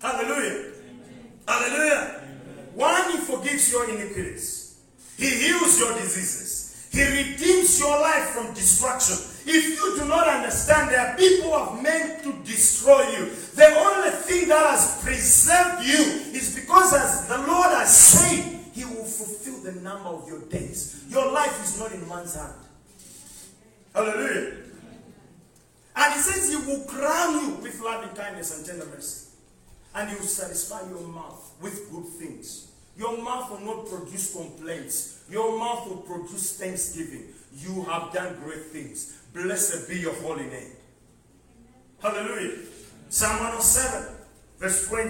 Hallelujah. 0.00 0.50
Amen. 0.50 0.72
Hallelujah. 1.46 2.20
Amen. 2.22 2.68
One, 2.74 3.10
he 3.12 3.18
forgives 3.18 3.70
your 3.70 3.88
iniquities. 3.90 4.78
He 5.16 5.28
heals 5.28 5.78
your 5.78 5.92
diseases. 5.94 6.63
He 6.94 7.02
redeems 7.02 7.80
your 7.80 8.00
life 8.00 8.28
from 8.30 8.54
destruction. 8.54 9.16
If 9.44 9.76
you 9.76 9.98
do 9.98 10.04
not 10.06 10.28
understand, 10.28 10.90
there 10.90 11.00
are 11.00 11.16
people 11.16 11.50
who 11.50 11.58
have 11.58 11.82
meant 11.82 12.22
to 12.22 12.32
destroy 12.48 13.02
you. 13.10 13.30
The 13.56 13.66
only 13.66 14.10
thing 14.10 14.46
that 14.48 14.64
has 14.70 15.02
preserved 15.02 15.84
you 15.84 16.38
is 16.38 16.54
because 16.54 16.94
as 16.94 17.26
the 17.26 17.38
Lord 17.38 17.72
has 17.72 17.96
said, 17.96 18.60
he 18.72 18.84
will 18.84 19.04
fulfill 19.04 19.58
the 19.72 19.80
number 19.80 20.08
of 20.08 20.28
your 20.28 20.42
days. 20.42 21.04
Your 21.08 21.32
life 21.32 21.64
is 21.64 21.80
not 21.80 21.90
in 21.90 22.08
man's 22.08 22.36
hand. 22.36 22.54
Hallelujah. 23.92 24.52
And 25.96 26.14
he 26.14 26.20
says 26.20 26.48
he 26.48 26.56
will 26.56 26.84
crown 26.84 27.40
you 27.40 27.54
with 27.56 27.80
loving 27.80 28.14
kindness 28.14 28.56
and 28.56 28.64
tender 28.64 28.86
mercy. 28.86 29.30
And 29.96 30.10
he 30.10 30.16
will 30.16 30.26
satisfy 30.26 30.88
your 30.88 31.08
mouth 31.08 31.54
with 31.60 31.90
good 31.90 32.06
things. 32.06 32.63
Your 32.96 33.20
mouth 33.22 33.50
will 33.50 33.60
not 33.60 33.88
produce 33.88 34.34
complaints. 34.34 35.24
Your 35.30 35.58
mouth 35.58 35.88
will 35.88 35.98
produce 35.98 36.56
thanksgiving. 36.58 37.24
You 37.56 37.82
have 37.84 38.12
done 38.12 38.36
great 38.44 38.66
things. 38.66 39.20
Blessed 39.32 39.88
be 39.88 39.98
your 39.98 40.14
holy 40.14 40.46
name. 40.46 40.72
Hallelujah. 42.00 42.58
Psalm 43.08 43.38
107, 43.38 44.14
verse 44.58 44.88
20. 44.88 45.06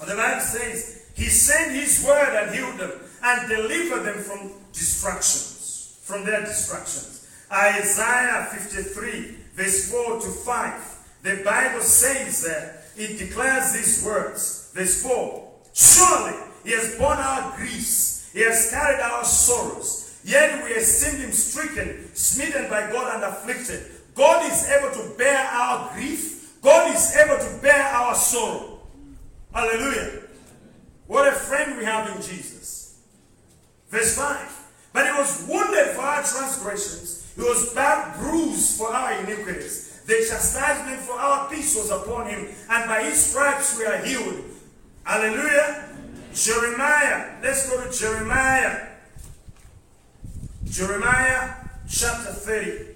And 0.00 0.10
the 0.10 0.16
Bible 0.16 0.40
says, 0.40 1.10
He 1.14 1.24
sent 1.26 1.72
his 1.72 2.04
word 2.06 2.42
and 2.42 2.54
healed 2.54 2.78
them 2.78 3.00
and 3.22 3.48
delivered 3.48 4.02
them 4.02 4.22
from 4.22 4.52
destructions, 4.72 6.00
from 6.02 6.24
their 6.24 6.40
destructions. 6.40 7.28
Isaiah 7.52 8.48
53, 8.52 9.36
verse 9.54 9.90
4 9.90 10.20
to 10.20 10.28
5. 10.28 10.96
The 11.22 11.42
Bible 11.44 11.82
says 11.82 12.42
that 12.44 12.84
it 12.96 13.18
declares 13.18 13.72
these 13.72 14.04
words. 14.04 14.70
Verse 14.74 15.02
4 15.02 15.48
Surely 15.72 16.49
he 16.64 16.72
has 16.72 16.96
borne 16.96 17.18
our 17.18 17.56
griefs, 17.56 18.30
he 18.32 18.40
has 18.40 18.70
carried 18.70 19.00
our 19.00 19.24
sorrows. 19.24 20.20
Yet 20.24 20.62
we 20.64 20.70
esteemed 20.70 21.22
him 21.22 21.32
stricken, 21.32 22.14
smitten 22.14 22.68
by 22.68 22.90
God, 22.90 23.14
and 23.14 23.24
afflicted. 23.24 23.86
God 24.14 24.50
is 24.50 24.68
able 24.68 24.90
to 24.90 25.16
bear 25.16 25.38
our 25.38 25.92
grief, 25.94 26.58
God 26.60 26.94
is 26.94 27.16
able 27.16 27.38
to 27.38 27.62
bear 27.62 27.82
our 27.82 28.14
sorrow. 28.14 28.80
Hallelujah. 29.52 30.22
What 31.06 31.26
a 31.26 31.32
friend 31.32 31.78
we 31.78 31.84
have 31.84 32.14
in 32.14 32.22
Jesus. 32.22 33.00
Verse 33.88 34.16
5 34.16 34.66
But 34.92 35.06
he 35.06 35.12
was 35.12 35.46
wounded 35.48 35.94
for 35.94 36.02
our 36.02 36.22
transgressions, 36.22 37.32
he 37.34 37.42
was 37.42 37.72
bruised 38.18 38.78
for 38.78 38.92
our 38.92 39.12
iniquities. 39.24 40.02
The 40.06 40.26
chastisement 40.28 41.00
for 41.00 41.12
our 41.12 41.48
peace 41.48 41.76
was 41.76 41.90
upon 41.90 42.28
him, 42.28 42.48
and 42.68 42.88
by 42.88 43.04
his 43.04 43.26
stripes 43.26 43.78
we 43.78 43.84
are 43.84 43.98
healed. 43.98 44.44
Hallelujah. 45.04 45.79
Jeremiah. 46.34 47.36
Let's 47.42 47.68
go 47.68 47.84
to 47.84 47.90
Jeremiah. 47.90 48.88
Jeremiah 50.64 51.54
chapter 51.88 52.32
30, 52.32 52.86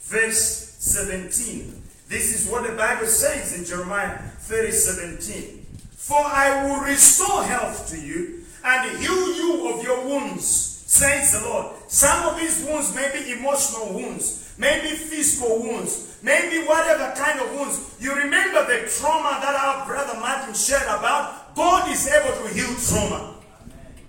verse 0.00 0.76
17. 0.78 1.82
This 2.08 2.34
is 2.34 2.50
what 2.50 2.66
the 2.66 2.74
Bible 2.76 3.06
says 3.06 3.58
in 3.58 3.64
Jeremiah 3.64 4.18
30, 4.18 4.70
17. 4.70 5.66
For 5.92 6.16
I 6.18 6.66
will 6.66 6.80
restore 6.80 7.44
health 7.44 7.90
to 7.90 8.00
you 8.00 8.44
and 8.64 8.98
heal 8.98 9.36
you 9.36 9.74
of 9.74 9.82
your 9.84 10.06
wounds, 10.06 10.46
says 10.46 11.32
the 11.32 11.48
Lord. 11.48 11.76
Some 11.88 12.28
of 12.28 12.40
these 12.40 12.64
wounds 12.64 12.94
may 12.94 13.10
be 13.12 13.32
emotional 13.32 13.92
wounds, 13.92 14.54
maybe 14.58 14.88
physical 14.96 15.62
wounds, 15.62 16.18
maybe 16.22 16.66
whatever 16.66 17.14
kind 17.16 17.40
of 17.40 17.52
wounds. 17.54 17.96
You 18.00 18.14
remember 18.14 18.64
the 18.66 18.88
trauma 18.88 19.40
that 19.42 19.54
our 19.54 19.86
brother 19.86 20.18
Martin 20.20 20.54
shared 20.54 20.82
about? 20.82 21.41
God 21.54 21.90
is 21.90 22.08
able 22.08 22.42
to 22.42 22.54
heal 22.54 22.74
trauma. 22.76 23.34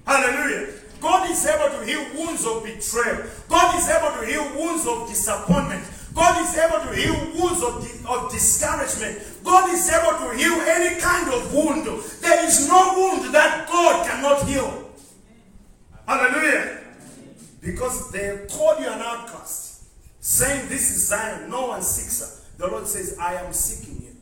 Hallelujah. 0.06 0.74
God 1.00 1.30
is 1.30 1.46
able 1.46 1.78
to 1.78 1.86
heal 1.86 2.04
wounds 2.16 2.46
of 2.46 2.64
betrayal. 2.64 3.28
God 3.50 3.78
is 3.78 3.90
able 3.90 4.18
to 4.20 4.26
heal 4.26 4.44
wounds 4.56 4.88
of 4.88 5.08
disappointment. 5.08 5.84
God 6.14 6.42
is 6.42 6.58
able 6.58 6.80
to 6.88 6.96
heal 6.96 7.14
wounds 7.36 7.62
of, 7.64 8.06
of 8.06 8.32
discouragement. 8.32 9.20
God 9.44 9.70
is 9.74 9.90
able 9.90 10.18
to 10.20 10.38
heal 10.38 10.54
any 10.62 11.00
kind 11.02 11.34
of 11.34 11.54
wound. 11.54 11.86
There 12.22 12.46
is 12.46 12.68
no 12.70 12.94
wound 12.96 13.34
that 13.34 13.68
God 13.68 14.08
cannot 14.08 14.48
heal. 14.48 14.92
Hallelujah. 16.08 16.82
Because 17.62 18.12
they 18.12 18.46
called 18.50 18.80
you 18.80 18.88
an 18.88 19.02
outcast, 19.02 19.84
saying, 20.20 20.70
This 20.70 20.92
is 20.92 21.08
Zion, 21.08 21.50
no 21.50 21.68
one 21.68 21.82
seeks 21.82 22.20
her. 22.20 22.44
The 22.58 22.68
Lord 22.72 22.88
says, 22.88 23.18
I 23.20 23.36
am 23.36 23.52
seeking 23.52 24.04
you. 24.04 24.16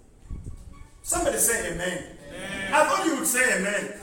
Somebody 1.02 1.38
say 1.38 1.74
amen. 1.74 2.04
I 2.74 2.86
thought 2.86 3.06
you 3.06 3.16
would 3.16 3.28
say 3.28 3.44
amen. 3.58 3.94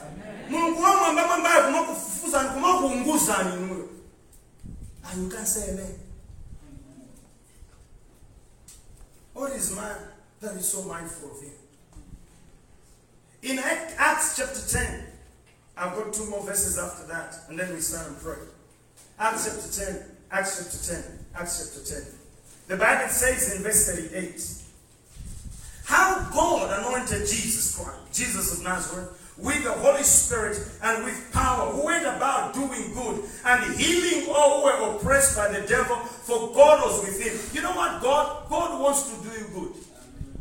mungu 0.51 0.83
wamwamba 0.83 1.27
mwambaye 1.27 1.63
kumakufufuzani 1.63 2.49
kumakuunguzani 2.49 3.53
inuyo 3.55 3.89
and 5.11 5.21
ah, 5.21 5.23
you 5.23 5.29
can 5.31 5.47
say 5.47 5.71
amen. 5.71 5.99
What 9.35 9.53
is 9.57 9.71
man 9.75 9.97
that 10.41 10.57
is 10.57 10.69
so 10.71 10.83
mindful 10.83 11.31
of 11.31 11.41
him. 11.43 11.53
In 13.43 13.59
acts 13.59 14.37
chapter 14.37 14.61
10 14.79 15.05
i've 15.77 15.95
got 15.95 16.13
two 16.13 16.27
more 16.27 16.43
verses 16.43 16.77
after 16.77 17.07
that 17.07 17.35
and 17.49 17.59
then 17.59 17.73
we 17.75 17.81
stand 17.81 18.07
and 18.09 18.21
pray. 18.21 18.37
Acts 19.19 19.45
chapter 19.47 19.93
10 19.93 20.05
acts 20.31 20.59
chapter 20.59 21.03
10 21.03 21.19
acts 21.37 21.75
chapter 21.75 21.95
10 22.03 22.05
the 22.69 22.77
bible 22.77 23.09
says 23.09 23.57
in 23.57 23.63
verse 23.63 23.87
38 23.87 24.43
how 24.53 24.68
god 26.33 26.79
anointed 26.81 27.27
jesus 27.27 27.77
christ 27.77 27.99
jesus 28.13 28.59
of 28.59 28.65
nazareth 28.65 29.29
with 29.39 29.63
the 29.63 29.73
Holy 29.73 30.03
Spirit 30.03 30.59
and 30.83 31.05
with 31.05 31.33
power, 31.33 31.71
who 31.71 31.87
went 31.87 32.05
about 32.05 32.55
doing 32.55 32.93
good 32.93 33.23
and 33.45 33.75
healing 33.77 34.29
all 34.35 34.61
who 34.61 34.65
were 34.65 34.97
oppressed 34.97 35.37
by 35.37 35.49
the 35.49 35.67
devil, 35.67 35.97
for 35.97 36.53
God 36.53 36.85
was 36.85 37.05
with 37.05 37.23
him. 37.23 37.39
You 37.55 37.63
know 37.63 37.73
what? 37.73 38.03
God, 38.03 38.49
God 38.49 38.81
wants 38.81 39.11
to 39.11 39.29
do 39.29 39.39
you 39.39 39.47
good. 39.55 39.73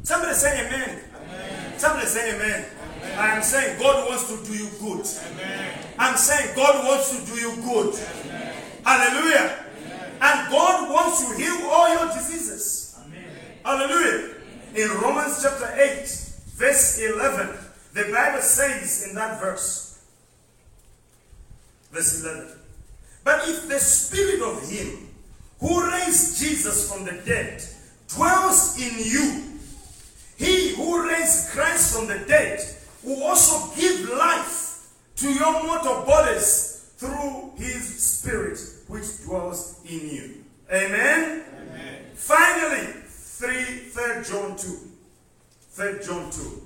Somebody 0.02 0.34
say 0.34 0.66
amen. 0.66 1.02
amen. 1.16 1.80
Somebody 1.80 2.08
say 2.08 2.36
amen. 2.36 2.66
amen. 3.02 3.20
I 3.20 3.36
am 3.36 3.44
saying 3.44 3.80
God 3.80 4.10
wants 4.10 4.28
to 4.30 4.52
do 4.52 4.58
you 4.58 4.70
good. 4.80 5.06
Amen. 5.34 5.86
I'm 6.00 6.18
saying 6.18 6.56
God 6.56 6.86
wants 6.86 7.20
to 7.20 7.34
do 7.34 7.40
you 7.40 7.56
good. 7.62 7.96
Hallelujah. 8.84 9.66
And 10.20 10.50
God 10.50 10.92
wants 10.92 11.28
to 11.28 11.38
heal 11.38 11.70
all 11.70 11.94
your 11.94 12.08
diseases. 12.14 12.98
Hallelujah. 13.64 14.37
In 14.76 14.90
Romans 15.02 15.42
chapter 15.42 15.74
8, 15.76 16.02
verse 16.56 17.00
11. 17.00 17.58
The 17.94 18.12
Bible 18.12 18.42
says 18.42 19.08
in 19.08 19.16
that 19.16 19.40
verse, 19.40 20.04
verse 21.92 22.24
11, 22.24 22.48
but 23.24 23.48
if 23.48 23.68
the 23.68 23.80
spirit 23.80 24.42
of 24.42 24.70
him 24.70 25.10
who 25.60 25.90
raised 25.90 26.40
Jesus 26.40 26.92
from 26.92 27.06
the 27.06 27.20
dead 27.26 27.64
dwells 28.08 28.78
in 28.80 28.94
you, 29.00 29.44
he 30.38 30.76
who 30.76 31.10
raised 31.10 31.50
Christ 31.50 31.96
from 31.96 32.08
the 32.08 32.20
dead 32.28 32.60
will 33.04 33.24
also 33.24 33.76
give 33.76 34.10
life 34.10 34.94
to 35.16 35.34
your 35.34 35.64
mortal 35.64 36.06
bodies 36.06 36.94
through 36.98 37.54
his 37.58 38.04
spirit 38.04 38.60
which 38.88 39.24
dwells 39.24 39.80
in 39.90 40.08
you. 40.08 40.44
Amen? 40.72 41.44
Amen. 41.58 42.06
Finally, 42.14 42.94
3, 43.38 43.54
3 43.54 44.24
John 44.24 44.58
2. 44.58 44.78
3 45.70 46.00
John 46.04 46.32
2. 46.32 46.62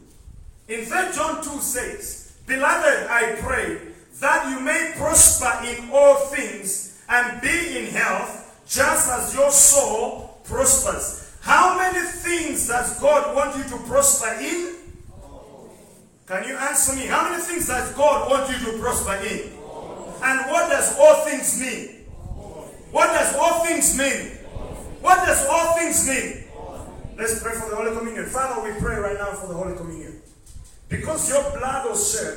In 0.70 0.86
3 0.86 1.12
John 1.14 1.44
2 1.44 1.60
says, 1.60 2.38
Beloved, 2.48 3.08
I 3.10 3.36
pray 3.42 3.78
that 4.22 4.50
you 4.50 4.62
may 4.62 4.94
prosper 4.96 5.52
in 5.68 5.90
all 5.92 6.16
things 6.28 7.04
and 7.10 7.42
be 7.42 7.78
in 7.78 7.86
health, 7.88 8.64
just 8.66 9.10
as 9.10 9.36
your 9.36 9.52
soul 9.52 10.40
prospers. 10.46 11.36
How 11.42 11.78
many 11.78 12.08
things 12.08 12.70
does 12.70 12.98
God 13.02 13.36
want 13.36 13.58
you 13.58 13.64
to 13.64 13.78
prosper 13.84 14.34
in? 14.40 14.76
Can 16.26 16.48
you 16.48 16.56
answer 16.56 16.96
me? 16.96 17.08
How 17.08 17.30
many 17.30 17.44
things 17.44 17.68
does 17.68 17.94
God 17.96 18.30
want 18.30 18.50
you 18.50 18.72
to 18.72 18.80
prosper 18.80 19.16
in? 19.28 19.52
And 20.24 20.40
what 20.50 20.70
does 20.70 20.98
all 20.98 21.26
things 21.26 21.60
mean? 21.60 22.06
What 22.92 23.08
does 23.08 23.36
all 23.36 23.66
things 23.66 23.98
mean? 23.98 24.38
What 25.02 25.26
does 25.26 25.46
all 25.48 25.76
things 25.76 26.08
mean? 26.08 26.41
Let's 27.22 27.44
pray 27.44 27.54
for 27.54 27.70
the 27.70 27.76
Holy 27.76 27.96
Communion. 27.96 28.26
Father, 28.26 28.64
we 28.64 28.80
pray 28.80 28.98
right 28.98 29.16
now 29.16 29.34
for 29.34 29.46
the 29.46 29.54
Holy 29.54 29.78
Communion. 29.78 30.20
Because 30.90 31.30
your 31.30 31.44
blood 31.52 31.88
was 31.88 32.12
shed, 32.12 32.36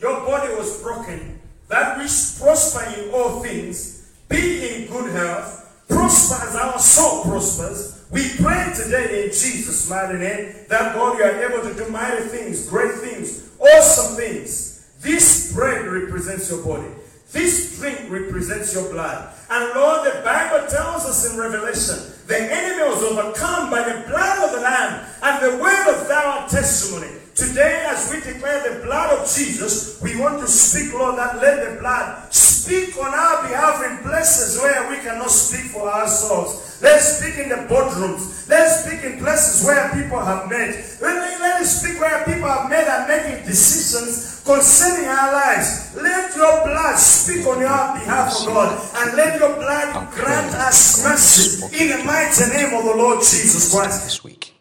your 0.00 0.24
body 0.24 0.54
was 0.54 0.82
broken, 0.82 1.38
that 1.68 1.98
we 1.98 2.04
prosper 2.04 2.90
in 2.98 3.10
all 3.12 3.42
things, 3.42 4.10
be 4.30 4.66
in 4.66 4.86
good 4.90 5.12
health, 5.12 5.84
prosper 5.90 6.42
as 6.42 6.56
our 6.56 6.78
soul 6.78 7.24
prospers. 7.24 8.06
We 8.10 8.30
pray 8.38 8.72
today 8.74 9.24
in 9.24 9.28
Jesus' 9.28 9.90
mighty 9.90 10.16
name 10.16 10.54
that 10.70 10.94
God, 10.94 11.18
you 11.18 11.24
are 11.24 11.52
able 11.52 11.68
to 11.68 11.74
do 11.74 11.90
mighty 11.90 12.22
things, 12.22 12.66
great 12.66 12.94
things, 12.94 13.50
awesome 13.60 14.16
things. 14.16 14.88
This 15.02 15.52
bread 15.52 15.84
represents 15.84 16.50
your 16.50 16.64
body. 16.64 16.88
This 17.30 17.78
drink 17.78 18.10
represents 18.10 18.72
your 18.72 18.90
blood. 18.90 19.34
And 19.50 19.74
Lord, 19.74 20.06
the 20.06 20.22
Bible 20.22 20.66
tells 20.66 21.04
us 21.04 21.30
in 21.30 21.38
Revelation, 21.38 22.13
the 22.26 22.38
enemy 22.38 22.90
was 22.90 23.02
overcome 23.02 23.70
by 23.70 23.82
the 23.82 24.06
blood 24.08 24.44
of 24.44 24.56
the 24.56 24.62
Lamb 24.62 25.06
and 25.22 25.44
the 25.44 25.62
word 25.62 25.88
of 25.88 26.10
our 26.10 26.48
testimony. 26.48 27.23
Today, 27.34 27.84
as 27.88 28.12
we 28.12 28.20
declare 28.20 28.62
the 28.62 28.84
blood 28.84 29.18
of 29.18 29.26
Jesus, 29.26 30.00
we 30.00 30.14
want 30.20 30.38
to 30.38 30.46
speak, 30.46 30.94
Lord, 30.94 31.18
that 31.18 31.42
let 31.42 31.68
the 31.68 31.80
blood 31.80 32.32
speak 32.32 32.96
on 32.96 33.12
our 33.12 33.42
behalf 33.42 33.82
in 33.90 33.98
places 34.08 34.56
where 34.62 34.88
we 34.88 34.98
cannot 34.98 35.30
speak 35.30 35.72
for 35.72 35.88
ourselves. 35.88 36.78
Let's 36.80 37.18
speak 37.18 37.38
in 37.42 37.48
the 37.48 37.66
boardrooms. 37.66 38.48
Let's 38.48 38.86
speak 38.86 39.02
in 39.02 39.18
places 39.18 39.66
where 39.66 39.90
people 39.94 40.20
have 40.20 40.48
met. 40.48 40.78
Let 41.02 41.60
us 41.60 41.82
speak 41.82 42.00
where 42.00 42.24
people 42.24 42.48
have 42.48 42.70
made 42.70 42.86
and 42.86 43.08
making 43.08 43.46
decisions 43.46 44.40
concerning 44.46 45.08
our 45.08 45.32
lives. 45.32 45.96
Let 45.96 46.36
your 46.36 46.64
blood 46.64 46.96
speak 46.98 47.46
on 47.46 47.58
your 47.58 47.98
behalf, 47.98 48.32
of 48.40 48.46
God, 48.46 48.90
and 48.94 49.16
let 49.16 49.40
your 49.40 49.56
blood 49.56 50.12
grant 50.12 50.54
us 50.54 51.02
mercy 51.02 51.64
in 51.82 51.98
the 51.98 52.04
mighty 52.04 52.46
name 52.54 52.74
of 52.74 52.84
the 52.84 52.94
Lord 52.94 53.18
Jesus 53.20 53.74
Christ. 53.74 54.04
This 54.04 54.22
week. 54.22 54.53